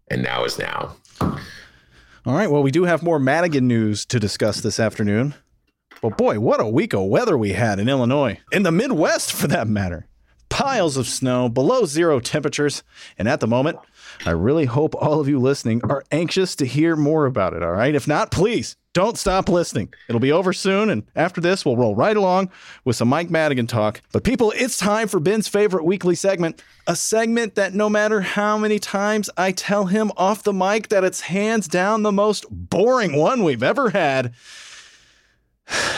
and 0.08 0.22
now 0.22 0.44
is 0.44 0.58
now. 0.58 0.96
All 1.20 2.34
right. 2.34 2.50
Well, 2.50 2.62
we 2.62 2.70
do 2.70 2.84
have 2.84 3.02
more 3.02 3.18
Madigan 3.18 3.66
news 3.66 4.04
to 4.06 4.20
discuss 4.20 4.60
this 4.60 4.78
afternoon. 4.78 5.34
But 6.02 6.16
boy, 6.16 6.38
what 6.40 6.60
a 6.60 6.66
week 6.66 6.92
of 6.92 7.04
weather 7.04 7.36
we 7.36 7.52
had 7.52 7.78
in 7.78 7.88
Illinois, 7.88 8.38
in 8.52 8.62
the 8.62 8.72
Midwest 8.72 9.32
for 9.32 9.46
that 9.48 9.68
matter. 9.68 10.06
piles 10.48 10.96
of 10.96 11.06
snow, 11.06 11.48
below 11.48 11.84
zero 11.86 12.20
temperatures. 12.20 12.82
And 13.18 13.28
at 13.28 13.40
the 13.40 13.46
moment, 13.46 13.78
I 14.26 14.30
really 14.32 14.66
hope 14.66 14.94
all 14.94 15.20
of 15.20 15.28
you 15.28 15.38
listening 15.38 15.80
are 15.84 16.04
anxious 16.10 16.54
to 16.56 16.66
hear 16.66 16.96
more 16.96 17.26
about 17.26 17.54
it. 17.54 17.62
All 17.62 17.72
right. 17.72 17.94
If 17.94 18.06
not, 18.06 18.30
please 18.30 18.76
don't 18.92 19.16
stop 19.16 19.48
listening. 19.48 19.92
It'll 20.08 20.20
be 20.20 20.32
over 20.32 20.52
soon. 20.52 20.90
And 20.90 21.04
after 21.14 21.40
this, 21.40 21.64
we'll 21.64 21.76
roll 21.76 21.94
right 21.94 22.16
along 22.16 22.50
with 22.84 22.96
some 22.96 23.08
Mike 23.08 23.30
Madigan 23.30 23.66
talk. 23.66 24.02
But 24.12 24.24
people, 24.24 24.52
it's 24.56 24.76
time 24.76 25.08
for 25.08 25.20
Ben's 25.20 25.48
favorite 25.48 25.84
weekly 25.84 26.14
segment, 26.14 26.62
a 26.86 26.96
segment 26.96 27.54
that 27.54 27.72
no 27.72 27.88
matter 27.88 28.20
how 28.20 28.58
many 28.58 28.78
times 28.78 29.30
I 29.36 29.52
tell 29.52 29.86
him 29.86 30.10
off 30.16 30.42
the 30.42 30.52
mic 30.52 30.88
that 30.88 31.04
it's 31.04 31.22
hands 31.22 31.68
down 31.68 32.02
the 32.02 32.12
most 32.12 32.46
boring 32.50 33.16
one 33.16 33.44
we've 33.44 33.62
ever 33.62 33.90
had. 33.90 34.34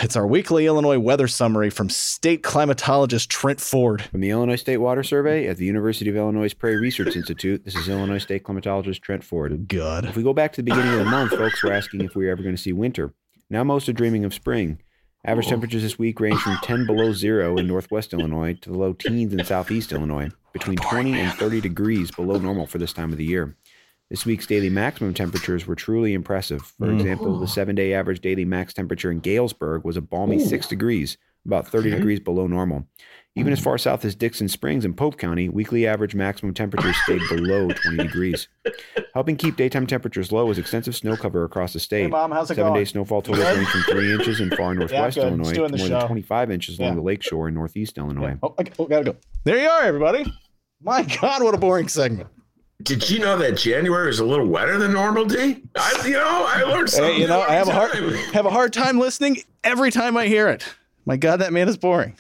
It's 0.02 0.16
our 0.16 0.26
weekly 0.26 0.66
Illinois 0.66 0.98
weather 0.98 1.28
summary 1.28 1.70
from 1.70 1.88
state 1.88 2.42
climatologist 2.42 3.28
Trent 3.28 3.60
Ford. 3.60 4.02
From 4.02 4.20
the 4.20 4.30
Illinois 4.30 4.56
State 4.56 4.78
Water 4.78 5.02
Survey 5.02 5.46
at 5.46 5.56
the 5.56 5.64
University 5.64 6.10
of 6.10 6.16
Illinois 6.16 6.52
Prairie 6.52 6.80
Research 6.80 7.14
Institute, 7.14 7.64
this 7.64 7.76
is 7.76 7.88
Illinois 7.88 8.18
State 8.18 8.42
climatologist 8.42 9.00
Trent 9.00 9.22
Ford. 9.22 9.68
Good. 9.68 10.04
If 10.04 10.16
we 10.16 10.22
go 10.22 10.32
back 10.32 10.52
to 10.52 10.62
the 10.62 10.64
beginning 10.64 10.92
of 10.92 10.98
the 10.98 11.04
month, 11.04 11.30
folks 11.30 11.62
were 11.62 11.72
asking 11.72 12.02
if 12.02 12.14
we 12.14 12.24
were 12.24 12.32
ever 12.32 12.42
going 12.42 12.56
to 12.56 12.60
see 12.60 12.72
winter. 12.72 13.14
Now 13.48 13.64
most 13.64 13.88
are 13.88 13.92
dreaming 13.92 14.24
of 14.24 14.34
spring. 14.34 14.80
Average 15.24 15.46
oh. 15.46 15.50
temperatures 15.50 15.82
this 15.82 15.98
week 15.98 16.18
range 16.18 16.40
from 16.40 16.58
10 16.62 16.84
below 16.86 17.12
zero 17.12 17.56
in 17.56 17.68
northwest 17.68 18.12
Illinois 18.12 18.54
to 18.54 18.70
the 18.70 18.76
low 18.76 18.92
teens 18.92 19.32
in 19.32 19.44
southeast 19.44 19.92
Illinois, 19.92 20.30
between 20.52 20.76
20 20.78 21.12
and 21.20 21.32
30 21.34 21.60
degrees 21.60 22.10
below 22.10 22.38
normal 22.38 22.66
for 22.66 22.78
this 22.78 22.92
time 22.92 23.12
of 23.12 23.18
the 23.18 23.24
year. 23.24 23.56
This 24.12 24.26
week's 24.26 24.46
daily 24.46 24.68
maximum 24.68 25.14
temperatures 25.14 25.66
were 25.66 25.74
truly 25.74 26.12
impressive. 26.12 26.60
For 26.78 26.88
mm. 26.88 27.00
example, 27.00 27.40
the 27.40 27.48
seven 27.48 27.74
day 27.74 27.94
average 27.94 28.20
daily 28.20 28.44
max 28.44 28.74
temperature 28.74 29.10
in 29.10 29.20
Galesburg 29.20 29.84
was 29.84 29.96
a 29.96 30.02
balmy 30.02 30.38
six 30.38 30.66
degrees, 30.68 31.16
about 31.46 31.66
30 31.66 31.92
degrees 31.92 32.20
below 32.20 32.46
normal. 32.46 32.86
Even 33.36 33.54
as 33.54 33.60
mm. 33.60 33.64
far 33.64 33.78
south 33.78 34.04
as 34.04 34.14
Dixon 34.14 34.50
Springs 34.50 34.84
in 34.84 34.92
Pope 34.92 35.16
County, 35.16 35.48
weekly 35.48 35.86
average 35.86 36.14
maximum 36.14 36.52
temperatures 36.52 36.94
stayed 37.04 37.22
below 37.30 37.68
20 37.84 37.96
degrees. 37.96 38.48
Helping 39.14 39.34
keep 39.38 39.56
daytime 39.56 39.86
temperatures 39.86 40.30
low 40.30 40.50
is 40.50 40.58
extensive 40.58 40.94
snow 40.94 41.16
cover 41.16 41.42
across 41.44 41.72
the 41.72 41.80
state. 41.80 42.10
Mom, 42.10 42.32
how's 42.32 42.50
it 42.50 42.56
Seven 42.56 42.74
going? 42.74 42.82
day 42.82 42.84
snowfall 42.84 43.22
totals 43.22 43.46
range 43.56 43.68
from 43.68 43.82
three 43.84 44.12
inches 44.12 44.40
in 44.40 44.54
far 44.54 44.74
northwest 44.74 45.14
good. 45.14 45.28
Illinois 45.28 45.52
to 45.54 45.60
more 45.60 45.68
the 45.70 45.88
than 45.88 46.06
25 46.06 46.50
inches 46.50 46.78
along 46.78 46.90
Yeah. 46.90 46.96
the 46.96 47.00
lakeshore 47.00 47.48
in 47.48 47.54
northeast 47.54 47.96
Illinois. 47.96 48.36
Oh, 48.42 48.54
I, 48.58 48.64
oh, 48.78 48.84
gotta 48.84 49.04
go. 49.04 49.16
There 49.44 49.56
you 49.56 49.70
are, 49.70 49.84
everybody. 49.84 50.30
My 50.82 51.02
God, 51.02 51.42
what 51.42 51.54
a 51.54 51.58
boring 51.58 51.88
segment. 51.88 52.28
Did 52.82 53.08
you 53.08 53.18
know 53.18 53.36
that 53.38 53.56
January 53.56 54.10
is 54.10 54.18
a 54.18 54.24
little 54.24 54.46
wetter 54.46 54.78
than 54.78 54.92
normal, 54.92 55.24
D? 55.24 55.62
I, 55.76 56.02
you 56.04 56.12
know, 56.12 56.46
I 56.48 56.62
learned 56.62 56.90
something. 56.90 57.14
Hey, 57.14 57.20
you 57.20 57.26
know, 57.26 57.40
I 57.40 57.54
have 57.54 57.68
a 57.68 57.72
hard 57.72 57.92
have 58.32 58.46
a 58.46 58.50
hard 58.50 58.72
time 58.72 58.98
listening 58.98 59.42
every 59.62 59.90
time 59.90 60.16
I 60.16 60.26
hear 60.26 60.48
it. 60.48 60.64
My 61.04 61.16
God, 61.16 61.40
that 61.40 61.52
man 61.52 61.68
is 61.68 61.76
boring. 61.76 62.16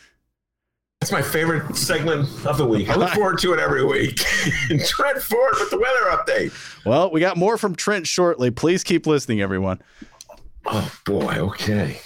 That's 1.00 1.10
my 1.10 1.22
favorite 1.22 1.74
segment 1.76 2.28
of 2.46 2.58
the 2.58 2.66
week. 2.66 2.88
I 2.88 2.94
look 2.94 3.10
forward 3.14 3.38
to 3.40 3.52
it 3.54 3.58
every 3.58 3.84
week. 3.84 4.16
Trent 4.86 5.20
Ford 5.20 5.54
with 5.58 5.70
the 5.70 5.78
weather 5.78 6.16
update. 6.16 6.84
Well, 6.84 7.10
we 7.10 7.20
got 7.20 7.36
more 7.36 7.58
from 7.58 7.74
Trent 7.74 8.06
shortly. 8.06 8.50
Please 8.50 8.84
keep 8.84 9.06
listening, 9.06 9.40
everyone. 9.40 9.82
Oh 10.66 10.92
boy, 11.04 11.34
okay. 11.38 12.00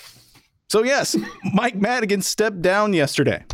So 0.70 0.82
yes, 0.82 1.14
Mike 1.52 1.76
Madigan 1.76 2.22
stepped 2.22 2.62
down 2.62 2.94
yesterday. 2.94 3.44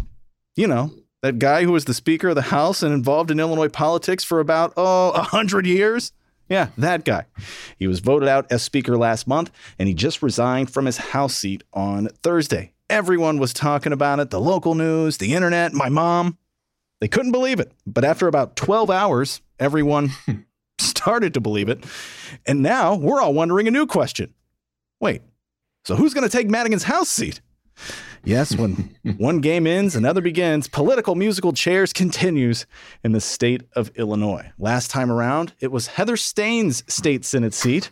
You 0.55 0.69
know, 0.69 0.93
that 1.23 1.39
guy 1.39 1.65
who 1.65 1.73
was 1.73 1.85
the 1.85 1.95
Speaker 1.95 2.31
of 2.31 2.35
the 2.35 2.43
House 2.43 2.83
and 2.83 2.93
involved 2.93 3.31
in 3.31 3.41
Illinois 3.41 3.69
politics 3.69 4.25
for 4.25 4.41
about, 4.41 4.73
oh, 4.77 5.11
a 5.11 5.23
hundred 5.23 5.67
years. 5.67 6.13
Yeah, 6.49 6.69
that 6.77 7.05
guy. 7.05 7.27
He 7.79 7.87
was 7.87 8.01
voted 8.01 8.29
out 8.29 8.51
as 8.51 8.63
Speaker 8.63 8.99
last 8.99 9.27
month, 9.27 9.51
and 9.79 9.89
he 9.89 9.95
just 9.95 10.23
resigned 10.23 10.71
from 10.71 10.87
his 10.87 10.99
House 10.99 11.35
seat 11.37 11.63
on 11.73 12.09
Thursday. 12.23 12.73
Everyone 12.91 13.39
was 13.39 13.55
talking 13.55 13.93
about 13.93 14.21
it 14.21 14.31
the 14.31 14.41
local 14.41 14.75
news, 14.75 15.17
the 15.17 15.33
internet, 15.33 15.73
my 15.73 15.89
mom. 15.89 16.37
They 17.01 17.09
couldn't 17.09 17.33
believe 17.33 17.59
it. 17.59 17.73
But 17.87 18.05
after 18.05 18.27
about 18.29 18.55
12 18.57 18.91
hours, 18.91 19.41
everyone 19.59 20.09
hmm. 20.27 20.41
started 20.79 21.35
to 21.35 21.41
believe 21.41 21.69
it. 21.69 21.85
And 22.47 22.63
now 22.63 22.97
we're 22.97 23.23
all 23.23 23.33
wondering 23.33 23.67
a 23.67 23.71
new 23.71 23.87
question. 23.87 24.35
Wait, 25.01 25.23
so 25.85 25.97
who's 25.97 26.15
going 26.15 26.29
to 26.29 26.37
take 26.37 26.51
Madigan's 26.51 26.85
House 26.85 27.09
seat? 27.09 27.41
Yes, 28.25 28.57
when 28.57 28.95
one 29.19 29.41
game 29.41 29.67
ends, 29.67 29.97
another 29.97 30.21
begins. 30.21 30.69
Political 30.69 31.17
musical 31.17 31.53
chairs 31.53 31.93
continues 31.93 32.67
in 33.03 33.13
the 33.13 33.21
state 33.21 33.63
of 33.75 33.91
Illinois. 33.97 34.53
Last 34.59 34.91
time 34.91 35.11
around, 35.11 35.55
it 35.59 35.73
was 35.73 35.89
Heather 35.89 36.17
Steans' 36.17 36.85
state 36.87 37.25
senate 37.25 37.53
seat. 37.55 37.91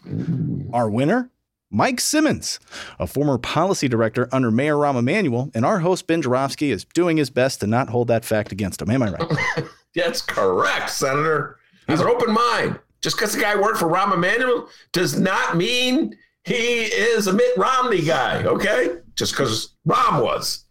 Our 0.72 0.88
winner, 0.88 1.30
Mike 1.70 2.00
Simmons, 2.00 2.60
a 2.98 3.06
former 3.06 3.38
policy 3.38 3.88
director 3.88 4.28
under 4.30 4.50
Mayor 4.50 4.76
Rahm 4.76 4.98
Emanuel, 4.98 5.50
and 5.54 5.64
our 5.64 5.80
host 5.80 6.06
Ben 6.06 6.22
Joravsky 6.22 6.70
is 6.70 6.84
doing 6.94 7.16
his 7.16 7.30
best 7.30 7.60
to 7.60 7.66
not 7.66 7.88
hold 7.90 8.08
that 8.08 8.24
fact 8.24 8.52
against 8.52 8.80
him. 8.82 8.90
Am 8.90 9.02
I 9.02 9.10
right? 9.10 9.32
That's 9.94 10.22
correct, 10.22 10.90
Senator. 10.90 11.58
Have 11.88 12.00
an 12.00 12.06
open 12.06 12.32
mind. 12.32 12.78
Just 13.00 13.16
because 13.16 13.32
the 13.32 13.40
guy 13.40 13.56
worked 13.56 13.78
for 13.78 13.88
Rahm 13.88 14.14
Emanuel 14.14 14.68
does 14.92 15.18
not 15.18 15.56
mean 15.56 16.16
he 16.44 16.82
is 16.84 17.26
a 17.26 17.32
Mitt 17.32 17.56
Romney 17.56 18.02
guy, 18.02 18.44
okay? 18.44 18.98
Just 19.14 19.32
because 19.32 19.74
Rahm 19.86 20.22
was. 20.22 20.64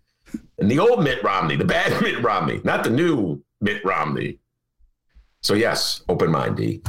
And 0.57 0.69
the 0.69 0.79
old 0.79 1.03
Mitt 1.03 1.23
Romney, 1.23 1.55
the 1.55 1.65
bad 1.65 2.01
Mitt 2.01 2.21
Romney, 2.23 2.61
not 2.63 2.83
the 2.83 2.89
new 2.89 3.43
Mitt 3.61 3.83
Romney. 3.85 4.39
So, 5.41 5.53
yes, 5.53 6.01
open 6.09 6.31
mind, 6.31 6.57
D. 6.57 6.81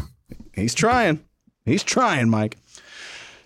He's 0.54 0.74
trying. 0.74 1.24
He's 1.64 1.84
trying, 1.84 2.28
Mike. 2.28 2.56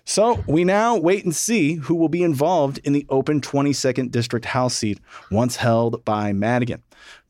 So 0.05 0.43
we 0.47 0.63
now 0.63 0.97
wait 0.97 1.25
and 1.25 1.35
see 1.35 1.75
who 1.75 1.95
will 1.95 2.09
be 2.09 2.23
involved 2.23 2.79
in 2.83 2.93
the 2.93 3.05
open 3.09 3.41
22nd 3.41 4.11
District 4.11 4.45
House 4.45 4.75
seat 4.75 4.99
once 5.31 5.55
held 5.55 6.05
by 6.05 6.31
Madigan. 6.31 6.83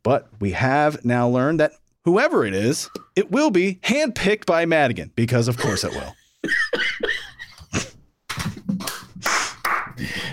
But 0.03 0.27
we 0.39 0.51
have 0.51 1.03
now 1.05 1.27
learned 1.27 1.61
that 1.61 1.71
whoever 2.03 2.45
it 2.45 2.53
is, 2.53 2.89
it 3.15 3.31
will 3.31 3.49
be 3.49 3.75
handpicked 3.83 4.45
by 4.45 4.65
Madigan, 4.65 5.11
because 5.15 5.47
of 5.47 5.57
course 5.57 5.83
it 5.83 5.91
will. 5.91 6.15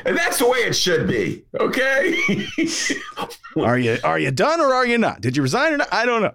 And 0.04 0.16
that's 0.16 0.38
the 0.38 0.48
way 0.48 0.58
it 0.58 0.74
should 0.74 1.06
be, 1.06 1.44
okay? 1.58 2.18
Are 3.56 3.78
you 3.78 3.98
are 4.02 4.18
you 4.18 4.30
done 4.30 4.62
or 4.62 4.72
are 4.72 4.86
you 4.86 4.96
not? 4.96 5.20
Did 5.20 5.36
you 5.36 5.42
resign 5.42 5.74
or 5.74 5.76
not? 5.76 5.92
I 5.92 6.06
don't 6.06 6.22
know. 6.22 6.32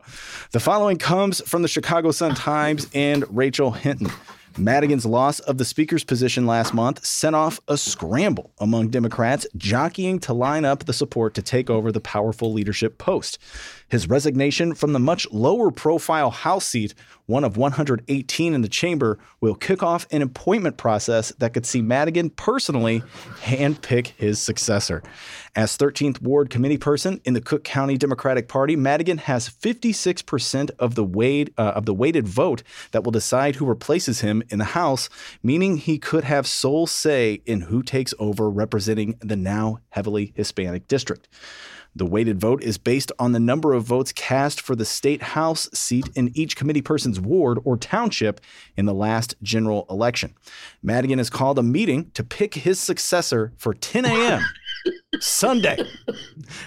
The 0.52 0.60
following 0.60 0.98
comes 0.98 1.42
from 1.42 1.64
the 1.64 1.68
Chicago 1.68 2.12
Sun 2.12 2.36
Times 2.36 2.88
and 2.94 3.26
Rachel 3.36 3.72
Hinton. 3.72 4.12
Madigan's 4.58 5.06
loss 5.06 5.40
of 5.40 5.58
the 5.58 5.66
speaker's 5.66 6.04
position 6.04 6.48
last 6.48 6.74
month 6.74 7.06
sent 7.06 7.36
off 7.36 7.60
a 7.68 7.78
scramble 7.78 8.52
among 8.60 8.90
Democrats 8.90 9.46
jockeying 9.56 10.20
to 10.22 10.34
line 10.34 10.66
up 10.66 10.86
the 10.86 10.94
support 10.94 11.34
to 11.36 11.42
take 11.42 11.70
over 11.70 11.92
the 11.92 12.00
powerful 12.00 12.54
leadership 12.54 12.98
post. 12.98 13.38
His 13.90 14.10
resignation 14.10 14.74
from 14.74 14.92
the 14.92 15.00
much 15.00 15.26
lower 15.32 15.72
profile 15.72 16.30
House 16.30 16.66
seat, 16.66 16.94
one 17.26 17.46
of 17.46 17.56
118 17.56 18.54
in 18.54 18.62
the 18.62 18.68
chamber, 18.68 19.18
will 19.40 19.56
kick 19.56 19.82
off 19.82 20.06
an 20.12 20.22
appointment 20.22 20.76
process 20.76 21.30
that 21.40 21.54
could 21.54 21.66
see 21.66 21.82
Madigan 21.82 22.30
personally 22.30 23.02
handpick 23.44 24.08
his 24.18 24.40
successor. 24.40 25.02
As 25.56 25.78
13th 25.78 26.22
Ward 26.22 26.50
committee 26.50 26.78
person 26.78 27.22
in 27.24 27.34
the 27.34 27.42
Cook 27.42 27.64
County 27.64 27.98
Democratic 27.98 28.50
Party, 28.50 28.76
Madigan 28.76 29.20
has 29.20 29.50
56% 29.50 30.72
of 30.80 30.96
the 30.96 31.08
uh, 31.58 31.62
of 31.62 31.86
the 31.86 31.94
weighted 31.94 32.28
vote 32.28 32.64
that 32.92 33.04
will 33.04 33.12
decide 33.12 33.56
who 33.56 33.66
replaces 33.66 34.20
him 34.20 34.44
in 34.50 34.60
the 34.60 34.66
House, 34.66 35.10
meaning 35.42 35.78
he 35.78 35.98
could 35.98 36.26
have 36.26 36.46
sole 36.46 36.88
say 36.88 37.42
in 37.46 37.62
who 37.62 37.82
takes 37.82 38.14
over 38.20 38.50
representing 38.50 39.18
the 39.22 39.38
now 39.38 39.80
heavily 39.90 40.34
Hispanic 40.36 40.88
district. 40.88 41.30
The 41.98 42.06
weighted 42.06 42.40
vote 42.40 42.62
is 42.62 42.78
based 42.78 43.12
on 43.18 43.32
the 43.32 43.40
number 43.40 43.74
of 43.74 43.84
votes 43.84 44.12
cast 44.12 44.62
for 44.62 44.76
the 44.76 44.86
state 44.86 45.24
house 45.24 45.68
seat 45.74 46.08
in 46.14 46.32
each 46.36 46.56
committee 46.56 46.84
person's 46.84 47.20
ward 47.20 47.58
or 47.64 47.76
township 47.76 48.40
in 48.76 48.86
the 48.86 48.94
last 48.94 49.34
general 49.42 49.88
election. 49.90 50.36
Madigan 50.84 51.18
has 51.18 51.32
called 51.32 51.58
a 51.58 51.64
meeting 51.64 52.12
to 52.12 52.24
pick 52.24 52.54
his 52.54 52.80
successor 52.80 53.52
for 53.58 53.74
10 53.74 54.06
a.m. 54.06 54.44
Sunday 55.20 55.80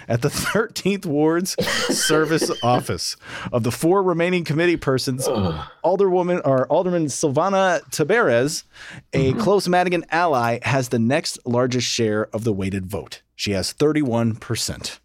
at 0.09 0.21
the 0.21 0.27
13th 0.27 1.05
Ward's 1.05 1.53
service 1.95 2.51
office. 2.63 3.15
Of 3.53 3.63
the 3.63 3.71
four 3.71 4.03
remaining 4.03 4.43
committee 4.43 4.75
persons, 4.75 5.29
Alderwoman 5.29 6.41
or 6.43 6.67
Alderman 6.67 7.05
Silvana 7.05 7.81
Tabares, 7.89 8.65
a 9.13 9.31
mm-hmm. 9.31 9.39
close 9.39 9.69
Madigan 9.69 10.03
ally, 10.09 10.59
has 10.63 10.89
the 10.89 10.99
next 10.99 11.39
largest 11.45 11.87
share 11.87 12.27
of 12.33 12.43
the 12.43 12.51
weighted 12.51 12.85
vote. 12.85 13.21
She 13.33 13.51
has 13.51 13.73
31%. 13.73 14.99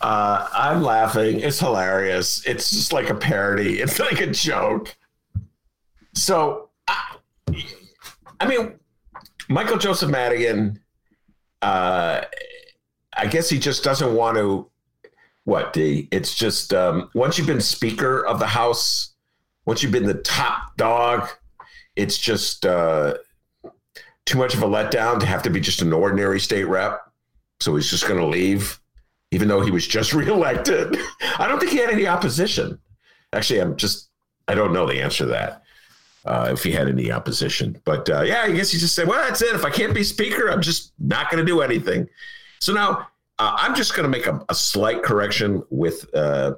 Uh, 0.00 0.48
I'm 0.52 0.82
laughing. 0.82 1.40
It's 1.40 1.60
hilarious. 1.60 2.46
It's 2.46 2.70
just 2.70 2.92
like 2.92 3.08
a 3.08 3.14
parody. 3.14 3.80
It's 3.82 3.98
like 3.98 4.20
a 4.20 4.26
joke. 4.26 4.94
So, 6.14 6.68
I, 6.86 7.16
I 8.40 8.46
mean, 8.46 8.74
Michael 9.48 9.78
Joseph 9.78 10.10
Madigan, 10.10 10.80
uh, 11.62 12.22
I 13.16 13.26
guess 13.26 13.48
he 13.48 13.58
just 13.58 13.82
doesn't 13.84 14.14
want 14.14 14.36
to. 14.36 14.70
What, 15.44 15.72
D? 15.72 16.08
It's 16.10 16.34
just 16.34 16.72
um, 16.72 17.10
once 17.14 17.36
you've 17.36 17.46
been 17.46 17.60
Speaker 17.60 18.24
of 18.26 18.38
the 18.38 18.46
House, 18.46 19.14
once 19.66 19.82
you've 19.82 19.92
been 19.92 20.06
the 20.06 20.14
top 20.14 20.76
dog, 20.76 21.28
it's 21.96 22.18
just 22.18 22.64
uh, 22.64 23.14
too 24.26 24.38
much 24.38 24.54
of 24.54 24.62
a 24.62 24.66
letdown 24.66 25.20
to 25.20 25.26
have 25.26 25.42
to 25.42 25.50
be 25.50 25.60
just 25.60 25.82
an 25.82 25.92
ordinary 25.92 26.40
state 26.40 26.64
rep. 26.64 27.00
So 27.60 27.74
he's 27.76 27.90
just 27.90 28.06
going 28.06 28.20
to 28.20 28.26
leave 28.26 28.80
even 29.34 29.48
though 29.48 29.60
he 29.60 29.70
was 29.70 29.86
just 29.86 30.12
reelected. 30.14 30.96
I 31.38 31.48
don't 31.48 31.58
think 31.58 31.72
he 31.72 31.78
had 31.78 31.90
any 31.90 32.06
opposition. 32.06 32.78
Actually, 33.32 33.60
I'm 33.60 33.76
just, 33.76 34.10
I 34.46 34.54
don't 34.54 34.72
know 34.72 34.86
the 34.86 35.02
answer 35.02 35.24
to 35.24 35.30
that. 35.30 35.62
Uh, 36.24 36.48
if 36.52 36.62
he 36.62 36.72
had 36.72 36.88
any 36.88 37.12
opposition, 37.12 37.78
but 37.84 38.08
uh, 38.08 38.22
yeah, 38.22 38.44
I 38.44 38.52
guess 38.52 38.70
he 38.70 38.78
just 38.78 38.94
said, 38.94 39.06
"Well, 39.06 39.22
that's 39.22 39.42
it. 39.42 39.54
If 39.54 39.62
I 39.62 39.68
can't 39.68 39.92
be 39.92 40.02
speaker, 40.02 40.50
I'm 40.50 40.62
just 40.62 40.94
not 40.98 41.30
going 41.30 41.44
to 41.44 41.46
do 41.46 41.60
anything." 41.60 42.08
So 42.60 42.72
now 42.72 43.08
uh, 43.38 43.54
I'm 43.58 43.74
just 43.74 43.94
going 43.94 44.04
to 44.04 44.08
make 44.08 44.26
a, 44.26 44.42
a, 44.48 44.54
slight 44.54 45.02
correction 45.02 45.62
with 45.68 46.06
uh, 46.14 46.52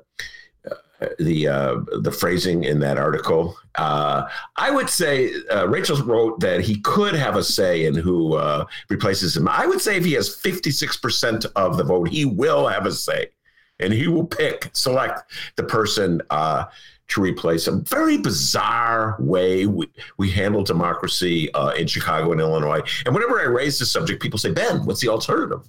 the 1.18 1.48
uh, 1.48 1.80
the 2.00 2.10
phrasing 2.10 2.64
in 2.64 2.78
that 2.80 2.98
article. 2.98 3.56
Uh, 3.76 4.28
I 4.56 4.70
would 4.70 4.88
say 4.88 5.32
uh, 5.50 5.68
Rachel 5.68 5.96
wrote 6.02 6.40
that 6.40 6.60
he 6.60 6.80
could 6.80 7.14
have 7.14 7.36
a 7.36 7.44
say 7.44 7.84
in 7.84 7.94
who 7.94 8.34
uh, 8.34 8.64
replaces 8.88 9.36
him. 9.36 9.48
I 9.48 9.66
would 9.66 9.80
say 9.80 9.96
if 9.96 10.04
he 10.04 10.14
has 10.14 10.34
56% 10.34 11.46
of 11.56 11.76
the 11.76 11.84
vote, 11.84 12.08
he 12.08 12.24
will 12.24 12.66
have 12.66 12.86
a 12.86 12.92
say, 12.92 13.28
and 13.80 13.92
he 13.92 14.08
will 14.08 14.26
pick 14.26 14.70
select 14.72 15.30
the 15.56 15.64
person 15.64 16.22
uh, 16.30 16.64
to 17.08 17.20
replace 17.20 17.68
him. 17.68 17.84
Very 17.84 18.16
bizarre 18.16 19.16
way 19.18 19.66
we, 19.66 19.88
we 20.16 20.30
handle 20.30 20.62
democracy 20.62 21.52
uh, 21.52 21.70
in 21.70 21.86
Chicago 21.86 22.32
and 22.32 22.40
Illinois. 22.40 22.80
And 23.04 23.14
whenever 23.14 23.38
I 23.38 23.44
raise 23.44 23.78
this 23.78 23.92
subject, 23.92 24.22
people 24.22 24.38
say, 24.38 24.52
"Ben, 24.52 24.84
what's 24.86 25.00
the 25.00 25.08
alternative?" 25.08 25.68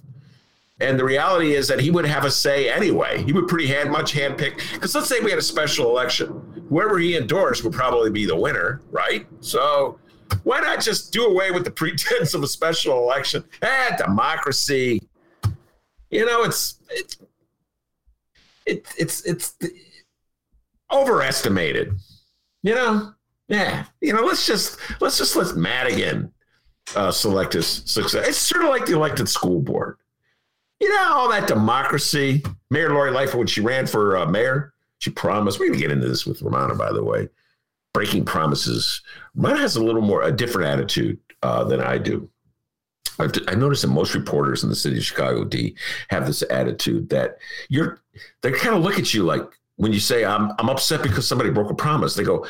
And 0.80 0.98
the 0.98 1.04
reality 1.04 1.54
is 1.54 1.66
that 1.68 1.80
he 1.80 1.90
would 1.90 2.06
have 2.06 2.24
a 2.24 2.30
say 2.30 2.70
anyway. 2.70 3.22
He 3.24 3.32
would 3.32 3.48
pretty 3.48 3.66
hand 3.66 3.90
much 3.90 4.12
handpick. 4.12 4.56
Because 4.72 4.94
let's 4.94 5.08
say 5.08 5.20
we 5.20 5.30
had 5.30 5.38
a 5.38 5.42
special 5.42 5.88
election, 5.88 6.64
whoever 6.68 6.98
he 6.98 7.16
endorsed 7.16 7.64
would 7.64 7.72
probably 7.72 8.10
be 8.10 8.26
the 8.26 8.36
winner, 8.36 8.80
right? 8.90 9.26
So 9.40 9.98
why 10.44 10.60
not 10.60 10.80
just 10.80 11.12
do 11.12 11.24
away 11.26 11.50
with 11.50 11.64
the 11.64 11.70
pretense 11.72 12.34
of 12.34 12.42
a 12.42 12.46
special 12.46 12.98
election? 12.98 13.44
Eh, 13.60 13.96
democracy. 13.96 15.08
You 16.10 16.24
know, 16.24 16.44
it's 16.44 16.78
it's 16.90 17.16
it, 18.64 18.86
it's 18.96 19.24
it's 19.26 19.56
overestimated. 20.92 21.92
You 22.62 22.74
know, 22.74 23.12
yeah. 23.48 23.84
You 24.00 24.12
know, 24.12 24.22
let's 24.22 24.46
just 24.46 24.78
let's 25.00 25.18
just 25.18 25.34
let 25.34 25.56
Madigan 25.56 26.32
uh, 26.94 27.10
select 27.10 27.54
his 27.54 27.66
success. 27.66 28.28
It's 28.28 28.38
sort 28.38 28.62
of 28.62 28.70
like 28.70 28.86
the 28.86 28.94
elected 28.94 29.28
school 29.28 29.60
board 29.60 29.96
you 30.80 30.88
know, 30.88 31.12
all 31.12 31.28
that 31.30 31.48
democracy. 31.48 32.42
Mayor 32.70 32.90
Lori 32.90 33.10
Lightfoot, 33.10 33.38
when 33.38 33.46
she 33.46 33.60
ran 33.60 33.86
for 33.86 34.16
uh, 34.16 34.26
mayor, 34.26 34.72
she 34.98 35.10
promised. 35.10 35.58
We're 35.58 35.68
going 35.68 35.78
to 35.78 35.82
get 35.86 35.92
into 35.92 36.08
this 36.08 36.26
with 36.26 36.40
Rummana, 36.40 36.76
by 36.76 36.92
the 36.92 37.02
way. 37.02 37.28
Breaking 37.92 38.24
promises. 38.24 39.00
Rummana 39.36 39.58
has 39.58 39.76
a 39.76 39.82
little 39.82 40.02
more, 40.02 40.22
a 40.22 40.32
different 40.32 40.68
attitude 40.68 41.18
uh, 41.42 41.64
than 41.64 41.80
I 41.80 41.98
do. 41.98 42.28
I've, 43.18 43.32
I 43.48 43.54
noticed 43.54 43.82
that 43.82 43.88
most 43.88 44.14
reporters 44.14 44.62
in 44.62 44.68
the 44.68 44.76
city 44.76 44.98
of 44.98 45.04
Chicago, 45.04 45.44
D, 45.44 45.76
have 46.10 46.26
this 46.26 46.42
attitude 46.50 47.08
that 47.10 47.38
you're, 47.68 48.00
they 48.42 48.52
kind 48.52 48.76
of 48.76 48.82
look 48.82 48.98
at 48.98 49.12
you 49.12 49.24
like 49.24 49.42
when 49.76 49.92
you 49.92 50.00
say, 50.00 50.24
I'm, 50.24 50.52
I'm 50.58 50.68
upset 50.68 51.02
because 51.02 51.26
somebody 51.26 51.50
broke 51.50 51.70
a 51.70 51.74
promise. 51.74 52.14
They 52.14 52.24
go, 52.24 52.46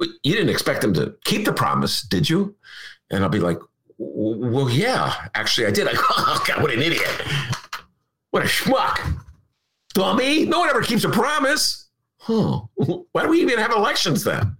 You 0.00 0.32
didn't 0.32 0.50
expect 0.50 0.80
them 0.80 0.94
to 0.94 1.14
keep 1.24 1.44
the 1.44 1.52
promise, 1.52 2.02
did 2.02 2.28
you? 2.28 2.54
And 3.10 3.22
I'll 3.22 3.30
be 3.30 3.40
like, 3.40 3.58
Well, 3.98 4.70
yeah, 4.70 5.28
actually, 5.34 5.66
I 5.66 5.70
did. 5.70 5.88
I 5.90 5.92
Oh, 5.96 6.44
God, 6.46 6.62
what 6.62 6.72
an 6.72 6.80
idiot. 6.80 7.08
What 8.36 8.44
a 8.44 8.48
schmuck. 8.48 9.22
Dummy. 9.94 10.44
No 10.44 10.58
one 10.58 10.68
ever 10.68 10.82
keeps 10.82 11.04
a 11.04 11.08
promise. 11.08 11.88
Huh. 12.18 12.60
Why 13.12 13.22
do 13.22 13.30
we 13.30 13.40
even 13.40 13.58
have 13.58 13.72
elections 13.72 14.24
then? 14.24 14.54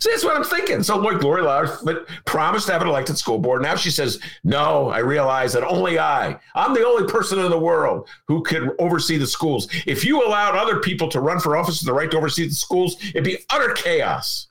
See, 0.00 0.10
that's 0.10 0.22
what 0.22 0.36
I'm 0.36 0.44
thinking. 0.44 0.82
So, 0.82 0.98
look, 0.98 1.22
Lori 1.22 1.40
Lightfoot 1.40 2.10
promised 2.26 2.66
to 2.66 2.74
have 2.74 2.82
an 2.82 2.88
elected 2.88 3.16
school 3.16 3.38
board. 3.38 3.62
Now 3.62 3.74
she 3.74 3.90
says, 3.90 4.20
No, 4.44 4.90
I 4.90 4.98
realize 4.98 5.54
that 5.54 5.64
only 5.64 5.98
I, 5.98 6.38
I'm 6.54 6.74
the 6.74 6.84
only 6.84 7.10
person 7.10 7.38
in 7.38 7.50
the 7.50 7.58
world 7.58 8.06
who 8.28 8.42
can 8.42 8.70
oversee 8.78 9.16
the 9.16 9.26
schools. 9.26 9.66
If 9.86 10.04
you 10.04 10.22
allowed 10.22 10.54
other 10.54 10.80
people 10.80 11.08
to 11.08 11.20
run 11.20 11.40
for 11.40 11.56
office 11.56 11.80
with 11.80 11.86
the 11.86 11.94
right 11.94 12.10
to 12.10 12.18
oversee 12.18 12.46
the 12.46 12.54
schools, 12.54 12.98
it'd 13.02 13.24
be 13.24 13.38
utter 13.48 13.72
chaos. 13.72 14.48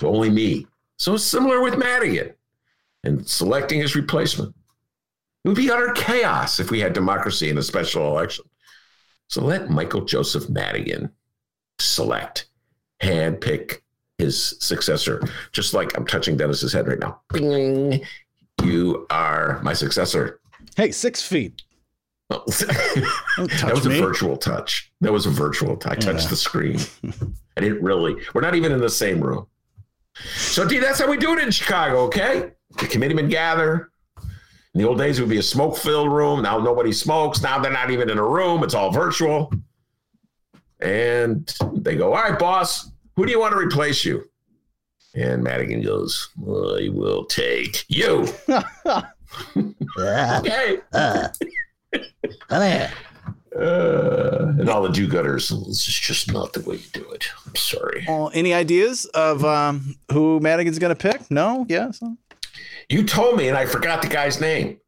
So, 0.00 0.08
only 0.08 0.30
me. 0.30 0.66
So, 0.96 1.16
similar 1.16 1.62
with 1.62 1.78
Madigan 1.78 2.34
and 3.04 3.28
selecting 3.28 3.78
his 3.78 3.94
replacement. 3.94 4.56
It 5.44 5.48
would 5.48 5.56
be 5.56 5.70
utter 5.70 5.92
chaos 5.92 6.58
if 6.58 6.70
we 6.70 6.80
had 6.80 6.94
democracy 6.94 7.50
in 7.50 7.58
a 7.58 7.62
special 7.62 8.06
election. 8.06 8.46
So 9.28 9.42
let 9.42 9.70
Michael 9.70 10.04
Joseph 10.04 10.48
Madigan 10.48 11.10
select, 11.78 12.46
handpick 13.02 13.80
his 14.18 14.56
successor, 14.60 15.22
just 15.52 15.74
like 15.74 15.96
I'm 15.96 16.06
touching 16.06 16.36
Dennis's 16.36 16.72
head 16.72 16.88
right 16.88 16.98
now. 16.98 17.20
Bing, 17.32 18.02
you 18.62 19.06
are 19.10 19.60
my 19.62 19.72
successor. 19.72 20.40
Hey, 20.76 20.92
six 20.92 21.22
feet. 21.22 21.62
Oh, 22.30 22.42
that 22.46 23.72
was 23.74 23.86
me. 23.86 23.98
a 23.98 24.02
virtual 24.02 24.36
touch. 24.36 24.90
That 25.02 25.12
was 25.12 25.26
a 25.26 25.30
virtual 25.30 25.76
touch. 25.76 26.06
I 26.06 26.12
touched 26.12 26.30
the 26.30 26.36
screen. 26.36 26.80
I 27.56 27.60
didn't 27.60 27.82
really. 27.82 28.16
We're 28.32 28.40
not 28.40 28.54
even 28.54 28.72
in 28.72 28.80
the 28.80 28.88
same 28.88 29.20
room. 29.20 29.46
So, 30.36 30.66
D, 30.66 30.78
that's 30.78 31.00
how 31.00 31.10
we 31.10 31.18
do 31.18 31.36
it 31.36 31.42
in 31.42 31.50
Chicago, 31.50 31.98
okay? 32.04 32.52
The 32.78 32.86
committeemen 32.86 33.28
gather, 33.28 33.90
in 34.74 34.80
the 34.80 34.88
old 34.88 34.98
days, 34.98 35.18
it 35.18 35.22
would 35.22 35.30
be 35.30 35.38
a 35.38 35.42
smoke 35.42 35.76
filled 35.76 36.12
room. 36.12 36.42
Now 36.42 36.58
nobody 36.58 36.92
smokes. 36.92 37.42
Now 37.42 37.58
they're 37.60 37.72
not 37.72 37.90
even 37.90 38.10
in 38.10 38.18
a 38.18 38.24
room, 38.28 38.62
it's 38.64 38.74
all 38.74 38.90
virtual. 38.90 39.52
And 40.80 41.52
they 41.74 41.94
go, 41.96 42.12
All 42.14 42.22
right, 42.22 42.38
boss, 42.38 42.90
who 43.16 43.24
do 43.24 43.30
you 43.32 43.40
want 43.40 43.52
to 43.52 43.58
replace 43.58 44.04
you? 44.04 44.24
And 45.14 45.44
Madigan 45.44 45.80
goes, 45.82 46.28
I 46.40 46.88
will 46.92 47.24
take 47.26 47.84
you. 47.88 48.26
okay. 49.98 50.78
Uh, 50.92 51.28
Uh, 53.56 54.52
and 54.58 54.68
all 54.68 54.82
the 54.82 54.88
do 54.88 55.06
gutters. 55.06 55.50
This 55.50 55.86
is 55.88 55.94
just 56.00 56.32
not 56.32 56.52
the 56.52 56.60
way 56.62 56.76
you 56.76 56.82
do 56.92 57.08
it. 57.12 57.28
I'm 57.46 57.54
sorry. 57.54 58.04
Well, 58.08 58.32
any 58.34 58.52
ideas 58.52 59.04
of 59.14 59.44
um, 59.44 59.94
who 60.10 60.40
Madigan's 60.40 60.80
going 60.80 60.94
to 60.94 61.00
pick? 61.00 61.30
No? 61.30 61.64
Yes? 61.68 62.02
You 62.88 63.04
told 63.04 63.36
me, 63.36 63.48
and 63.48 63.56
I 63.56 63.66
forgot 63.66 64.02
the 64.02 64.08
guy's 64.08 64.40
name. 64.40 64.78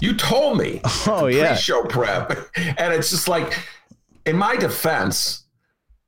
You 0.00 0.14
told 0.14 0.58
me. 0.58 0.80
Oh 1.06 1.26
yeah. 1.26 1.54
Show 1.54 1.84
prep, 1.84 2.32
and 2.56 2.92
it's 2.94 3.10
just 3.10 3.28
like, 3.28 3.58
in 4.26 4.36
my 4.36 4.56
defense, 4.56 5.43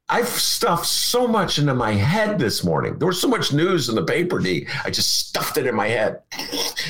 I've 0.08 0.28
stuffed 0.28 0.86
so 0.86 1.26
much 1.26 1.58
into 1.58 1.74
my 1.74 1.90
head 1.90 2.38
this 2.38 2.62
morning. 2.62 2.96
There 2.98 3.08
was 3.08 3.20
so 3.20 3.26
much 3.26 3.52
news 3.52 3.88
in 3.88 3.96
the 3.96 4.04
paper, 4.04 4.38
D. 4.38 4.68
I 4.84 4.90
just 4.90 5.26
stuffed 5.26 5.56
it 5.56 5.66
in 5.66 5.74
my 5.74 5.88
head. 5.88 6.22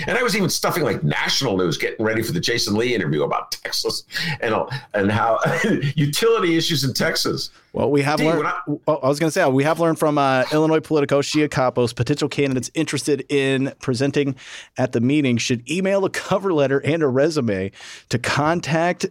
And 0.07 0.19
I 0.19 0.23
was 0.23 0.37
even 0.37 0.51
stuffing 0.51 0.85
like 0.85 1.03
national 1.03 1.57
news, 1.57 1.79
getting 1.79 2.05
ready 2.05 2.23
for 2.23 2.33
the 2.33 2.41
Jason 2.41 2.75
Lee 2.75 2.95
interview 2.95 3.23
about 3.23 3.53
Texas 3.53 4.05
and 4.43 4.55
and 4.93 5.11
how 5.11 5.41
utility 5.97 6.59
issues 6.59 6.85
in 6.85 6.93
Texas. 6.93 7.49
Well, 7.73 7.91
we 7.91 8.03
have 8.03 8.19
D, 8.19 8.27
learned. 8.27 8.49
I, 8.49 8.61
well, 8.67 9.01
I 9.03 9.09
was 9.09 9.19
going 9.19 9.29
to 9.29 9.33
say 9.33 9.49
we 9.49 9.64
have 9.64 9.81
learned 9.81 9.99
from 9.99 10.19
uh, 10.19 10.45
Illinois 10.53 10.81
Politico 10.81 11.23
Shia 11.23 11.49
Kapos. 11.49 11.95
Potential 11.95 12.29
candidates 12.29 12.71
interested 12.75 13.25
in 13.31 13.73
presenting 13.81 14.37
at 14.77 14.93
the 14.93 15.01
meeting 15.01 15.39
should 15.39 15.67
email 15.71 16.05
a 16.05 16.11
cover 16.11 16.53
letter 16.53 16.81
and 16.81 17.03
a 17.03 17.09
resume 17.09 17.73
to 18.11 18.19
contact 18.19 19.07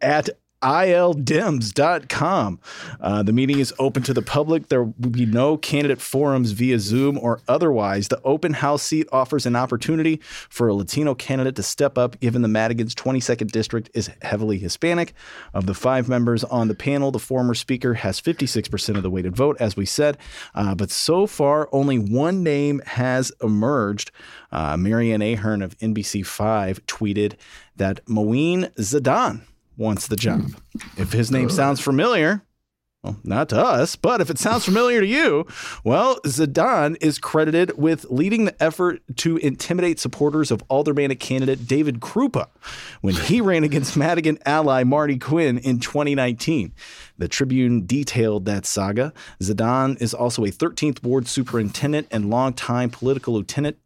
at 0.00 0.30
ildems.com. 0.62 2.60
Uh, 3.00 3.22
the 3.22 3.32
meeting 3.32 3.58
is 3.58 3.74
open 3.78 4.02
to 4.04 4.14
the 4.14 4.22
public. 4.22 4.68
There 4.68 4.84
will 4.84 5.10
be 5.10 5.26
no 5.26 5.56
candidate 5.56 6.00
forums 6.00 6.52
via 6.52 6.78
Zoom 6.78 7.18
or 7.18 7.40
otherwise. 7.48 8.08
The 8.08 8.20
open 8.22 8.54
house 8.54 8.82
seat 8.82 9.08
offers 9.12 9.44
an 9.46 9.56
opportunity 9.56 10.20
for 10.48 10.68
a 10.68 10.74
Latino 10.74 11.14
candidate 11.14 11.56
to 11.56 11.62
step 11.62 11.98
up, 11.98 12.18
given 12.20 12.42
the 12.42 12.48
Madigan's 12.48 12.94
22nd 12.94 13.50
district 13.50 13.90
is 13.94 14.10
heavily 14.22 14.58
Hispanic. 14.58 15.14
Of 15.52 15.66
the 15.66 15.74
five 15.74 16.08
members 16.08 16.44
on 16.44 16.68
the 16.68 16.74
panel, 16.74 17.10
the 17.10 17.18
former 17.18 17.54
speaker 17.54 17.94
has 17.94 18.20
56% 18.20 18.96
of 18.96 19.02
the 19.02 19.10
weighted 19.10 19.36
vote, 19.36 19.56
as 19.60 19.76
we 19.76 19.86
said. 19.86 20.16
Uh, 20.54 20.74
but 20.74 20.90
so 20.90 21.26
far, 21.26 21.68
only 21.72 21.98
one 21.98 22.42
name 22.42 22.80
has 22.86 23.32
emerged. 23.42 24.10
Uh, 24.50 24.76
Mary 24.76 25.12
Ann 25.12 25.22
Ahern 25.22 25.62
of 25.62 25.76
NBC5 25.78 26.80
tweeted 26.82 27.34
that 27.76 28.06
Mouin 28.06 28.70
Zeddan 28.78 29.42
wants 29.82 30.06
the 30.06 30.16
job. 30.16 30.40
Hmm. 30.40 31.02
If 31.02 31.12
his 31.12 31.30
name 31.30 31.50
sounds 31.50 31.80
familiar, 31.80 32.42
well, 33.02 33.16
not 33.24 33.48
to 33.48 33.60
us, 33.60 33.96
but 33.96 34.20
if 34.20 34.30
it 34.30 34.38
sounds 34.38 34.64
familiar 34.64 35.00
to 35.00 35.06
you, 35.06 35.44
well, 35.82 36.20
Zeddan 36.20 36.96
is 37.00 37.18
credited 37.18 37.76
with 37.76 38.04
leading 38.10 38.44
the 38.44 38.62
effort 38.62 39.02
to 39.16 39.38
intimidate 39.38 39.98
supporters 39.98 40.52
of 40.52 40.62
aldermanic 40.70 41.18
candidate 41.18 41.66
David 41.66 41.98
Krupa 41.98 42.46
when 43.00 43.14
he 43.14 43.40
ran 43.40 43.64
against 43.64 43.96
Madigan 43.96 44.38
ally 44.46 44.84
Marty 44.84 45.18
Quinn 45.18 45.58
in 45.58 45.80
2019. 45.80 46.72
The 47.18 47.26
Tribune 47.26 47.86
detailed 47.86 48.44
that 48.44 48.66
saga. 48.66 49.12
Zeddan 49.42 50.00
is 50.00 50.14
also 50.14 50.44
a 50.44 50.50
13th 50.50 51.02
ward 51.02 51.26
superintendent 51.26 52.06
and 52.12 52.30
longtime 52.30 52.90
political 52.90 53.34
lieutenant 53.34 53.78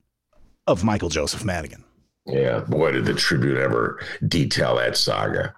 of 0.67 0.85
Michael 0.85 1.09
Joseph 1.09 1.43
Madigan. 1.43 1.85
Yeah, 2.27 2.61
boy, 2.61 2.93
did 2.93 3.07
the 3.07 3.15
Tribune 3.15 3.57
ever 3.57 3.99
detail 4.29 4.77
that 4.77 4.99
saga. 4.99 5.55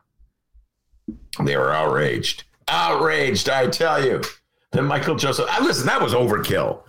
They 1.44 1.56
were 1.56 1.72
outraged. 1.72 2.44
Outraged, 2.68 3.48
I 3.48 3.68
tell 3.68 4.04
you. 4.04 4.22
Then 4.72 4.84
Michael 4.84 5.16
Joseph, 5.16 5.46
I 5.50 5.64
listen, 5.64 5.86
that 5.86 6.02
was 6.02 6.14
overkill. 6.14 6.82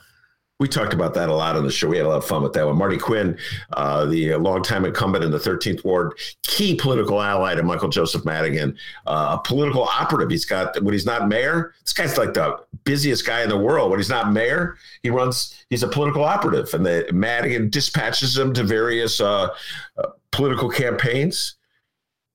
We 0.60 0.68
talked 0.68 0.94
about 0.94 1.14
that 1.14 1.30
a 1.30 1.34
lot 1.34 1.56
on 1.56 1.64
the 1.64 1.72
show. 1.72 1.88
We 1.88 1.96
had 1.96 2.06
a 2.06 2.10
lot 2.10 2.18
of 2.18 2.26
fun 2.26 2.44
with 2.44 2.52
that 2.52 2.66
one. 2.66 2.78
Marty 2.78 2.98
Quinn, 2.98 3.38
uh, 3.72 4.06
the 4.06 4.36
longtime 4.36 4.84
incumbent 4.84 5.24
in 5.24 5.32
the 5.32 5.38
13th 5.38 5.86
Ward, 5.86 6.20
key 6.44 6.76
political 6.76 7.22
ally 7.22 7.56
to 7.56 7.64
Michael 7.64 7.88
Joseph 7.88 8.26
Madigan, 8.26 8.78
uh, 9.08 9.38
a 9.40 9.48
political 9.48 9.84
operative. 9.84 10.30
He's 10.30 10.44
got, 10.44 10.82
when 10.84 10.94
he's 10.94 11.06
not 11.06 11.30
mayor, 11.30 11.74
this 11.82 11.94
guy's 11.94 12.18
like 12.18 12.34
the 12.34 12.58
busiest 12.84 13.26
guy 13.26 13.42
in 13.42 13.48
the 13.48 13.58
world. 13.58 13.90
When 13.90 14.00
he's 14.00 14.10
not 14.10 14.34
mayor, 14.34 14.76
he 15.02 15.10
runs, 15.10 15.64
he's 15.70 15.84
a 15.84 15.88
political 15.88 16.26
operative. 16.26 16.74
And 16.74 16.86
the 16.86 17.08
Madigan 17.14 17.70
dispatches 17.70 18.38
him 18.38 18.52
to 18.54 18.64
various 18.64 19.22
uh, 19.22 19.56
uh 19.98 20.08
political 20.32 20.70
campaigns. 20.70 21.56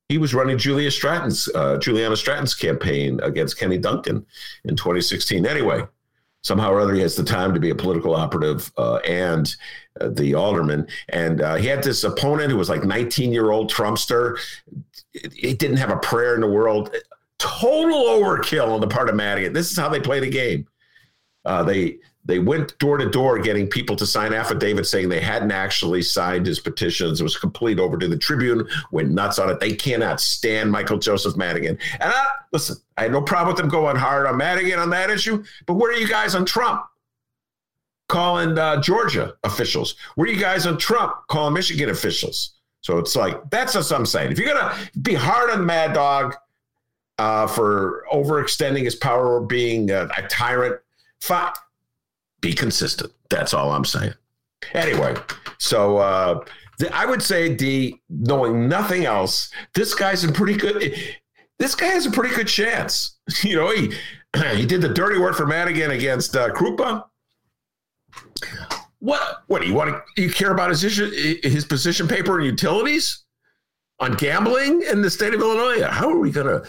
He 0.08 0.18
was 0.18 0.34
running 0.34 0.58
Julia 0.58 0.90
Stratton's, 0.90 1.48
uh, 1.54 1.78
Juliana 1.78 2.16
Stratton's 2.16 2.54
campaign 2.54 3.20
against 3.22 3.58
Kenny 3.58 3.78
Dunkin 3.78 4.24
in 4.64 4.76
2016. 4.76 5.46
Anyway, 5.46 5.82
somehow 6.42 6.70
or 6.70 6.80
other 6.80 6.94
he 6.94 7.00
has 7.00 7.16
the 7.16 7.24
time 7.24 7.54
to 7.54 7.60
be 7.60 7.70
a 7.70 7.74
political 7.74 8.14
operative 8.14 8.70
uh, 8.76 8.96
and 8.96 9.56
uh, 10.00 10.10
the 10.10 10.34
alderman. 10.34 10.86
And 11.08 11.40
uh, 11.40 11.54
he 11.54 11.66
had 11.66 11.82
this 11.82 12.04
opponent 12.04 12.50
who 12.50 12.58
was 12.58 12.68
like 12.68 12.84
19 12.84 13.32
year 13.32 13.50
old 13.50 13.72
trumpster. 13.72 14.38
He 15.12 15.54
didn't 15.54 15.78
have 15.78 15.90
a 15.90 15.96
prayer 15.96 16.34
in 16.34 16.42
the 16.42 16.48
world. 16.48 16.94
Total 17.38 18.04
overkill 18.04 18.68
on 18.68 18.80
the 18.80 18.86
part 18.86 19.08
of 19.08 19.16
madigan 19.16 19.52
this 19.52 19.70
is 19.70 19.76
how 19.76 19.88
they 19.88 20.00
play 20.00 20.20
the 20.20 20.30
game. 20.30 20.68
Uh, 21.44 21.62
they 21.62 21.98
they 22.24 22.38
went 22.38 22.78
door 22.78 22.96
to 22.96 23.08
door 23.08 23.38
getting 23.38 23.66
people 23.66 23.96
to 23.96 24.06
sign 24.06 24.32
affidavits 24.32 24.90
saying 24.90 25.08
they 25.08 25.20
hadn't 25.20 25.52
actually 25.52 26.02
signed 26.02 26.46
his 26.46 26.58
petitions. 26.58 27.20
It 27.20 27.24
was 27.24 27.36
complete 27.36 27.78
over 27.78 27.98
to 27.98 28.08
the 28.08 28.16
Tribune, 28.16 28.66
went 28.90 29.10
nuts 29.10 29.38
on 29.38 29.50
it. 29.50 29.60
They 29.60 29.74
cannot 29.74 30.20
stand 30.20 30.72
Michael 30.72 30.98
Joseph 30.98 31.36
Madigan. 31.36 31.78
And 32.00 32.12
I, 32.12 32.26
listen, 32.52 32.76
I 32.96 33.02
had 33.02 33.12
no 33.12 33.20
problem 33.20 33.54
with 33.54 33.58
them 33.58 33.68
going 33.68 33.96
hard 33.96 34.26
on 34.26 34.36
Madigan 34.36 34.78
on 34.78 34.90
that 34.90 35.10
issue, 35.10 35.44
but 35.66 35.74
where 35.74 35.92
are 35.92 35.96
you 35.96 36.08
guys 36.08 36.34
on 36.34 36.46
Trump? 36.46 36.82
Calling 38.08 38.58
uh, 38.58 38.80
Georgia 38.80 39.34
officials. 39.44 39.96
Where 40.14 40.28
are 40.28 40.32
you 40.32 40.40
guys 40.40 40.66
on 40.66 40.78
Trump 40.78 41.14
calling 41.28 41.54
Michigan 41.54 41.90
officials? 41.90 42.52
So 42.80 42.98
it's 42.98 43.16
like, 43.16 43.50
that's 43.50 43.74
what 43.74 43.90
I'm 43.92 44.04
saying. 44.04 44.32
If 44.32 44.38
you're 44.38 44.52
going 44.52 44.60
to 44.60 45.00
be 45.00 45.14
hard 45.14 45.50
on 45.50 45.64
Mad 45.64 45.94
Dog 45.94 46.34
uh, 47.18 47.46
for 47.46 48.04
overextending 48.12 48.84
his 48.84 48.94
power 48.94 49.26
or 49.26 49.40
being 49.40 49.90
a, 49.90 50.06
a 50.18 50.28
tyrant, 50.28 50.80
fine 51.20 51.52
be 52.44 52.52
consistent. 52.52 53.10
That's 53.30 53.54
all 53.54 53.72
I'm 53.72 53.86
saying. 53.86 54.12
Anyway, 54.74 55.16
so 55.58 55.96
uh, 55.96 56.44
the, 56.78 56.94
I 56.94 57.06
would 57.06 57.22
say, 57.22 57.54
D, 57.54 58.02
knowing 58.10 58.68
nothing 58.68 59.06
else, 59.06 59.50
this 59.74 59.94
guy's 59.94 60.24
in 60.24 60.32
pretty 60.32 60.54
good. 60.54 60.94
This 61.58 61.74
guy 61.74 61.86
has 61.86 62.06
a 62.06 62.10
pretty 62.10 62.34
good 62.34 62.48
chance. 62.48 63.12
You 63.42 63.56
know, 63.56 63.70
he 63.74 63.94
he 64.54 64.66
did 64.66 64.82
the 64.82 64.88
dirty 64.90 65.18
work 65.18 65.34
for 65.34 65.46
Madigan 65.46 65.92
against 65.92 66.36
uh, 66.36 66.50
Krupa. 66.50 67.04
What? 68.98 69.44
What 69.46 69.62
do 69.62 69.68
you 69.68 69.72
want 69.72 69.90
to? 69.90 70.22
You 70.22 70.30
care 70.30 70.52
about 70.52 70.68
his 70.68 70.84
issue, 70.84 71.10
his 71.42 71.64
position 71.64 72.06
paper 72.06 72.36
and 72.36 72.44
utilities 72.44 73.24
on 73.98 74.12
gambling 74.16 74.82
in 74.90 75.00
the 75.00 75.10
state 75.10 75.32
of 75.32 75.40
Illinois? 75.40 75.86
How 75.86 76.10
are 76.10 76.18
we 76.18 76.30
to? 76.32 76.68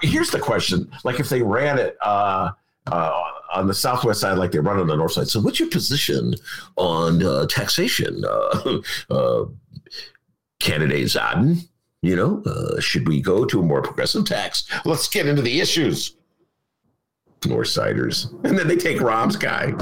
Here's 0.00 0.30
the 0.30 0.40
question: 0.40 0.90
Like, 1.04 1.20
if 1.20 1.28
they 1.28 1.42
ran 1.42 1.78
it. 1.78 1.96
Uh, 2.02 2.52
uh, 2.86 3.22
on 3.52 3.66
the 3.66 3.74
southwest 3.74 4.20
side 4.20 4.38
like 4.38 4.52
they 4.52 4.58
run 4.58 4.78
on 4.78 4.86
the 4.86 4.96
north 4.96 5.12
side. 5.12 5.28
So, 5.28 5.40
what's 5.40 5.60
your 5.60 5.70
position 5.70 6.34
on 6.76 7.24
uh, 7.24 7.46
taxation, 7.46 8.24
uh, 8.24 8.78
uh, 9.10 9.44
candidate? 10.58 11.16
You 12.02 12.16
know, 12.16 12.42
uh, 12.46 12.80
should 12.80 13.06
we 13.06 13.20
go 13.20 13.44
to 13.44 13.60
a 13.60 13.62
more 13.62 13.82
progressive 13.82 14.24
tax? 14.24 14.64
Let's 14.84 15.08
get 15.08 15.26
into 15.26 15.42
the 15.42 15.60
issues. 15.60 16.16
Northsiders, 17.40 18.30
and 18.44 18.58
then 18.58 18.68
they 18.68 18.76
take 18.76 18.98
Rahm's 18.98 19.36
guy. 19.36 19.72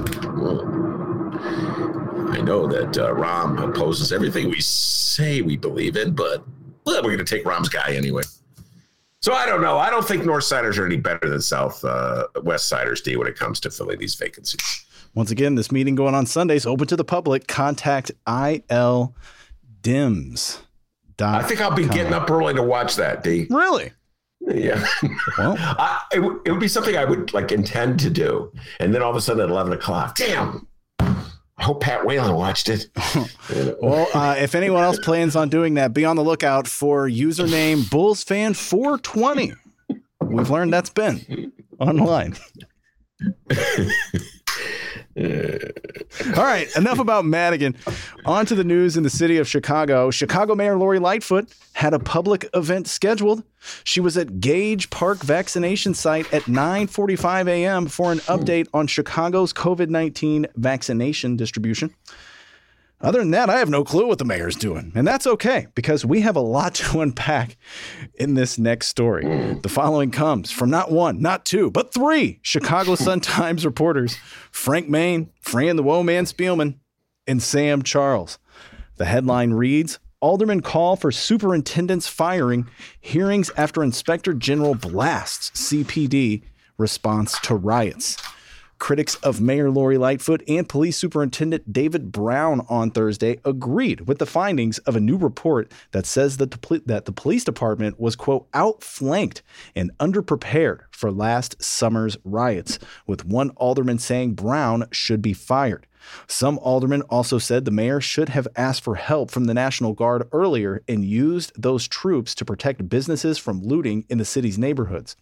I 2.30 2.40
know 2.40 2.68
that 2.68 2.96
uh, 2.96 3.12
Rahm 3.14 3.60
opposes 3.68 4.12
everything 4.12 4.48
we 4.48 4.60
say 4.60 5.42
we 5.42 5.56
believe 5.56 5.96
in, 5.96 6.14
but 6.14 6.44
well, 6.84 7.02
we're 7.02 7.14
going 7.14 7.18
to 7.18 7.24
take 7.24 7.44
Rahm's 7.44 7.68
guy 7.68 7.94
anyway. 7.94 8.22
So 9.20 9.32
I 9.32 9.46
don't 9.46 9.60
know. 9.60 9.78
I 9.78 9.90
don't 9.90 10.06
think 10.06 10.24
North 10.24 10.44
Siders 10.44 10.78
are 10.78 10.86
any 10.86 10.96
better 10.96 11.28
than 11.28 11.40
South 11.40 11.84
uh, 11.84 12.26
West 12.42 12.68
Siders 12.68 13.00
do 13.00 13.18
when 13.18 13.26
it 13.26 13.36
comes 13.36 13.58
to 13.60 13.70
filling 13.70 13.98
these 13.98 14.14
vacancies. 14.14 14.86
Once 15.14 15.30
again, 15.30 15.54
this 15.56 15.72
meeting 15.72 15.94
going 15.94 16.14
on 16.14 16.26
Sundays, 16.26 16.66
open 16.66 16.86
to 16.86 16.96
the 16.96 17.04
public. 17.04 17.48
Contact 17.48 18.12
IL 18.28 19.16
Dims. 19.82 20.60
I 21.20 21.42
think 21.42 21.60
I'll 21.60 21.74
be 21.74 21.88
getting 21.88 22.12
up 22.12 22.30
early 22.30 22.54
to 22.54 22.62
watch 22.62 22.94
that, 22.96 23.24
D. 23.24 23.48
Really? 23.50 23.90
Yeah. 24.40 24.86
Well, 25.36 25.56
I, 25.58 26.02
it, 26.12 26.20
it, 26.44 26.52
would 26.52 26.60
be 26.60 26.68
something 26.68 26.96
I 26.96 27.04
would 27.04 27.32
like 27.34 27.50
intend 27.50 27.98
to 28.00 28.10
do. 28.10 28.52
And 28.78 28.94
then 28.94 29.02
all 29.02 29.10
of 29.10 29.16
a 29.16 29.20
sudden 29.20 29.42
at 29.42 29.50
11 29.50 29.72
o'clock, 29.72 30.16
damn, 30.16 30.68
I 31.58 31.64
hope 31.64 31.80
Pat 31.80 32.06
Whalen 32.06 32.34
watched 32.34 32.68
it. 32.68 32.88
well, 33.82 34.08
uh, 34.14 34.36
if 34.38 34.54
anyone 34.54 34.84
else 34.84 34.98
plans 35.00 35.34
on 35.34 35.48
doing 35.48 35.74
that, 35.74 35.92
be 35.92 36.04
on 36.04 36.16
the 36.16 36.22
lookout 36.22 36.68
for 36.68 37.08
username 37.08 37.82
BullsFan420. 37.82 39.56
We've 40.22 40.50
learned 40.50 40.72
that's 40.72 40.90
been 40.90 41.52
online. 41.80 42.36
All 45.18 46.44
right, 46.44 46.68
enough 46.76 46.98
about 46.98 47.24
Madigan. 47.24 47.76
On 48.24 48.46
to 48.46 48.54
the 48.54 48.64
news 48.64 48.96
in 48.96 49.02
the 49.02 49.10
city 49.10 49.38
of 49.38 49.48
Chicago. 49.48 50.10
Chicago 50.10 50.54
Mayor 50.54 50.76
Lori 50.76 50.98
Lightfoot 50.98 51.52
had 51.72 51.94
a 51.94 51.98
public 51.98 52.48
event 52.54 52.86
scheduled. 52.86 53.42
She 53.84 54.00
was 54.00 54.16
at 54.16 54.40
Gage 54.40 54.90
Park 54.90 55.18
vaccination 55.18 55.94
site 55.94 56.32
at 56.32 56.42
9:45 56.42 57.48
a.m. 57.48 57.86
for 57.86 58.12
an 58.12 58.18
update 58.20 58.68
on 58.72 58.86
Chicago's 58.86 59.52
COVID-19 59.52 60.46
vaccination 60.56 61.36
distribution. 61.36 61.94
Other 63.00 63.20
than 63.20 63.30
that, 63.30 63.48
I 63.48 63.58
have 63.58 63.70
no 63.70 63.84
clue 63.84 64.08
what 64.08 64.18
the 64.18 64.24
mayor's 64.24 64.56
doing. 64.56 64.90
And 64.94 65.06
that's 65.06 65.26
okay 65.26 65.68
because 65.74 66.04
we 66.04 66.20
have 66.22 66.34
a 66.34 66.40
lot 66.40 66.74
to 66.76 67.00
unpack 67.00 67.56
in 68.14 68.34
this 68.34 68.58
next 68.58 68.88
story. 68.88 69.24
The 69.62 69.68
following 69.68 70.10
comes 70.10 70.50
from 70.50 70.70
not 70.70 70.90
one, 70.90 71.22
not 71.22 71.44
two, 71.44 71.70
but 71.70 71.94
three 71.94 72.40
Chicago 72.42 72.94
Sun-Times 72.96 73.64
reporters 73.64 74.16
Frank 74.50 74.88
Main, 74.88 75.30
Fran 75.40 75.76
the 75.76 75.82
Woman 75.82 76.24
Spielman, 76.24 76.76
and 77.26 77.42
Sam 77.42 77.82
Charles. 77.82 78.38
The 78.96 79.04
headline 79.04 79.52
reads 79.52 80.00
Alderman 80.20 80.62
call 80.62 80.96
for 80.96 81.12
superintendent's 81.12 82.08
firing, 82.08 82.68
hearings 83.00 83.52
after 83.56 83.84
Inspector 83.84 84.32
General 84.34 84.74
blasts 84.74 85.50
CPD 85.50 86.42
response 86.76 87.38
to 87.40 87.54
riots. 87.54 88.16
Critics 88.78 89.16
of 89.16 89.40
Mayor 89.40 89.70
Lori 89.70 89.98
Lightfoot 89.98 90.42
and 90.46 90.68
Police 90.68 90.96
Superintendent 90.96 91.72
David 91.72 92.12
Brown 92.12 92.64
on 92.68 92.92
Thursday 92.92 93.40
agreed 93.44 94.02
with 94.02 94.18
the 94.18 94.26
findings 94.26 94.78
of 94.78 94.94
a 94.94 95.00
new 95.00 95.16
report 95.16 95.72
that 95.90 96.06
says 96.06 96.36
that 96.36 96.52
the, 96.52 96.82
that 96.86 97.04
the 97.04 97.12
police 97.12 97.42
department 97.42 97.98
was, 97.98 98.14
quote, 98.14 98.46
outflanked 98.54 99.42
and 99.74 99.90
underprepared 99.98 100.82
for 100.92 101.10
last 101.10 101.60
summer's 101.62 102.16
riots, 102.24 102.78
with 103.06 103.24
one 103.24 103.50
alderman 103.56 103.98
saying 103.98 104.34
Brown 104.34 104.86
should 104.92 105.22
be 105.22 105.32
fired. 105.32 105.87
Some 106.26 106.58
aldermen 106.58 107.02
also 107.02 107.38
said 107.38 107.64
the 107.64 107.70
mayor 107.70 108.00
should 108.00 108.30
have 108.30 108.48
asked 108.56 108.82
for 108.82 108.96
help 108.96 109.30
from 109.30 109.44
the 109.44 109.54
National 109.54 109.92
Guard 109.92 110.28
earlier 110.32 110.82
and 110.88 111.04
used 111.04 111.52
those 111.60 111.88
troops 111.88 112.34
to 112.36 112.44
protect 112.44 112.88
businesses 112.88 113.38
from 113.38 113.62
looting 113.62 114.04
in 114.08 114.18
the 114.18 114.24
city's 114.24 114.58
neighborhoods. 114.58 115.16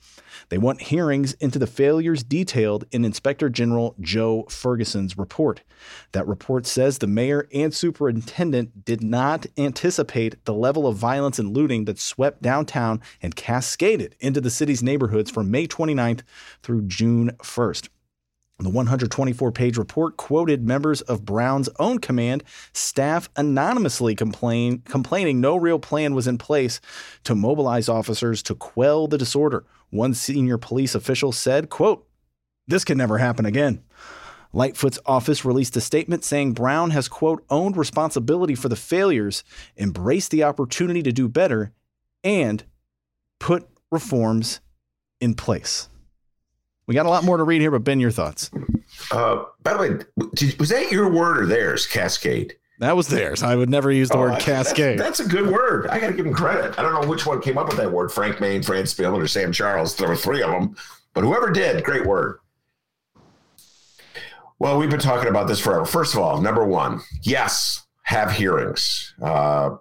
They 0.49 0.59
want 0.59 0.83
hearings 0.83 1.33
into 1.35 1.59
the 1.59 1.67
failures 1.67 2.23
detailed 2.23 2.85
in 2.91 3.05
Inspector 3.05 3.49
General 3.51 3.95
Joe 4.01 4.47
Ferguson's 4.49 5.17
report. 5.19 5.63
That 6.13 6.27
report 6.27 6.67
says 6.67 6.99
the 6.99 7.07
mayor 7.07 7.49
and 7.53 7.75
superintendent 7.75 8.85
did 8.85 9.03
not 9.03 9.47
anticipate 9.57 10.45
the 10.45 10.55
level 10.55 10.87
of 10.87 10.97
violence 10.97 11.39
and 11.39 11.55
looting 11.55 11.85
that 11.87 11.99
swept 11.99 12.43
downtown 12.43 13.01
and 13.23 13.37
cascaded 13.37 14.17
into 14.21 14.41
the 14.41 14.51
city's 14.51 14.83
neighborhoods 14.83 15.31
from 15.31 15.51
May 15.51 15.67
29th 15.67 16.23
through 16.63 16.83
June 16.83 17.33
1st. 17.43 17.89
The 18.59 18.71
124 18.71 19.53
page 19.53 19.77
report 19.77 20.17
quoted 20.17 20.67
members 20.67 21.03
of 21.03 21.27
Brown's 21.27 21.69
own 21.79 21.99
command 21.99 22.43
staff 22.73 23.29
anonymously 23.37 24.15
complain, 24.15 24.79
complaining 24.87 25.43
no 25.43 25.57
real 25.57 25.79
plan 25.79 26.15
was 26.15 26.27
in 26.27 26.39
place 26.39 26.81
to 27.25 27.35
mobilize 27.35 27.87
officers 27.87 28.43
to 28.45 28.55
quell 28.55 29.09
the 29.09 29.19
disorder. 29.19 29.67
One 29.91 30.15
senior 30.15 30.57
police 30.57 30.95
official 30.95 31.33
said, 31.33 31.69
quote, 31.69 32.09
This 32.67 32.83
can 32.83 32.97
never 32.97 33.19
happen 33.19 33.45
again. 33.45 33.83
Lightfoot's 34.55 34.99
office 35.05 35.45
released 35.45 35.77
a 35.77 35.83
statement 35.83 36.25
saying 36.25 36.55
Brown 36.55 36.93
has, 36.93 37.09
quote, 37.09 37.45
owned 37.51 37.77
responsibility 37.77 38.55
for 38.55 38.71
the 38.71 38.77
failures, 38.77 39.45
embraced 39.77 40.31
the 40.31 40.45
opportunity 40.45 41.03
to 41.03 41.13
do 41.13 41.29
better, 41.29 41.73
and 42.25 42.65
put 43.39 43.69
reforms 43.91 44.61
in 45.21 45.35
place. 45.35 45.91
We 46.87 46.95
got 46.95 47.07
a 47.07 47.09
lot 47.09 47.25
more 47.25 47.37
to 47.37 47.45
read 47.45 47.61
here, 47.61 47.71
but 47.71 47.85
Ben, 47.85 47.99
your 47.99 48.11
thoughts. 48.11 48.51
Uh, 49.11 49.45
by 49.63 49.73
the 49.73 49.79
way, 49.79 50.29
did, 50.35 50.59
was 50.59 50.69
that 50.69 50.91
your 50.91 51.11
word 51.11 51.39
or 51.39 51.47
theirs? 51.47 51.87
Cascade. 51.87 52.57
That 52.79 52.95
was 52.95 53.09
theirs. 53.09 53.43
I 53.43 53.57
would 53.57 53.71
never 53.71 53.91
use 53.91 54.11
the 54.11 54.17
oh, 54.17 54.21
word 54.21 54.41
cascade. 54.41 54.99
That's, 54.99 55.19
that's, 55.19 55.29
a 55.29 55.33
good 55.33 55.51
word. 55.51 55.89
I 55.89 55.99
got 55.99 56.09
to 56.09 56.13
give 56.13 56.27
him 56.27 56.35
credit. 56.35 56.79
I 56.79 56.83
don't 56.83 57.01
know 57.01 57.09
which 57.09 57.25
one 57.25 57.41
came 57.41 57.57
up 57.57 57.69
with 57.69 57.79
that 57.79 57.91
word 57.91 58.13
Frank 58.13 58.41
Main, 58.41 58.63
Fran 58.63 58.85
Spielman, 58.85 59.23
or 59.23 59.27
Sam 59.27 59.51
Charles. 59.51 59.97
There 59.97 60.09
were 60.09 60.17
three 60.17 60.43
of 60.43 60.51
them, 60.51 60.77
but 61.15 61.25
whoever 61.25 61.51
did, 61.51 61.83
great 61.85 62.05
word. 62.05 62.39
Well, 64.59 64.79
we've 64.79 64.91
been 64.91 65.01
talking 65.01 65.29
about 65.29 65.49
this 65.49 65.61
forever. 65.61 65.85
First 65.85 66.15
of 66.15 66.21
all, 66.21 66.41
number 66.41 66.65
one, 66.65 67.01
yes, 67.23 67.87
have 68.03 68.31
hearings. 68.31 69.15
Uh, 69.23 69.77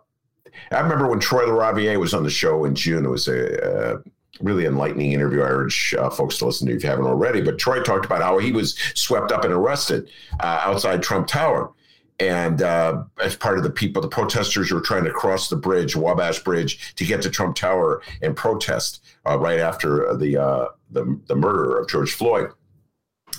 I 0.71 0.79
remember 0.79 1.07
when 1.07 1.19
Troy 1.19 1.43
LaRaviere 1.43 1.99
was 1.99 2.13
on 2.13 2.23
the 2.23 2.29
show 2.29 2.65
in 2.65 2.75
June. 2.75 3.05
It 3.05 3.09
was 3.09 3.27
a, 3.27 3.93
a 3.95 4.09
really 4.41 4.65
enlightening 4.65 5.11
interview. 5.11 5.41
I 5.41 5.47
urge 5.47 5.95
uh, 5.97 6.09
folks 6.09 6.37
to 6.37 6.45
listen 6.45 6.67
to 6.67 6.75
if 6.75 6.83
you 6.83 6.89
haven't 6.89 7.05
already. 7.05 7.41
But 7.41 7.57
Troy 7.57 7.81
talked 7.81 8.05
about 8.05 8.21
how 8.21 8.37
he 8.37 8.51
was 8.51 8.77
swept 8.93 9.31
up 9.31 9.43
and 9.43 9.53
arrested 9.53 10.09
uh, 10.39 10.61
outside 10.63 11.01
Trump 11.01 11.27
Tower. 11.27 11.71
And 12.19 12.61
uh, 12.61 13.03
as 13.21 13.35
part 13.35 13.57
of 13.57 13.65
the 13.65 13.69
people, 13.69 14.01
the 14.01 14.07
protesters 14.07 14.71
were 14.71 14.79
trying 14.79 15.03
to 15.03 15.11
cross 15.11 15.49
the 15.49 15.57
bridge, 15.57 15.97
Wabash 15.97 16.39
Bridge, 16.43 16.95
to 16.95 17.05
get 17.05 17.21
to 17.23 17.29
Trump 17.29 17.57
Tower 17.57 18.01
and 18.21 18.35
protest 18.35 19.03
uh, 19.27 19.37
right 19.37 19.59
after 19.59 20.15
the, 20.15 20.37
uh, 20.37 20.67
the 20.91 21.19
the 21.27 21.35
murder 21.35 21.77
of 21.77 21.89
George 21.89 22.13
Floyd 22.13 22.51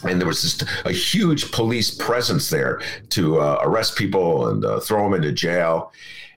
and 0.04 0.20
there 0.20 0.28
was 0.28 0.42
just 0.42 0.64
a 0.84 0.92
huge 0.92 1.50
police 1.52 1.90
presence 1.90 2.50
there 2.50 2.80
to 3.10 3.40
uh, 3.40 3.58
arrest 3.62 3.96
people 3.96 4.48
and 4.48 4.64
uh, 4.64 4.80
throw 4.80 5.04
them 5.04 5.14
into 5.14 5.32
jail. 5.32 5.92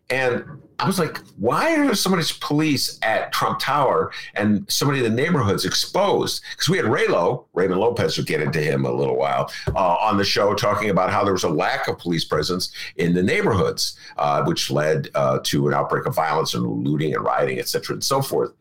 And 0.09 0.45
I 0.79 0.87
was 0.87 0.97
like, 0.97 1.17
why 1.37 1.75
are 1.75 1.85
there 1.85 1.93
so 1.93 2.09
many 2.09 2.23
police 2.39 2.99
at 3.01 3.33
Trump 3.33 3.59
Tower 3.59 4.11
and 4.35 4.65
so 4.71 4.85
many 4.85 4.99
of 4.99 5.03
the 5.03 5.09
neighborhoods 5.09 5.65
exposed? 5.65 6.41
Because 6.51 6.69
we 6.69 6.77
had 6.77 6.85
Raylo, 6.85 7.45
Raymond 7.53 7.81
Lopez, 7.81 8.17
will 8.17 8.23
get 8.23 8.41
into 8.41 8.61
him 8.61 8.85
a 8.85 8.91
little 8.91 9.17
while, 9.17 9.51
uh, 9.75 9.95
on 10.01 10.17
the 10.17 10.23
show 10.23 10.53
talking 10.53 10.89
about 10.89 11.11
how 11.11 11.23
there 11.23 11.33
was 11.33 11.43
a 11.43 11.49
lack 11.49 11.89
of 11.89 11.97
police 11.97 12.23
presence 12.23 12.71
in 12.95 13.13
the 13.13 13.21
neighborhoods, 13.21 13.97
uh, 14.17 14.43
which 14.45 14.71
led 14.71 15.09
uh, 15.15 15.39
to 15.43 15.67
an 15.67 15.73
outbreak 15.73 16.05
of 16.05 16.15
violence 16.15 16.53
and 16.53 16.65
looting 16.65 17.13
and 17.13 17.25
rioting, 17.25 17.59
et 17.59 17.67
cetera, 17.67 17.93
and 17.93 18.03
so 18.03 18.21
forth. 18.21 18.53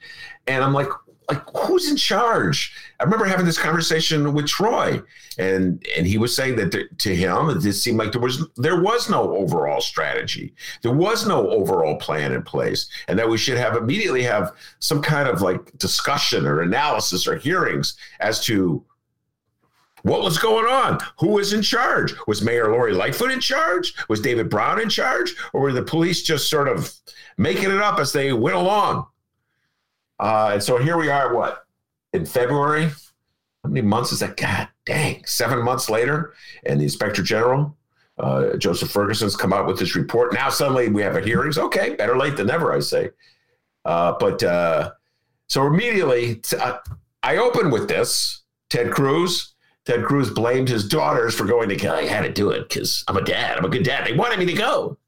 And 0.49 0.65
I'm 0.65 0.73
like, 0.73 0.89
like 1.29 1.43
who's 1.55 1.91
in 1.91 1.97
charge? 1.97 2.73
I 2.99 3.05
remember 3.05 3.27
having 3.27 3.45
this 3.45 3.59
conversation 3.59 4.33
with 4.33 4.47
Troy, 4.47 5.03
and 5.39 5.85
and 5.97 6.07
he 6.07 6.17
was 6.17 6.35
saying 6.35 6.57
that 6.57 6.73
to, 6.73 6.89
to 6.89 7.15
him 7.15 7.51
it 7.51 7.73
seemed 7.75 7.99
like 7.99 8.13
there 8.13 8.21
was 8.21 8.49
there 8.57 8.81
was 8.81 9.11
no 9.11 9.37
overall 9.37 9.81
strategy, 9.81 10.55
there 10.83 10.93
was 10.93 11.27
no 11.27 11.51
overall 11.51 11.97
plan 11.97 12.33
in 12.33 12.43
place, 12.43 12.89
and 13.09 13.19
that 13.19 13.29
we 13.29 13.37
should 13.37 13.59
have 13.59 13.77
immediately 13.77 14.23
have 14.23 14.53
some 14.79 15.03
kind 15.03 15.29
of 15.29 15.43
like 15.43 15.77
discussion 15.77 16.47
or 16.47 16.63
analysis 16.63 17.29
or 17.29 17.37
hearings 17.37 17.97
as 18.21 18.45
to 18.47 18.85
what 20.03 20.23
was 20.23 20.39
going 20.39 20.67
on? 20.67 20.99
Who 21.19 21.29
was 21.29 21.53
in 21.53 21.61
charge? 21.61 22.15
Was 22.27 22.41
Mayor 22.41 22.71
Lori 22.71 22.95
Lightfoot 22.95 23.33
in 23.33 23.41
charge? 23.41 23.95
Was 24.09 24.21
David 24.21 24.49
Brown 24.49 24.81
in 24.81 24.89
charge? 24.89 25.35
Or 25.53 25.61
were 25.61 25.73
the 25.73 25.83
police 25.83 26.23
just 26.23 26.49
sort 26.49 26.69
of 26.69 26.93
making 27.37 27.71
it 27.71 27.81
up 27.81 27.99
as 27.99 28.13
they 28.13 28.33
went 28.33 28.57
along? 28.57 29.07
Uh, 30.19 30.51
and 30.55 30.63
so 30.63 30.79
here 30.79 30.97
we 30.97 31.09
are, 31.09 31.35
what, 31.35 31.65
in 32.13 32.27
February? 32.27 32.91
How 33.65 33.71
many 33.71 33.83
months 33.83 34.13
is 34.13 34.21
that? 34.21 34.37
God 34.37 34.69
dang, 34.87 35.23
seven 35.27 35.63
months 35.63 35.91
later. 35.91 36.35
And 36.65 36.81
the 36.81 36.85
inspector 36.85 37.23
general, 37.23 37.77
uh, 38.19 38.57
Joseph 38.57 38.91
Ferguson's 38.91 39.37
come 39.37 39.53
out 39.53 39.67
with 39.67 39.79
this 39.79 39.95
report. 39.95 40.33
Now 40.33 40.49
suddenly 40.49 40.89
we 40.89 41.03
have 41.03 41.17
a 41.17 41.21
hearings. 41.21 41.59
Okay, 41.59 41.95
better 41.95 42.17
late 42.17 42.37
than 42.37 42.47
never, 42.47 42.73
I 42.73 42.81
say. 42.81 43.11
Uh, 43.85 44.15
but 44.19 44.43
uh, 44.43 44.93
so 45.49 45.67
immediately, 45.67 46.41
uh, 46.59 46.79
I 47.23 47.37
open 47.37 47.71
with 47.71 47.89
this 47.89 48.43
Ted 48.71 48.91
Cruz. 48.91 49.55
Ted 49.85 50.05
Cruz 50.05 50.31
blamed 50.31 50.69
his 50.69 50.87
daughters 50.87 51.35
for 51.35 51.45
going 51.45 51.69
to 51.71 51.77
kill. 51.77 51.95
I 51.95 52.05
had 52.05 52.23
to 52.23 52.33
do 52.33 52.51
it 52.51 52.69
because 52.69 53.05
I'm 53.09 53.17
a 53.17 53.23
dad. 53.25 53.57
I'm 53.57 53.65
a 53.65 53.71
good 53.71 53.85
dad. 53.85 54.07
They 54.07 54.13
wanted 54.13 54.39
me 54.39 54.47
to 54.47 54.53
go. 54.53 54.99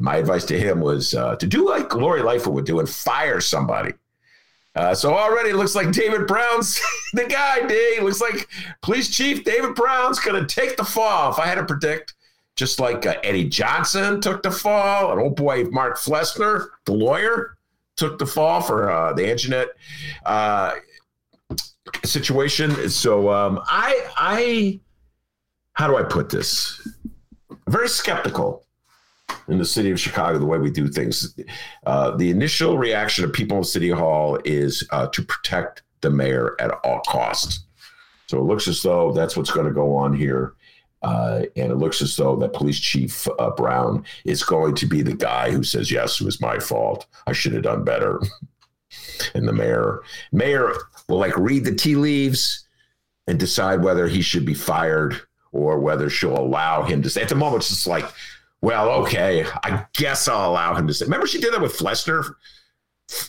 And 0.00 0.04
my 0.06 0.16
advice 0.16 0.46
to 0.46 0.58
him 0.58 0.80
was 0.80 1.12
uh, 1.12 1.36
to 1.36 1.46
do 1.46 1.68
like 1.68 1.94
Lori 1.94 2.22
Lightfoot 2.22 2.54
would 2.54 2.64
do 2.64 2.80
and 2.80 2.88
fire 2.88 3.38
somebody. 3.38 3.92
Uh, 4.74 4.94
so 4.94 5.12
already 5.12 5.50
it 5.50 5.56
looks 5.56 5.74
like 5.74 5.92
David 5.92 6.26
Brown's 6.26 6.80
the 7.12 7.26
guy, 7.26 7.66
Dave. 7.66 8.02
Looks 8.02 8.22
like 8.22 8.48
police 8.80 9.14
chief 9.14 9.44
David 9.44 9.74
Brown's 9.74 10.18
going 10.18 10.40
to 10.40 10.54
take 10.54 10.78
the 10.78 10.84
fall. 10.84 11.30
If 11.30 11.38
I 11.38 11.44
had 11.44 11.56
to 11.56 11.66
predict, 11.66 12.14
just 12.56 12.80
like 12.80 13.04
uh, 13.04 13.16
Eddie 13.22 13.48
Johnson 13.48 14.22
took 14.22 14.42
the 14.42 14.50
fall, 14.50 15.12
and 15.12 15.20
old 15.20 15.36
boy 15.36 15.64
Mark 15.64 15.98
Flessner, 15.98 16.68
the 16.86 16.92
lawyer, 16.92 17.58
took 17.96 18.18
the 18.18 18.26
fall 18.26 18.62
for 18.62 18.90
uh, 18.90 19.12
the 19.12 19.22
Anjanette 19.22 19.68
uh, 20.24 20.76
situation. 22.04 22.88
So 22.88 23.30
um, 23.30 23.60
I, 23.64 24.06
I, 24.16 24.80
how 25.74 25.88
do 25.88 25.98
I 25.98 26.04
put 26.04 26.30
this? 26.30 26.88
Very 27.68 27.88
skeptical 27.88 28.64
in 29.48 29.58
the 29.58 29.64
city 29.64 29.90
of 29.90 30.00
Chicago, 30.00 30.38
the 30.38 30.46
way 30.46 30.58
we 30.58 30.70
do 30.70 30.88
things. 30.88 31.34
Uh, 31.84 32.12
the 32.16 32.30
initial 32.30 32.78
reaction 32.78 33.24
of 33.24 33.32
people 33.32 33.58
in 33.58 33.64
City 33.64 33.90
Hall 33.90 34.38
is 34.44 34.86
uh, 34.90 35.06
to 35.08 35.22
protect 35.22 35.82
the 36.00 36.10
mayor 36.10 36.56
at 36.60 36.70
all 36.84 37.00
costs. 37.06 37.64
So 38.28 38.38
it 38.38 38.44
looks 38.44 38.68
as 38.68 38.82
though 38.82 39.12
that's 39.12 39.36
what's 39.36 39.50
going 39.50 39.66
to 39.66 39.72
go 39.72 39.96
on 39.96 40.14
here. 40.14 40.54
Uh, 41.02 41.42
and 41.56 41.72
it 41.72 41.76
looks 41.76 42.02
as 42.02 42.14
though 42.16 42.36
that 42.36 42.52
police 42.52 42.78
chief 42.78 43.26
uh, 43.38 43.50
Brown 43.50 44.04
is 44.24 44.42
going 44.44 44.74
to 44.76 44.86
be 44.86 45.02
the 45.02 45.14
guy 45.14 45.50
who 45.50 45.62
says, 45.62 45.90
Yes, 45.90 46.20
it 46.20 46.24
was 46.24 46.40
my 46.40 46.58
fault. 46.58 47.06
I 47.26 47.32
should 47.32 47.54
have 47.54 47.62
done 47.62 47.84
better. 47.84 48.20
and 49.34 49.48
the 49.48 49.52
mayor, 49.52 50.02
mayor 50.30 50.74
will 51.08 51.18
like 51.18 51.36
read 51.36 51.64
the 51.64 51.74
tea 51.74 51.96
leaves 51.96 52.66
and 53.26 53.38
decide 53.38 53.82
whether 53.82 54.08
he 54.08 54.20
should 54.20 54.44
be 54.44 54.54
fired 54.54 55.20
or 55.52 55.80
whether 55.80 56.10
she'll 56.10 56.38
allow 56.38 56.82
him 56.82 57.02
to 57.02 57.10
stay. 57.10 57.22
At 57.22 57.28
the 57.28 57.34
moment, 57.34 57.62
it's 57.62 57.70
just 57.70 57.86
like, 57.86 58.04
well, 58.62 58.90
okay, 59.02 59.44
I 59.62 59.86
guess 59.94 60.28
I'll 60.28 60.50
allow 60.50 60.74
him 60.74 60.86
to 60.86 60.94
say. 60.94 61.06
Remember, 61.06 61.26
she 61.26 61.40
did 61.40 61.52
that 61.54 61.60
with 61.60 61.76
Flessner 61.76 62.34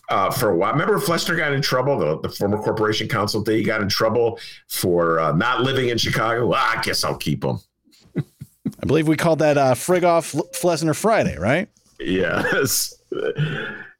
uh, 0.10 0.30
for 0.32 0.50
a 0.50 0.56
while. 0.56 0.74
Remember, 0.74 1.00
Flessner 1.00 1.38
got 1.38 1.54
in 1.54 1.62
trouble. 1.62 1.98
The, 1.98 2.20
the 2.20 2.30
former 2.30 2.58
corporation 2.58 3.08
counsel 3.08 3.42
did. 3.42 3.58
He 3.58 3.64
got 3.64 3.82
in 3.82 3.90
trouble 3.90 4.40
for 4.68 5.20
uh, 5.20 5.32
not 5.34 5.62
living 5.62 5.90
in 5.90 5.98
Chicago. 5.98 6.48
Well, 6.48 6.64
I 6.64 6.82
guess 6.82 7.04
I'll 7.04 7.18
keep 7.18 7.44
him. 7.44 7.60
I 8.18 8.86
believe 8.86 9.08
we 9.08 9.16
called 9.16 9.40
that 9.40 9.58
uh, 9.58 9.74
Frig 9.74 10.04
off 10.04 10.32
Flessner 10.32 10.96
Friday, 10.96 11.38
right? 11.38 11.70
Yes. 12.00 12.94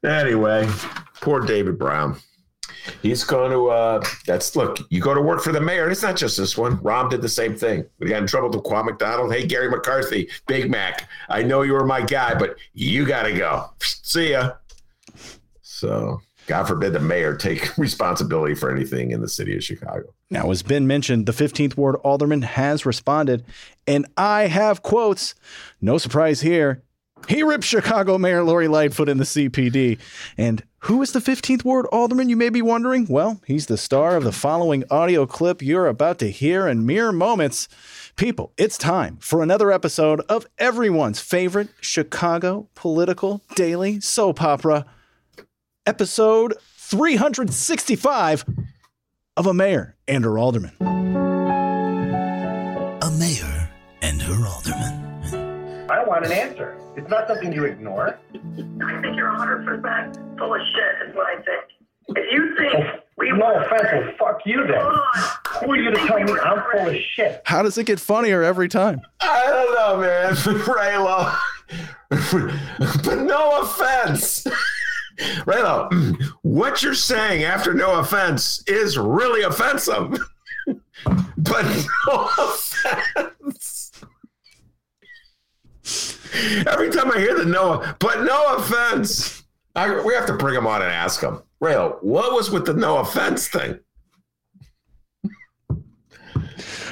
anyway, 0.04 0.68
poor 1.20 1.40
David 1.40 1.78
Brown. 1.78 2.16
He's 3.02 3.24
going 3.24 3.50
to. 3.50 3.68
Uh, 3.68 4.04
that's 4.26 4.56
look. 4.56 4.78
You 4.90 5.00
go 5.00 5.14
to 5.14 5.20
work 5.20 5.42
for 5.42 5.52
the 5.52 5.60
mayor. 5.60 5.90
It's 5.90 6.02
not 6.02 6.16
just 6.16 6.36
this 6.36 6.56
one. 6.56 6.78
Rahm 6.78 7.10
did 7.10 7.22
the 7.22 7.28
same 7.28 7.56
thing. 7.56 7.84
We 7.98 8.08
got 8.08 8.22
in 8.22 8.26
trouble 8.26 8.50
with 8.50 8.62
Quan 8.64 8.86
McDonald. 8.86 9.32
Hey, 9.32 9.46
Gary 9.46 9.70
McCarthy, 9.70 10.28
Big 10.46 10.70
Mac. 10.70 11.08
I 11.28 11.42
know 11.42 11.62
you 11.62 11.72
were 11.72 11.86
my 11.86 12.00
guy, 12.00 12.34
but 12.34 12.56
you 12.74 13.06
got 13.06 13.24
to 13.24 13.32
go. 13.32 13.70
See 13.80 14.32
ya. 14.32 14.52
So, 15.62 16.20
God 16.46 16.64
forbid 16.64 16.92
the 16.92 17.00
mayor 17.00 17.36
take 17.36 17.76
responsibility 17.78 18.54
for 18.54 18.70
anything 18.70 19.10
in 19.10 19.20
the 19.20 19.28
city 19.28 19.56
of 19.56 19.64
Chicago. 19.64 20.12
Now, 20.30 20.50
as 20.50 20.62
Ben 20.62 20.86
mentioned, 20.86 21.26
the 21.26 21.32
15th 21.32 21.76
Ward 21.76 21.96
Alderman 21.96 22.42
has 22.42 22.86
responded, 22.86 23.44
and 23.86 24.06
I 24.16 24.46
have 24.46 24.82
quotes. 24.82 25.34
No 25.80 25.98
surprise 25.98 26.40
here. 26.40 26.82
He 27.28 27.42
ripped 27.42 27.64
Chicago 27.64 28.18
Mayor 28.18 28.42
Lori 28.42 28.68
Lightfoot 28.68 29.08
in 29.08 29.18
the 29.18 29.24
CPD. 29.24 29.98
And 30.36 30.62
who 30.80 31.00
is 31.02 31.12
the 31.12 31.20
15th 31.20 31.64
Ward 31.64 31.86
Alderman, 31.92 32.28
you 32.28 32.36
may 32.36 32.48
be 32.48 32.62
wondering? 32.62 33.06
Well, 33.08 33.40
he's 33.46 33.66
the 33.66 33.76
star 33.76 34.16
of 34.16 34.24
the 34.24 34.32
following 34.32 34.84
audio 34.90 35.26
clip 35.26 35.62
you're 35.62 35.86
about 35.86 36.18
to 36.18 36.30
hear 36.30 36.66
in 36.66 36.84
mere 36.84 37.12
moments. 37.12 37.68
People, 38.16 38.52
it's 38.56 38.76
time 38.76 39.18
for 39.20 39.42
another 39.42 39.70
episode 39.70 40.20
of 40.28 40.46
everyone's 40.58 41.20
favorite 41.20 41.68
Chicago 41.80 42.68
political 42.74 43.42
daily 43.54 44.00
soap 44.00 44.42
opera, 44.42 44.84
episode 45.86 46.54
365 46.76 48.44
of 49.36 49.46
A 49.46 49.54
Mayor 49.54 49.96
and 50.08 50.24
Her 50.24 50.36
Alderman. 50.36 50.72
A 53.02 53.10
mayor 53.18 53.70
and 54.02 54.20
her 54.20 54.46
alderman. 54.46 55.90
I 55.90 56.04
want 56.04 56.26
an 56.26 56.32
answer. 56.32 56.76
It's 56.96 57.08
not 57.08 57.26
something 57.26 57.52
you 57.52 57.64
ignore. 57.64 58.18
I 58.34 59.00
think 59.00 59.16
you're 59.16 59.30
100% 59.30 60.38
full 60.38 60.54
of 60.54 60.60
shit, 60.60 61.08
is 61.08 61.16
what 61.16 61.26
I 61.26 61.36
think. 61.36 61.64
If 62.08 62.32
you 62.32 62.56
think 62.58 62.74
oh, 62.74 63.00
we 63.16 63.30
No 63.30 63.54
offense, 63.54 63.88
well, 63.92 64.12
fuck 64.18 64.40
you 64.44 64.66
then. 64.66 64.82
Who 65.60 65.72
are 65.72 65.76
you 65.76 65.90
to 65.90 65.96
tell 66.06 66.20
me 66.20 66.32
I'm 66.32 66.62
full 66.70 66.88
of 66.88 66.96
shit? 67.14 67.40
How 67.44 67.62
does 67.62 67.78
it 67.78 67.86
get 67.86 67.98
funnier 67.98 68.42
every 68.42 68.68
time? 68.68 69.00
I 69.20 69.46
don't 69.46 69.74
know, 69.74 69.96
man. 70.02 70.34
Raylo. 70.66 71.34
but 73.04 73.22
no 73.22 73.60
offense. 73.62 74.46
Raylo, 75.46 76.16
what 76.42 76.82
you're 76.82 76.94
saying 76.94 77.44
after 77.44 77.72
no 77.72 78.00
offense 78.00 78.62
is 78.66 78.98
really 78.98 79.42
offensive. 79.42 80.18
but 80.66 81.86
no 82.06 82.28
offense. 82.38 83.32
Every 86.66 86.90
time 86.90 87.10
I 87.12 87.18
hear 87.18 87.36
the 87.36 87.44
no, 87.44 87.84
but 87.98 88.22
no 88.24 88.56
offense, 88.56 89.42
I, 89.74 90.02
we 90.02 90.14
have 90.14 90.26
to 90.26 90.34
bring 90.34 90.54
him 90.54 90.66
on 90.66 90.82
and 90.82 90.90
ask 90.90 91.20
him, 91.20 91.42
Raylo, 91.62 92.02
what 92.02 92.32
was 92.32 92.50
with 92.50 92.66
the 92.66 92.74
no 92.74 92.98
offense 92.98 93.48
thing? 93.48 93.78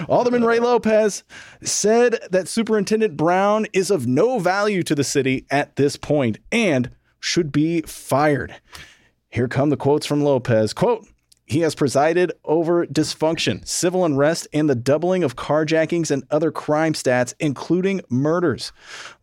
Alderman 0.08 0.44
Ray 0.44 0.60
Lopez 0.60 1.24
said 1.62 2.20
that 2.30 2.48
Superintendent 2.48 3.16
Brown 3.16 3.66
is 3.72 3.90
of 3.90 4.06
no 4.06 4.38
value 4.38 4.82
to 4.82 4.94
the 4.94 5.04
city 5.04 5.46
at 5.50 5.76
this 5.76 5.96
point 5.96 6.38
and 6.50 6.90
should 7.20 7.52
be 7.52 7.82
fired. 7.82 8.56
Here 9.28 9.46
come 9.46 9.70
the 9.70 9.76
quotes 9.76 10.06
from 10.06 10.22
Lopez. 10.22 10.72
Quote, 10.72 11.06
He 11.50 11.62
has 11.62 11.74
presided 11.74 12.30
over 12.44 12.86
dysfunction, 12.86 13.66
civil 13.66 14.04
unrest, 14.04 14.46
and 14.52 14.70
the 14.70 14.76
doubling 14.76 15.24
of 15.24 15.34
carjackings 15.34 16.12
and 16.12 16.22
other 16.30 16.52
crime 16.52 16.92
stats, 16.92 17.34
including 17.40 18.02
murders. 18.08 18.70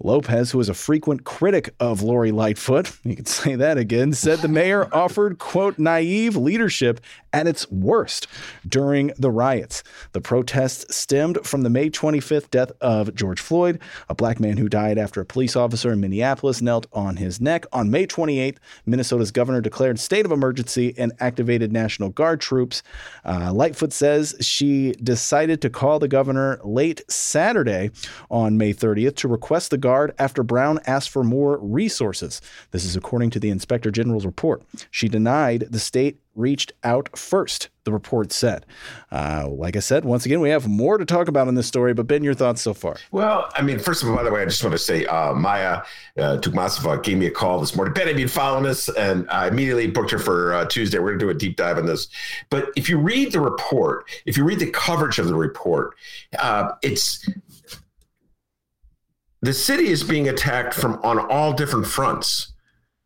Lopez, 0.03 0.51
who 0.51 0.59
is 0.59 0.67
a 0.67 0.73
frequent 0.73 1.23
critic 1.23 1.73
of 1.79 2.01
Lori 2.01 2.33
Lightfoot, 2.33 2.91
you 3.05 3.15
can 3.15 3.25
say 3.25 3.55
that 3.55 3.77
again, 3.77 4.11
said 4.11 4.39
the 4.39 4.49
mayor 4.49 4.93
offered, 4.93 5.39
quote, 5.39 5.79
naive 5.79 6.35
leadership 6.35 6.99
at 7.37 7.45
its 7.45 7.69
worst 7.69 8.25
during 8.67 9.11
the 9.19 9.29
riots. 9.29 9.83
The 10.13 10.21
protests 10.21 10.95
stemmed 10.95 11.45
from 11.45 11.61
the 11.61 11.69
May 11.69 11.91
25th 11.91 12.49
death 12.49 12.71
of 12.81 13.13
George 13.13 13.39
Floyd, 13.39 13.79
a 14.09 14.15
black 14.15 14.39
man 14.39 14.57
who 14.57 14.67
died 14.67 14.97
after 14.97 15.21
a 15.21 15.25
police 15.25 15.55
officer 15.55 15.93
in 15.93 15.99
Minneapolis 15.99 16.63
knelt 16.63 16.87
on 16.91 17.17
his 17.17 17.39
neck. 17.39 17.67
On 17.71 17.91
May 17.91 18.07
28th, 18.07 18.57
Minnesota's 18.87 19.29
governor 19.29 19.61
declared 19.61 19.99
state 19.99 20.25
of 20.25 20.31
emergency 20.31 20.95
and 20.97 21.13
activated 21.19 21.71
National 21.71 22.09
Guard 22.09 22.41
troops. 22.41 22.81
Uh, 23.23 23.53
Lightfoot 23.53 23.93
says 23.93 24.35
she 24.39 24.93
decided 24.93 25.61
to 25.61 25.69
call 25.69 25.99
the 25.99 26.07
governor 26.07 26.59
late 26.63 27.01
Saturday 27.07 27.91
on 28.31 28.57
May 28.57 28.73
30th 28.73 29.15
to 29.17 29.27
request 29.27 29.69
the 29.69 29.77
Guard 29.77 30.11
after 30.17 30.41
Brown 30.41 30.79
asked 30.87 31.11
for 31.11 31.23
more 31.23 31.59
resources. 31.59 32.41
This 32.71 32.83
is 32.83 32.95
according 32.95 33.29
to 33.29 33.39
the 33.39 33.51
Inspector 33.51 33.91
General's 33.91 34.25
report. 34.25 34.63
She 34.89 35.07
denied 35.07 35.67
the 35.69 35.79
state 35.79 36.19
reached 36.37 36.71
out 36.83 37.17
first, 37.17 37.69
the 37.83 37.91
report 37.91 38.31
said. 38.31 38.65
Uh, 39.11 39.47
like 39.49 39.75
I 39.75 39.79
said, 39.79 40.05
once 40.05 40.25
again, 40.25 40.39
we 40.39 40.49
have 40.49 40.67
more 40.67 40.97
to 40.97 41.05
talk 41.05 41.27
about 41.27 41.47
in 41.47 41.55
this 41.55 41.67
story, 41.67 41.93
but 41.93 42.07
Ben, 42.07 42.23
your 42.23 42.33
thoughts 42.33 42.61
so 42.61 42.73
far? 42.73 42.97
Well, 43.11 43.49
I 43.55 43.61
mean, 43.61 43.79
first 43.79 44.03
of 44.03 44.09
all, 44.09 44.15
by 44.15 44.23
the 44.23 44.31
way, 44.31 44.41
I 44.41 44.45
just 44.45 44.63
want 44.63 44.73
to 44.73 44.79
say 44.79 45.05
uh, 45.05 45.33
Maya 45.33 45.81
uh, 46.17 46.37
Dukmasova 46.37 47.03
gave 47.03 47.17
me 47.17 47.25
a 47.25 47.31
call 47.31 47.59
this 47.59 47.75
morning. 47.75 47.93
Ben, 47.93 48.07
I've 48.07 48.15
been 48.15 48.27
following 48.27 48.63
this, 48.63 48.89
and 48.89 49.29
I 49.29 49.47
immediately 49.47 49.87
booked 49.87 50.11
her 50.11 50.19
for 50.19 50.53
uh, 50.53 50.65
Tuesday. 50.65 50.99
We're 50.99 51.17
going 51.17 51.19
to 51.19 51.25
do 51.25 51.29
a 51.29 51.33
deep 51.33 51.57
dive 51.57 51.77
on 51.77 51.85
this. 51.85 52.07
But 52.49 52.69
if 52.75 52.89
you 52.89 52.97
read 52.97 53.31
the 53.31 53.41
report, 53.41 54.05
if 54.25 54.37
you 54.37 54.43
read 54.43 54.59
the 54.59 54.71
coverage 54.71 55.19
of 55.19 55.27
the 55.27 55.35
report, 55.35 55.95
uh, 56.39 56.73
it's 56.81 57.27
the 59.41 59.53
city 59.53 59.87
is 59.87 60.03
being 60.03 60.29
attacked 60.29 60.73
from 60.73 60.99
on 61.03 61.19
all 61.19 61.53
different 61.53 61.87
fronts. 61.87 62.53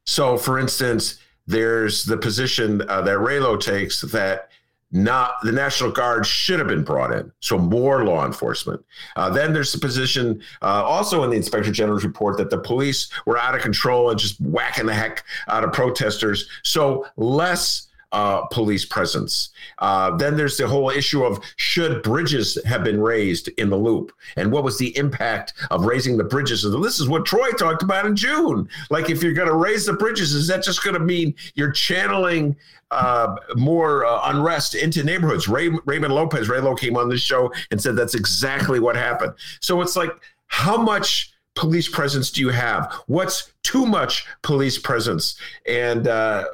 So, 0.05 0.37
for 0.37 0.57
instance, 0.57 1.19
there's 1.47 2.05
the 2.05 2.17
position 2.17 2.81
uh, 2.87 3.01
that 3.01 3.17
Raylo 3.17 3.59
takes 3.59 4.01
that 4.01 4.49
not 4.91 5.35
the 5.43 5.51
National 5.51 5.89
Guard 5.89 6.25
should 6.25 6.59
have 6.59 6.67
been 6.67 6.83
brought 6.83 7.13
in, 7.13 7.31
so 7.39 7.57
more 7.57 8.03
law 8.03 8.25
enforcement. 8.25 8.83
Uh, 9.15 9.29
then 9.29 9.53
there's 9.53 9.71
the 9.71 9.79
position 9.79 10.41
uh, 10.61 10.83
also 10.83 11.23
in 11.23 11.29
the 11.29 11.37
Inspector 11.37 11.71
General's 11.71 12.03
report 12.03 12.37
that 12.37 12.49
the 12.49 12.57
police 12.57 13.09
were 13.25 13.37
out 13.37 13.55
of 13.55 13.61
control 13.61 14.09
and 14.09 14.19
just 14.19 14.39
whacking 14.41 14.85
the 14.85 14.93
heck 14.93 15.23
out 15.47 15.63
of 15.63 15.71
protesters, 15.71 16.49
so 16.63 17.05
less 17.15 17.87
uh, 18.11 18.45
police 18.47 18.85
presence. 18.85 19.49
Uh, 19.79 20.15
then 20.17 20.35
there's 20.35 20.57
the 20.57 20.67
whole 20.67 20.89
issue 20.89 21.23
of 21.23 21.39
should 21.55 22.03
bridges 22.03 22.57
have 22.65 22.83
been 22.83 23.01
raised 23.01 23.47
in 23.57 23.69
the 23.69 23.77
loop, 23.77 24.11
and 24.35 24.51
what 24.51 24.63
was 24.63 24.77
the 24.77 24.95
impact 24.97 25.53
of 25.69 25.85
raising 25.85 26.17
the 26.17 26.23
bridges? 26.23 26.65
And 26.65 26.83
this 26.83 26.99
is 26.99 27.07
what 27.07 27.25
Troy 27.25 27.51
talked 27.51 27.83
about 27.83 28.05
in 28.05 28.15
June. 28.15 28.67
Like, 28.89 29.09
if 29.09 29.23
you're 29.23 29.33
going 29.33 29.47
to 29.47 29.55
raise 29.55 29.85
the 29.85 29.93
bridges, 29.93 30.33
is 30.33 30.47
that 30.47 30.63
just 30.63 30.83
going 30.83 30.93
to 30.93 30.99
mean 30.99 31.33
you're 31.55 31.71
channeling 31.71 32.55
uh, 32.91 33.35
more 33.55 34.05
uh, 34.05 34.21
unrest 34.25 34.75
into 34.75 35.03
neighborhoods? 35.03 35.47
Ray, 35.47 35.69
Raymond 35.85 36.13
Lopez, 36.13 36.47
Raylo 36.47 36.77
came 36.77 36.97
on 36.97 37.09
this 37.09 37.21
show 37.21 37.51
and 37.71 37.81
said 37.81 37.95
that's 37.95 38.15
exactly 38.15 38.79
what 38.79 38.95
happened. 38.95 39.33
So 39.59 39.81
it's 39.81 39.95
like, 39.95 40.11
how 40.47 40.77
much 40.77 41.33
police 41.55 41.89
presence 41.89 42.31
do 42.31 42.41
you 42.41 42.49
have? 42.49 42.93
What's 43.07 43.53
too 43.63 43.85
much 43.85 44.25
police 44.41 44.77
presence? 44.77 45.37
And 45.67 46.07
uh, 46.07 46.45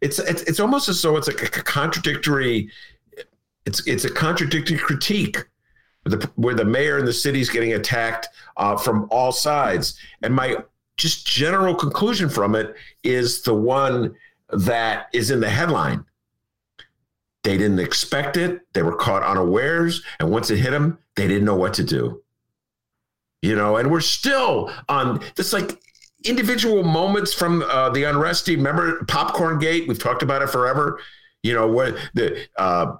it's, 0.00 0.18
it's 0.18 0.42
it's 0.42 0.60
almost 0.60 0.88
as 0.88 1.00
though 1.02 1.16
it's 1.16 1.28
a 1.28 1.34
contradictory. 1.34 2.70
It's 3.64 3.86
it's 3.86 4.04
a 4.04 4.10
contradictory 4.10 4.78
critique. 4.78 5.38
Where 6.02 6.18
the, 6.18 6.30
where 6.36 6.54
the 6.54 6.64
mayor 6.64 6.98
and 6.98 7.08
the 7.08 7.12
city 7.12 7.40
is 7.40 7.50
getting 7.50 7.72
attacked 7.72 8.28
uh, 8.56 8.76
from 8.76 9.08
all 9.10 9.32
sides, 9.32 9.98
and 10.22 10.32
my 10.32 10.56
just 10.96 11.26
general 11.26 11.74
conclusion 11.74 12.28
from 12.28 12.54
it 12.54 12.74
is 13.02 13.42
the 13.42 13.54
one 13.54 14.14
that 14.50 15.08
is 15.12 15.30
in 15.30 15.40
the 15.40 15.50
headline. 15.50 16.04
They 17.42 17.56
didn't 17.58 17.78
expect 17.78 18.36
it. 18.36 18.60
They 18.72 18.82
were 18.82 18.96
caught 18.96 19.22
unawares. 19.22 20.02
And 20.18 20.30
once 20.30 20.50
it 20.50 20.58
hit 20.58 20.70
them, 20.70 20.98
they 21.14 21.28
didn't 21.28 21.44
know 21.44 21.54
what 21.56 21.74
to 21.74 21.84
do. 21.84 22.22
You 23.42 23.54
know, 23.54 23.76
and 23.76 23.90
we're 23.90 24.00
still 24.00 24.72
on 24.88 25.20
this 25.36 25.52
like 25.52 25.80
individual 26.24 26.82
moments 26.82 27.32
from 27.32 27.62
uh, 27.62 27.90
the 27.90 28.04
unrest. 28.04 28.48
Remember 28.48 29.04
Popcorn 29.04 29.58
Gate? 29.58 29.88
We've 29.88 29.98
talked 29.98 30.22
about 30.22 30.42
it 30.42 30.50
forever. 30.50 31.00
You 31.42 31.54
know, 31.54 31.68
where 31.68 31.96
the 32.14 32.46
uh, 32.56 32.96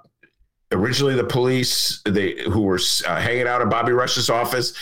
originally 0.71 1.15
the 1.15 1.23
police 1.23 2.01
they 2.05 2.43
who 2.43 2.61
were 2.61 2.79
uh, 3.07 3.19
hanging 3.19 3.47
out 3.47 3.61
at 3.61 3.69
Bobby 3.69 3.91
Rush's 3.91 4.29
office. 4.29 4.73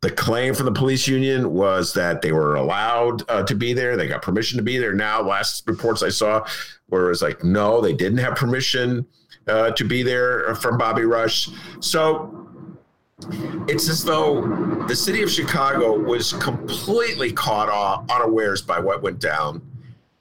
The 0.00 0.10
claim 0.10 0.54
from 0.54 0.66
the 0.66 0.72
police 0.72 1.08
union 1.08 1.52
was 1.52 1.92
that 1.94 2.22
they 2.22 2.30
were 2.30 2.54
allowed 2.54 3.28
uh, 3.28 3.42
to 3.44 3.54
be 3.56 3.72
there. 3.72 3.96
They 3.96 4.06
got 4.06 4.22
permission 4.22 4.56
to 4.58 4.62
be 4.62 4.78
there. 4.78 4.92
Now, 4.92 5.22
last 5.22 5.66
reports 5.66 6.04
I 6.04 6.10
saw, 6.10 6.46
where 6.86 7.06
it 7.06 7.08
was 7.08 7.22
like, 7.22 7.42
no, 7.42 7.80
they 7.80 7.94
didn't 7.94 8.18
have 8.18 8.36
permission 8.36 9.06
uh, 9.48 9.72
to 9.72 9.84
be 9.84 10.04
there 10.04 10.54
from 10.54 10.78
Bobby 10.78 11.02
Rush. 11.02 11.48
So 11.80 12.47
it's 13.68 13.88
as 13.88 14.04
though 14.04 14.42
the 14.86 14.94
city 14.94 15.22
of 15.22 15.30
Chicago 15.30 15.98
was 15.98 16.32
completely 16.34 17.32
caught 17.32 17.68
off, 17.68 18.08
unawares 18.10 18.62
by 18.62 18.78
what 18.78 19.02
went 19.02 19.18
down. 19.18 19.60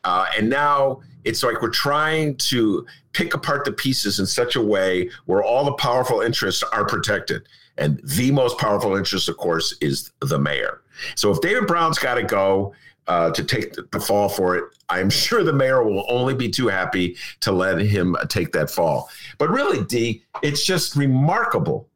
Uh, 0.03 0.25
and 0.37 0.49
now 0.49 1.01
it's 1.23 1.43
like 1.43 1.61
we're 1.61 1.69
trying 1.69 2.35
to 2.37 2.85
pick 3.13 3.33
apart 3.33 3.65
the 3.65 3.71
pieces 3.71 4.19
in 4.19 4.25
such 4.25 4.55
a 4.55 4.61
way 4.61 5.09
where 5.25 5.43
all 5.43 5.65
the 5.65 5.73
powerful 5.73 6.21
interests 6.21 6.63
are 6.71 6.85
protected. 6.85 7.47
And 7.77 8.01
the 8.03 8.31
most 8.31 8.57
powerful 8.57 8.95
interest, 8.95 9.29
of 9.29 9.37
course, 9.37 9.75
is 9.81 10.11
the 10.21 10.39
mayor. 10.39 10.81
So 11.15 11.31
if 11.31 11.41
David 11.41 11.67
Brown's 11.67 11.99
got 11.99 12.15
to 12.15 12.23
go 12.23 12.73
uh, 13.07 13.31
to 13.31 13.43
take 13.43 13.75
the 13.91 13.99
fall 13.99 14.29
for 14.29 14.57
it, 14.57 14.63
I'm 14.89 15.09
sure 15.09 15.43
the 15.43 15.53
mayor 15.53 15.83
will 15.83 16.05
only 16.09 16.33
be 16.33 16.49
too 16.49 16.67
happy 16.67 17.17
to 17.41 17.51
let 17.51 17.79
him 17.79 18.15
take 18.29 18.51
that 18.53 18.71
fall. 18.71 19.09
But 19.37 19.49
really, 19.49 19.83
D, 19.83 20.23
it's 20.41 20.65
just 20.65 20.95
remarkable 20.95 21.87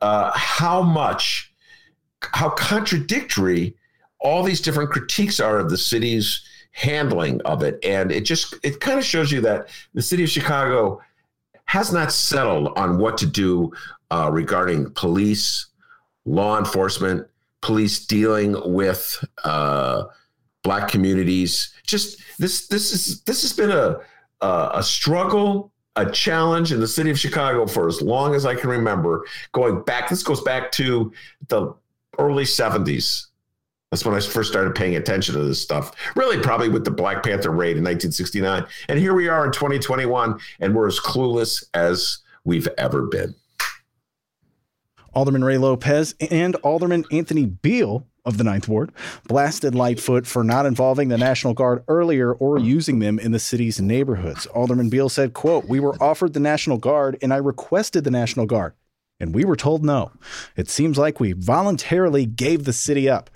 uh, 0.00 0.30
how 0.34 0.82
much, 0.82 1.52
how 2.20 2.50
contradictory 2.50 3.76
all 4.20 4.42
these 4.42 4.60
different 4.60 4.90
critiques 4.90 5.40
are 5.40 5.58
of 5.58 5.70
the 5.70 5.78
city's 5.78 6.42
handling 6.72 7.40
of 7.42 7.62
it. 7.62 7.78
And 7.84 8.12
it 8.12 8.24
just, 8.24 8.54
it 8.62 8.80
kind 8.80 8.98
of 8.98 9.04
shows 9.04 9.32
you 9.32 9.40
that 9.42 9.68
the 9.94 10.02
city 10.02 10.24
of 10.24 10.30
Chicago 10.30 11.00
has 11.64 11.92
not 11.92 12.12
settled 12.12 12.72
on 12.76 12.98
what 12.98 13.16
to 13.18 13.26
do 13.26 13.72
uh, 14.10 14.28
regarding 14.32 14.90
police, 14.90 15.66
law 16.24 16.58
enforcement, 16.58 17.26
police 17.60 18.06
dealing 18.06 18.56
with 18.72 19.24
uh, 19.44 20.04
black 20.62 20.88
communities. 20.88 21.72
Just 21.86 22.20
this, 22.38 22.66
this 22.68 22.92
is 22.92 23.22
this 23.22 23.42
has 23.42 23.52
been 23.52 23.70
a 23.70 23.98
a, 24.40 24.70
a 24.74 24.82
struggle 24.82 25.69
a 25.96 26.10
challenge 26.10 26.72
in 26.72 26.80
the 26.80 26.88
city 26.88 27.10
of 27.10 27.18
Chicago 27.18 27.66
for 27.66 27.88
as 27.88 28.00
long 28.00 28.34
as 28.34 28.46
I 28.46 28.54
can 28.54 28.70
remember. 28.70 29.26
Going 29.52 29.82
back, 29.82 30.08
this 30.08 30.22
goes 30.22 30.40
back 30.42 30.70
to 30.72 31.12
the 31.48 31.74
early 32.18 32.44
70s. 32.44 33.26
That's 33.90 34.04
when 34.04 34.14
I 34.14 34.20
first 34.20 34.50
started 34.50 34.76
paying 34.76 34.94
attention 34.94 35.34
to 35.34 35.42
this 35.42 35.60
stuff. 35.60 35.92
Really, 36.14 36.38
probably 36.38 36.68
with 36.68 36.84
the 36.84 36.92
Black 36.92 37.24
Panther 37.24 37.50
raid 37.50 37.76
in 37.76 37.82
1969. 37.82 38.64
And 38.88 38.98
here 38.98 39.14
we 39.14 39.26
are 39.26 39.44
in 39.44 39.52
2021, 39.52 40.38
and 40.60 40.74
we're 40.74 40.86
as 40.86 41.00
clueless 41.00 41.64
as 41.74 42.18
we've 42.44 42.68
ever 42.78 43.02
been. 43.02 43.34
Alderman 45.12 45.42
Ray 45.42 45.58
Lopez 45.58 46.14
and 46.30 46.54
Alderman 46.56 47.04
Anthony 47.10 47.46
Beale 47.46 48.06
of 48.24 48.38
the 48.38 48.44
Ninth 48.44 48.68
Ward 48.68 48.92
blasted 49.26 49.74
Lightfoot 49.74 50.26
for 50.26 50.44
not 50.44 50.66
involving 50.66 51.08
the 51.08 51.18
National 51.18 51.54
Guard 51.54 51.84
earlier 51.88 52.32
or 52.32 52.58
using 52.58 52.98
them 52.98 53.18
in 53.18 53.32
the 53.32 53.38
city's 53.38 53.80
neighborhoods. 53.80 54.46
Alderman 54.46 54.90
Beale 54.90 55.08
said, 55.08 55.32
quote, 55.32 55.66
We 55.66 55.80
were 55.80 56.00
offered 56.02 56.32
the 56.32 56.40
National 56.40 56.78
Guard 56.78 57.18
and 57.22 57.32
I 57.32 57.36
requested 57.36 58.04
the 58.04 58.10
National 58.10 58.46
Guard. 58.46 58.74
And 59.20 59.34
we 59.34 59.44
were 59.44 59.56
told 59.56 59.84
no. 59.84 60.12
It 60.56 60.70
seems 60.70 60.96
like 60.96 61.20
we 61.20 61.32
voluntarily 61.32 62.24
gave 62.24 62.64
the 62.64 62.72
city 62.72 63.08
up, 63.08 63.28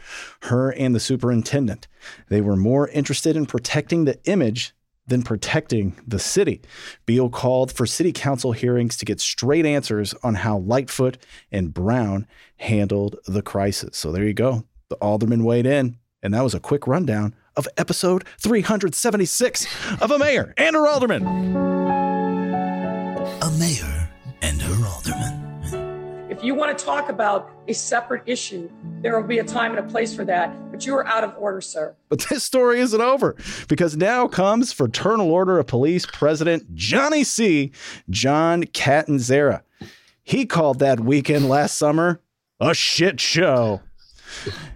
her 0.45 0.71
and 0.73 0.95
the 0.95 1.01
superintendent. 1.01 1.87
They 2.29 2.41
were 2.41 2.57
more 2.57 2.89
interested 2.89 3.37
in 3.37 3.45
protecting 3.45 4.07
the 4.07 4.19
image 4.25 4.75
than 5.07 5.23
protecting 5.23 5.95
the 6.07 6.19
city. 6.19 6.63
Beale 7.05 7.29
called 7.29 7.71
for 7.71 7.85
city 7.85 8.13
council 8.13 8.53
hearings 8.53 8.97
to 8.97 9.05
get 9.05 9.21
straight 9.21 9.67
answers 9.67 10.15
on 10.23 10.37
how 10.37 10.59
Lightfoot 10.59 11.19
and 11.53 11.75
Brown 11.75 12.27
handled 12.57 13.17
the 13.27 13.43
crisis. 13.43 13.99
So 13.99 14.11
there 14.11 14.25
you 14.25 14.33
go. 14.33 14.65
The 14.95 15.01
alderman 15.01 15.43
weighed 15.43 15.67
in, 15.67 15.99
and 16.23 16.33
that 16.35 16.45
was 16.45 16.55
a 16.55 16.61
quick 16.61 16.87
rundown 16.87 17.35
of 17.57 17.67
episode 17.77 18.23
376 18.39 19.67
of 20.01 20.13
A 20.13 20.19
Mayor 20.21 20.55
and 20.57 20.77
Her 20.77 20.87
Alderman. 20.87 21.27
A 21.27 23.51
mayor 23.59 24.09
and 24.41 24.63
her 24.63 24.87
alderman. 24.87 26.31
If 26.31 26.45
you 26.45 26.55
want 26.55 26.79
to 26.79 26.85
talk 26.85 27.09
about 27.09 27.51
a 27.67 27.73
separate 27.73 28.23
issue, 28.27 28.71
there 29.01 29.21
will 29.21 29.27
be 29.27 29.41
a 29.41 29.45
time 29.45 29.77
and 29.77 29.85
a 29.85 29.91
place 29.91 30.15
for 30.15 30.25
that. 30.27 30.71
But 30.71 30.87
you 30.87 30.95
are 30.95 31.05
out 31.09 31.25
of 31.25 31.35
order, 31.37 31.61
sir. 31.61 31.97
But 32.09 32.25
this 32.31 32.45
story 32.45 32.79
isn't 32.79 33.01
over 33.01 33.35
because 33.67 33.97
now 33.97 34.29
comes 34.29 34.73
Fraternal 34.73 35.29
Order 35.29 35.59
of 35.59 35.67
Police 35.67 36.07
President 36.07 36.73
Johnny 36.77 37.25
C. 37.25 37.73
John 38.11 38.63
Catanzara. 38.63 39.63
He 40.23 40.47
called 40.47 40.79
that 40.79 41.01
weekend 41.01 41.49
last 41.49 41.77
summer 41.77 42.21
a 42.61 42.75
shit 42.75 43.21
show. 43.21 43.81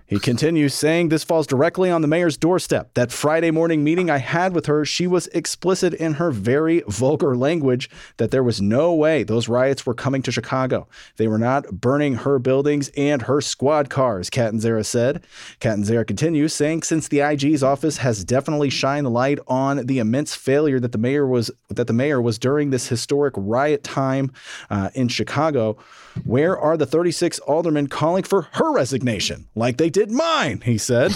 He 0.08 0.18
continues 0.18 0.72
saying 0.72 1.10
this 1.10 1.22
falls 1.22 1.46
directly 1.46 1.90
on 1.90 2.00
the 2.00 2.08
mayor's 2.08 2.38
doorstep. 2.38 2.94
That 2.94 3.12
Friday 3.12 3.50
morning 3.50 3.84
meeting 3.84 4.08
I 4.08 4.16
had 4.16 4.54
with 4.54 4.64
her, 4.64 4.86
she 4.86 5.06
was 5.06 5.26
explicit 5.28 5.92
in 5.92 6.14
her 6.14 6.30
very 6.30 6.82
vulgar 6.88 7.36
language 7.36 7.90
that 8.16 8.30
there 8.30 8.42
was 8.42 8.58
no 8.58 8.94
way 8.94 9.22
those 9.22 9.48
riots 9.48 9.84
were 9.84 9.92
coming 9.92 10.22
to 10.22 10.32
Chicago. 10.32 10.88
They 11.18 11.28
were 11.28 11.38
not 11.38 11.82
burning 11.82 12.14
her 12.14 12.38
buildings 12.38 12.90
and 12.96 13.20
her 13.22 13.42
squad 13.42 13.90
cars, 13.90 14.30
Catanzara 14.30 14.86
said. 14.86 15.24
Catanzara 15.60 16.06
continues 16.06 16.54
saying 16.54 16.84
since 16.84 17.08
the 17.08 17.20
IG's 17.20 17.62
office 17.62 17.98
has 17.98 18.24
definitely 18.24 18.70
shined 18.70 19.04
the 19.04 19.10
light 19.10 19.38
on 19.46 19.84
the 19.84 19.98
immense 19.98 20.34
failure 20.34 20.80
that 20.80 20.92
the 20.92 20.98
mayor 20.98 21.26
was 21.26 21.50
that 21.68 21.86
the 21.86 21.92
mayor 21.92 22.22
was 22.22 22.38
during 22.38 22.70
this 22.70 22.88
historic 22.88 23.34
riot 23.36 23.84
time 23.84 24.32
uh, 24.70 24.88
in 24.94 25.08
Chicago, 25.08 25.76
where 26.24 26.58
are 26.58 26.76
the 26.76 26.86
36 26.86 27.38
aldermen 27.40 27.86
calling 27.88 28.22
for 28.22 28.42
her 28.52 28.72
resignation 28.72 29.48
like 29.54 29.76
they 29.76 29.90
did 29.90 30.10
mine, 30.10 30.60
he 30.64 30.78
said. 30.78 31.12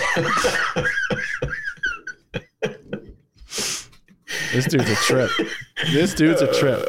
this 4.52 4.66
dude's 4.66 4.90
a 4.90 4.96
trip. 4.96 5.30
This 5.92 6.14
dude's 6.14 6.42
a 6.42 6.52
trip. 6.58 6.88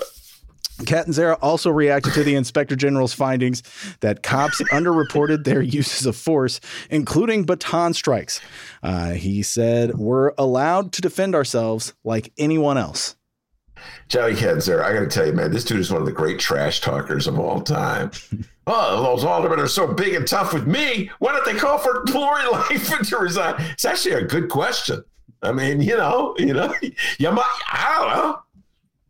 Catanzara 0.86 1.38
also 1.42 1.70
reacted 1.70 2.14
to 2.14 2.24
the 2.24 2.36
inspector 2.36 2.76
general's 2.76 3.14
findings 3.14 3.64
that 4.02 4.24
cops 4.24 4.62
underreported 4.64 5.44
their 5.44 5.62
uses 5.62 6.06
of 6.06 6.16
force, 6.16 6.60
including 6.90 7.44
baton 7.44 7.94
strikes. 7.94 8.42
Uh, 8.82 9.12
he 9.12 9.44
said, 9.44 9.96
We're 9.96 10.34
allowed 10.38 10.92
to 10.94 11.02
defend 11.02 11.36
ourselves 11.36 11.94
like 12.04 12.34
anyone 12.38 12.78
else. 12.78 13.16
Johnny 14.08 14.34
Catanzara, 14.34 14.84
I 14.84 14.94
got 14.94 15.00
to 15.00 15.08
tell 15.08 15.26
you, 15.26 15.34
man, 15.34 15.52
this 15.52 15.64
dude 15.64 15.80
is 15.80 15.92
one 15.92 16.02
of 16.02 16.06
the 16.06 16.12
great 16.12 16.40
trash 16.40 16.82
talkers 16.82 17.28
of 17.28 17.40
all 17.40 17.62
time. 17.62 18.12
oh, 18.68 19.04
those 19.04 19.24
aldermen 19.24 19.60
are 19.60 19.68
so 19.68 19.88
big 19.88 20.14
and 20.14 20.28
tough 20.28 20.54
with 20.54 20.68
me. 20.68 21.10
Why 21.20 21.34
don't 21.34 21.46
they 21.46 21.56
call 21.56 21.78
for 21.78 22.04
Lori 22.14 22.46
Lightfoot 22.52 23.06
to 23.08 23.18
resign? 23.18 23.56
It's 23.72 23.86
actually 23.86 24.16
a 24.16 24.24
good 24.24 24.50
question. 24.50 25.04
I 25.42 25.52
mean, 25.52 25.82
you 25.82 25.98
know, 25.98 26.36
you 26.38 26.54
know, 26.54 26.74
you 27.18 27.32
might, 27.32 27.60
I 27.72 27.98
don't 28.00 28.18
know. 28.18 28.40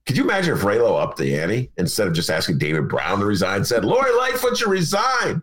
Could 0.06 0.18
you 0.18 0.24
imagine 0.24 0.54
if 0.56 0.62
Raylo 0.62 1.02
upped 1.02 1.18
the 1.18 1.40
ante 1.40 1.72
instead 1.78 2.08
of 2.08 2.14
just 2.14 2.30
asking 2.30 2.58
David 2.58 2.90
Brown 2.90 3.20
to 3.20 3.26
resign, 3.26 3.64
said 3.64 3.86
Lori 3.86 4.14
Lightfoot 4.18 4.58
should 4.58 4.68
resign? 4.68 5.42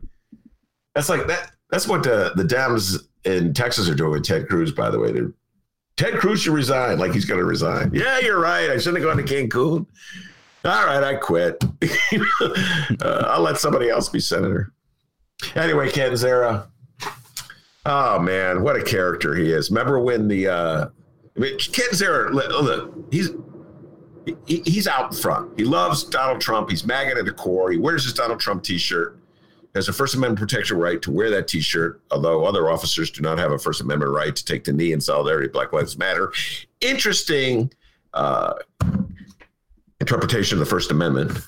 That's 0.94 1.08
like 1.08 1.26
that. 1.28 1.52
That's 1.70 1.86
what 1.88 2.02
the 2.02 2.32
the 2.34 2.42
Dems 2.42 3.06
in 3.24 3.54
Texas 3.54 3.88
are 3.88 3.94
doing 3.94 4.10
with 4.10 4.24
Ted 4.24 4.48
Cruz. 4.48 4.72
By 4.72 4.90
the 4.90 4.98
way, 4.98 5.12
they're 5.12 5.32
Ted 6.00 6.14
Cruz 6.14 6.40
should 6.40 6.54
resign, 6.54 6.98
like 6.98 7.12
he's 7.12 7.26
going 7.26 7.40
to 7.40 7.44
resign. 7.44 7.90
Yeah, 7.92 8.20
you're 8.20 8.40
right. 8.40 8.70
I 8.70 8.78
shouldn't 8.78 9.04
have 9.04 9.14
gone 9.14 9.22
to 9.22 9.34
Cancun. 9.34 9.84
All 10.64 10.86
right, 10.86 11.04
I 11.04 11.14
quit. 11.16 11.62
uh, 13.02 13.26
I'll 13.28 13.42
let 13.42 13.58
somebody 13.58 13.90
else 13.90 14.08
be 14.08 14.18
senator. 14.18 14.72
Anyway, 15.54 15.90
Catanzara. 15.90 16.68
Oh 17.84 18.18
man, 18.18 18.62
what 18.62 18.76
a 18.76 18.82
character 18.82 19.34
he 19.34 19.52
is! 19.52 19.70
Remember 19.70 20.00
when 20.00 20.26
the 20.26 20.48
uh, 20.48 20.86
I 21.36 21.38
mean, 21.38 21.58
Catanzara? 21.58 22.32
Look, 22.32 22.94
he's 23.12 23.32
he, 24.46 24.62
he's 24.64 24.86
out 24.86 25.14
front. 25.14 25.52
He 25.58 25.64
loves 25.64 26.04
Donald 26.04 26.40
Trump. 26.40 26.70
He's 26.70 26.86
maggot 26.86 27.18
at 27.18 27.26
the 27.26 27.32
core. 27.32 27.70
He 27.70 27.76
wears 27.76 28.04
his 28.04 28.14
Donald 28.14 28.40
Trump 28.40 28.62
T-shirt. 28.62 29.18
Has 29.74 29.88
a 29.88 29.92
First 29.92 30.16
Amendment 30.16 30.40
protection 30.40 30.78
right 30.78 31.00
to 31.02 31.12
wear 31.12 31.30
that 31.30 31.46
T-shirt, 31.46 32.02
although 32.10 32.44
other 32.44 32.70
officers 32.70 33.10
do 33.10 33.22
not 33.22 33.38
have 33.38 33.52
a 33.52 33.58
First 33.58 33.80
Amendment 33.80 34.10
right 34.10 34.34
to 34.34 34.44
take 34.44 34.64
the 34.64 34.72
knee 34.72 34.92
in 34.92 35.00
solidarity. 35.00 35.46
Black 35.46 35.72
Lives 35.72 35.96
Matter. 35.96 36.32
Interesting 36.80 37.72
uh, 38.12 38.54
interpretation 40.00 40.56
of 40.56 40.60
the 40.60 40.66
First 40.66 40.90
Amendment. 40.90 41.38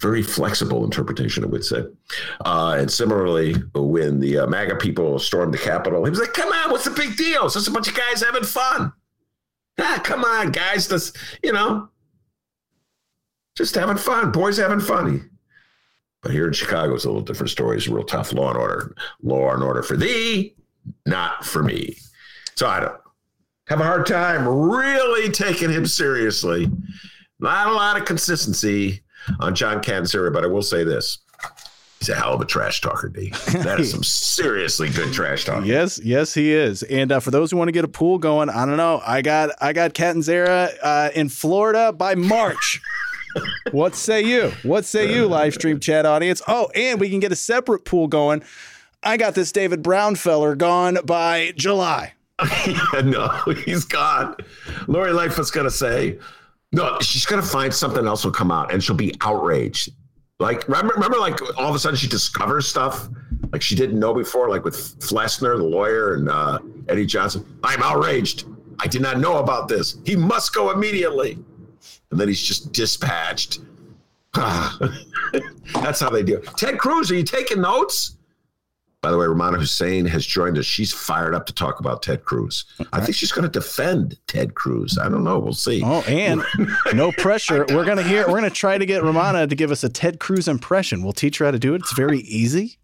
Very 0.00 0.22
flexible 0.22 0.84
interpretation, 0.84 1.44
I 1.44 1.46
would 1.46 1.64
say. 1.64 1.84
Uh, 2.44 2.76
and 2.78 2.90
similarly, 2.90 3.54
when 3.74 4.18
the 4.18 4.38
uh, 4.38 4.46
MAGA 4.46 4.76
people 4.76 5.18
stormed 5.18 5.54
the 5.54 5.58
Capitol, 5.58 6.04
he 6.04 6.10
was 6.10 6.18
like, 6.18 6.34
"Come 6.34 6.52
on, 6.52 6.70
what's 6.70 6.84
the 6.84 6.90
big 6.90 7.16
deal? 7.16 7.46
It's 7.46 7.54
just 7.54 7.68
a 7.68 7.70
bunch 7.70 7.88
of 7.88 7.94
guys 7.94 8.22
having 8.22 8.42
fun." 8.44 8.92
Ah, 9.78 10.00
come 10.02 10.24
on, 10.24 10.50
guys. 10.50 10.88
This, 10.88 11.12
you 11.42 11.52
know, 11.52 11.88
just 13.56 13.74
having 13.74 13.96
fun. 13.96 14.32
Boys 14.32 14.58
having 14.58 14.80
fun. 14.80 15.30
But 16.26 16.32
here 16.32 16.48
in 16.48 16.52
Chicago, 16.54 16.92
it's 16.96 17.04
a 17.04 17.08
little 17.08 17.22
different 17.22 17.50
story. 17.50 17.76
It's 17.76 17.86
real 17.86 18.02
tough 18.02 18.32
law 18.32 18.48
and 18.48 18.58
order. 18.58 18.96
Law 19.22 19.54
and 19.54 19.62
order 19.62 19.80
for 19.80 19.96
thee, 19.96 20.56
not 21.06 21.44
for 21.44 21.62
me. 21.62 21.98
So 22.56 22.66
I 22.66 22.80
don't 22.80 22.96
have 23.68 23.78
a 23.80 23.84
hard 23.84 24.06
time 24.06 24.48
really 24.48 25.30
taking 25.30 25.70
him 25.70 25.86
seriously. 25.86 26.68
Not 27.38 27.68
a 27.68 27.72
lot 27.72 27.96
of 27.96 28.06
consistency 28.06 29.02
on 29.38 29.54
John 29.54 29.80
Catanzara, 29.80 30.32
but 30.32 30.42
I 30.42 30.48
will 30.48 30.62
say 30.62 30.82
this. 30.82 31.18
He's 32.00 32.08
a 32.08 32.16
hell 32.16 32.34
of 32.34 32.40
a 32.40 32.44
trash 32.44 32.80
talker, 32.80 33.08
D. 33.08 33.30
That 33.52 33.78
is 33.78 33.92
some 33.92 34.02
seriously 34.02 34.90
good 34.90 35.12
trash 35.12 35.44
talk. 35.44 35.64
Yes, 35.64 36.00
yes, 36.02 36.34
he 36.34 36.52
is. 36.52 36.82
And 36.82 37.12
uh, 37.12 37.20
for 37.20 37.30
those 37.30 37.52
who 37.52 37.56
want 37.56 37.68
to 37.68 37.72
get 37.72 37.84
a 37.84 37.88
pool 37.88 38.18
going, 38.18 38.50
I 38.50 38.66
don't 38.66 38.76
know. 38.76 39.00
I 39.06 39.22
got 39.22 39.50
I 39.60 39.72
got 39.72 39.94
Catanzara 39.94 40.76
uh, 40.82 41.10
in 41.14 41.28
Florida 41.28 41.92
by 41.92 42.16
March. 42.16 42.80
What 43.72 43.94
say 43.94 44.22
you? 44.22 44.52
What 44.62 44.84
say 44.84 45.14
you, 45.14 45.26
live 45.26 45.54
stream 45.54 45.80
chat 45.80 46.06
audience? 46.06 46.42
Oh, 46.46 46.68
and 46.74 47.00
we 47.00 47.10
can 47.10 47.20
get 47.20 47.32
a 47.32 47.36
separate 47.36 47.84
pool 47.84 48.08
going. 48.08 48.42
I 49.02 49.16
got 49.16 49.34
this 49.34 49.52
David 49.52 49.82
Brown 49.82 50.14
feller 50.16 50.56
gone 50.56 50.98
by 51.04 51.52
July. 51.56 52.14
no, 53.04 53.28
he's 53.64 53.84
gone. 53.84 54.36
Lori 54.88 55.12
Lightfoot's 55.12 55.50
gonna 55.50 55.70
say, 55.70 56.18
no, 56.72 56.98
she's 57.00 57.24
gonna 57.24 57.42
find 57.42 57.72
something 57.72 58.06
else 58.06 58.24
will 58.24 58.32
come 58.32 58.50
out, 58.50 58.72
and 58.72 58.82
she'll 58.82 58.96
be 58.96 59.14
outraged. 59.20 59.90
Like 60.38 60.68
remember, 60.68 60.92
remember, 60.94 61.18
like 61.18 61.40
all 61.58 61.68
of 61.68 61.74
a 61.74 61.78
sudden 61.78 61.96
she 61.96 62.08
discovers 62.08 62.68
stuff 62.68 63.08
like 63.52 63.62
she 63.62 63.74
didn't 63.74 63.98
know 63.98 64.12
before, 64.12 64.50
like 64.50 64.64
with 64.64 64.76
Flessner, 65.00 65.56
the 65.56 65.64
lawyer, 65.64 66.14
and 66.14 66.28
uh, 66.28 66.58
Eddie 66.88 67.06
Johnson. 67.06 67.58
I'm 67.64 67.82
outraged. 67.82 68.44
I 68.80 68.86
did 68.86 69.00
not 69.00 69.18
know 69.18 69.38
about 69.38 69.68
this. 69.68 69.96
He 70.04 70.16
must 70.16 70.54
go 70.54 70.70
immediately. 70.70 71.38
And 72.10 72.20
then 72.20 72.28
he's 72.28 72.42
just 72.42 72.72
dispatched. 72.72 73.60
Ah. 74.34 74.78
That's 75.74 76.00
how 76.00 76.10
they 76.10 76.22
do. 76.22 76.36
it. 76.36 76.46
Ted 76.56 76.78
Cruz, 76.78 77.10
are 77.10 77.14
you 77.14 77.24
taking 77.24 77.60
notes? 77.60 78.12
By 79.02 79.10
the 79.10 79.18
way, 79.18 79.26
Rummana 79.26 79.56
Hussain 79.58 80.04
has 80.06 80.26
joined 80.26 80.58
us. 80.58 80.64
She's 80.64 80.92
fired 80.92 81.34
up 81.34 81.46
to 81.46 81.52
talk 81.54 81.78
about 81.80 82.02
Ted 82.02 82.24
Cruz. 82.24 82.64
I 82.92 83.00
think 83.00 83.14
she's 83.16 83.30
going 83.30 83.44
to 83.44 83.48
defend 83.50 84.18
Ted 84.26 84.54
Cruz. 84.54 84.98
I 84.98 85.08
don't 85.08 85.22
know. 85.22 85.38
We'll 85.38 85.52
see. 85.52 85.82
Oh, 85.84 86.00
and 86.08 86.42
no 86.92 87.12
pressure. 87.18 87.64
We're 87.68 87.84
gonna 87.84 88.02
hear. 88.02 88.26
We're 88.26 88.38
gonna 88.38 88.50
try 88.50 88.78
to 88.78 88.86
get 88.86 89.02
Rummana 89.02 89.48
to 89.48 89.54
give 89.54 89.70
us 89.70 89.84
a 89.84 89.88
Ted 89.88 90.18
Cruz 90.18 90.48
impression. 90.48 91.02
We'll 91.04 91.12
teach 91.12 91.38
her 91.38 91.44
how 91.44 91.50
to 91.52 91.58
do 91.58 91.74
it. 91.74 91.82
It's 91.82 91.92
very 91.94 92.18
easy. 92.20 92.78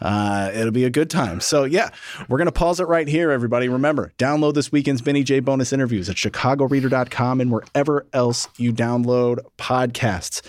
Uh, 0.00 0.50
it'll 0.54 0.70
be 0.70 0.84
a 0.84 0.90
good 0.90 1.10
time. 1.10 1.40
So, 1.40 1.64
yeah, 1.64 1.90
we're 2.28 2.38
going 2.38 2.46
to 2.46 2.52
pause 2.52 2.80
it 2.80 2.88
right 2.88 3.08
here, 3.08 3.30
everybody. 3.30 3.68
Remember, 3.68 4.12
download 4.18 4.54
this 4.54 4.70
weekend's 4.72 5.02
Benny 5.02 5.22
J 5.22 5.40
bonus 5.40 5.72
interviews 5.72 6.08
at 6.08 6.16
chicagoreader.com 6.16 7.40
and 7.40 7.50
wherever 7.50 8.06
else 8.12 8.48
you 8.56 8.72
download 8.72 9.38
podcasts. 9.58 10.42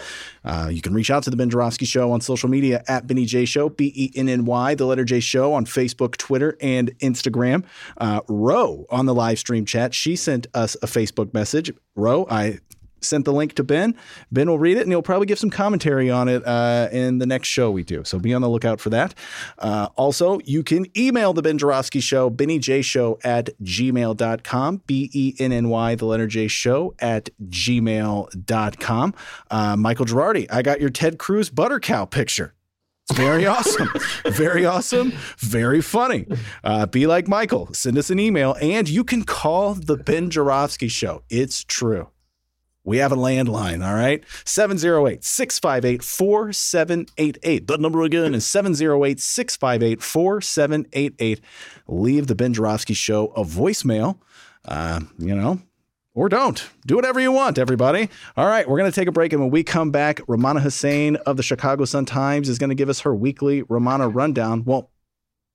Uh, 0.44 0.70
you 0.72 0.82
can 0.82 0.94
reach 0.94 1.10
out 1.10 1.24
to 1.24 1.30
the 1.30 1.36
Ben 1.36 1.50
Joravsky 1.50 1.86
Show 1.86 2.12
on 2.12 2.22
social 2.22 2.50
media 2.50 2.84
at 2.88 3.08
Benny 3.08 3.26
J 3.26 3.46
Show, 3.46 3.70
B 3.70 3.92
E 3.96 4.12
N 4.16 4.30
N 4.30 4.46
Y, 4.46 4.76
the 4.76 4.86
letter 4.86 5.04
J 5.04 5.20
Show 5.20 5.54
on 5.54 5.66
Facebook, 5.66 6.18
Twitter, 6.18 6.56
and 6.62 6.98
Instagram. 7.00 7.64
Uh, 7.98 8.22
Ro 8.28 8.86
on 8.90 9.06
the 9.08 9.14
live 9.14 9.40
stream 9.40 9.66
chat, 9.66 9.94
she 9.94 10.16
sent 10.16 10.48
us 10.54 10.76
a 10.82 10.88
Facebook 10.88 11.34
message. 11.34 11.72
Ro, 11.96 12.28
I 12.30 12.60
sent 13.06 13.26
the 13.26 13.34
link 13.34 13.54
to 13.56 13.64
Ben. 13.64 13.96
Ben 14.32 14.48
will 14.50 14.60
read 14.60 14.78
it 14.78 14.82
and 14.82 14.92
he'll 14.92 15.02
probably 15.02 15.28
give 15.28 15.40
some 15.40 15.50
commentary 15.50 16.10
on 16.10 16.28
it 16.28 16.46
uh, 16.46 16.90
in 16.92 17.20
the 17.20 17.26
next 17.26 17.48
show 17.48 17.72
we 17.72 17.84
do. 17.84 18.04
So 18.04 18.20
be 18.20 18.34
on 18.34 18.42
the 18.42 18.50
lookout 18.50 18.80
for 18.80 18.90
that. 18.90 19.14
Uh, 19.58 19.90
also, 19.96 20.40
you 20.46 20.64
can 20.64 20.86
email 20.98 21.34
the 21.34 21.42
Ben 21.42 21.58
Joravsky 21.58 22.00
Show, 22.00 22.30
Benny 22.30 22.60
J 22.60 22.82
Show 22.82 23.20
at 23.24 23.50
gmail.com, 23.62 24.82
B 24.88 25.10
E 25.14 25.36
N 25.40 25.52
N 25.52 25.70
Y, 25.70 25.96
the 25.96 26.06
letter 26.06 26.28
J 26.28 26.48
Show 26.48 26.94
at 27.00 27.30
gmail.com. 27.48 29.14
Uh, 29.52 29.76
Michael 29.76 30.06
Girardi, 30.06 30.48
I 30.52 30.62
got 30.62 30.82
your 30.82 30.90
Ted 30.90 31.18
Cruz 31.18 31.50
butter 31.50 31.80
cow 31.80 32.06
picture. 32.06 32.54
Very 33.14 33.46
awesome. 33.48 33.90
very 34.26 34.66
awesome. 34.66 35.14
Very 35.38 35.82
funny. 35.82 36.28
Uh, 36.64 36.86
be 36.88 37.06
like 37.06 37.28
Michael. 37.28 37.72
Send 37.74 37.98
us 37.98 38.10
an 38.10 38.20
email 38.20 38.56
and 38.62 38.90
you 38.90 39.04
can 39.04 39.24
call 39.24 39.76
the 39.76 39.96
Ben 39.98 40.30
Joravsky 40.30 40.88
Show. 40.88 41.22
It's 41.30 41.64
true. 41.64 42.10
We 42.86 42.98
have 42.98 43.12
a 43.12 43.16
landline, 43.16 43.86
all 43.86 43.96
right? 43.96 44.24
708 44.46 45.24
658 45.24 46.04
4788. 46.04 47.68
The 47.68 47.78
number 47.80 48.04
again 48.04 48.36
is 48.36 48.46
708 48.46 49.20
658 49.20 50.04
4788. 50.04 51.42
Leave 51.88 52.28
the 52.28 52.36
Ben 52.36 52.54
Joravsky 52.54 52.94
Show 52.94 53.28
a 53.30 53.44
voicemail, 53.44 54.20
uh, 54.66 55.02
you 55.18 55.36
know, 55.36 55.62
or 56.14 56.30
don't. 56.30 56.70
Do 56.86 56.96
whatever 56.96 57.20
you 57.20 57.32
want, 57.32 57.58
everybody. 57.58 58.08
All 58.38 58.48
right, 58.48 58.70
we're 58.70 58.78
going 58.78 58.92
to 58.92 58.96
take 58.96 59.08
a 59.08 59.12
break. 59.12 59.34
And 59.34 59.42
when 59.42 59.52
we 59.52 59.64
come 59.64 59.90
back, 59.90 60.18
Rummana 60.28 60.62
Hussain 60.62 61.16
of 61.16 61.38
the 61.38 61.44
Chicago 61.44 61.86
Sun 61.86 62.06
Times 62.06 62.48
is 62.48 62.60
going 62.60 62.70
to 62.70 62.76
give 62.76 62.90
us 62.90 63.00
her 63.00 63.16
weekly 63.16 63.64
Rummana 63.64 64.14
rundown. 64.14 64.64
Well, 64.64 64.92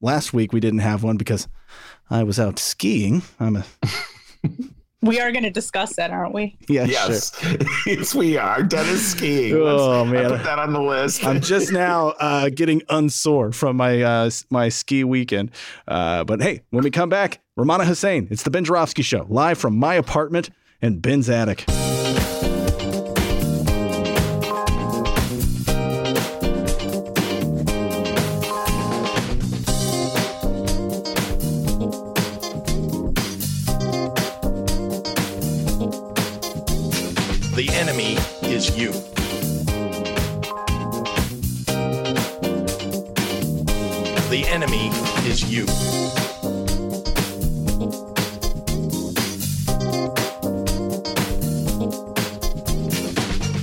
last 0.01 0.33
week 0.33 0.53
we 0.53 0.59
didn't 0.59 0.81
have 0.81 1.05
one 1.05 1.16
because 1.16 1.47
I 2.11 2.24
was 2.24 2.41
out 2.41 2.59
skiing. 2.59 3.22
I'm 3.39 3.55
a 3.55 3.64
We 5.03 5.19
are 5.19 5.33
going 5.33 5.45
to 5.45 5.51
discuss 5.51 5.97
that, 5.97 6.11
aren't 6.11 6.35
we? 6.35 6.59
yeah, 6.69 6.85
yes, 6.85 7.39
sure. 7.41 7.57
yes, 7.87 8.15
we 8.15 8.37
are. 8.37 8.63
Dennis 8.63 9.13
skiing. 9.13 9.55
Let's- 9.59 9.81
Oh, 9.81 10.03
I 10.03 10.05
man. 10.05 10.31
put 10.31 10.43
that 10.45 10.59
on 10.59 10.73
the 10.75 10.83
list. 10.83 11.25
I'm 11.25 11.41
just 11.41 11.73
now 11.89 12.09
uh, 12.21 12.51
getting 12.51 12.83
unsore 12.91 13.53
from 13.53 13.77
my 13.77 14.03
uh, 14.03 14.31
my 14.51 14.69
ski 14.69 15.03
weekend. 15.05 15.53
Uh, 15.89 16.25
but 16.25 16.43
hey, 16.43 16.61
when 16.71 16.85
we 16.85 16.91
come 16.91 17.09
back, 17.09 17.41
Rummana 17.59 17.87
Hussain, 17.87 18.29
it's 18.31 18.43
the 18.43 18.51
Ben 18.51 18.65
Joravsky 18.65 19.03
Show, 19.03 19.25
live 19.31 19.57
from 19.57 19.77
my 19.79 19.95
apartment 19.95 20.51
and 20.83 21.01
Ben's 21.01 21.31
attic. 21.31 21.65
You. 45.51 45.65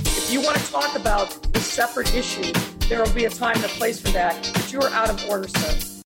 If 0.04 0.30
you 0.30 0.42
want 0.42 0.58
to 0.58 0.70
talk 0.70 0.94
about 0.96 1.30
the 1.52 1.60
separate 1.60 2.14
issue, 2.14 2.52
there 2.88 3.02
will 3.02 3.12
be 3.14 3.24
a 3.24 3.30
time 3.30 3.56
and 3.56 3.64
a 3.64 3.68
place 3.68 4.00
for 4.00 4.10
that, 4.10 4.50
but 4.52 4.70
you 4.70 4.80
are 4.80 4.90
out 4.90 5.08
of 5.08 5.28
order, 5.30 5.48
sir. 5.48 5.88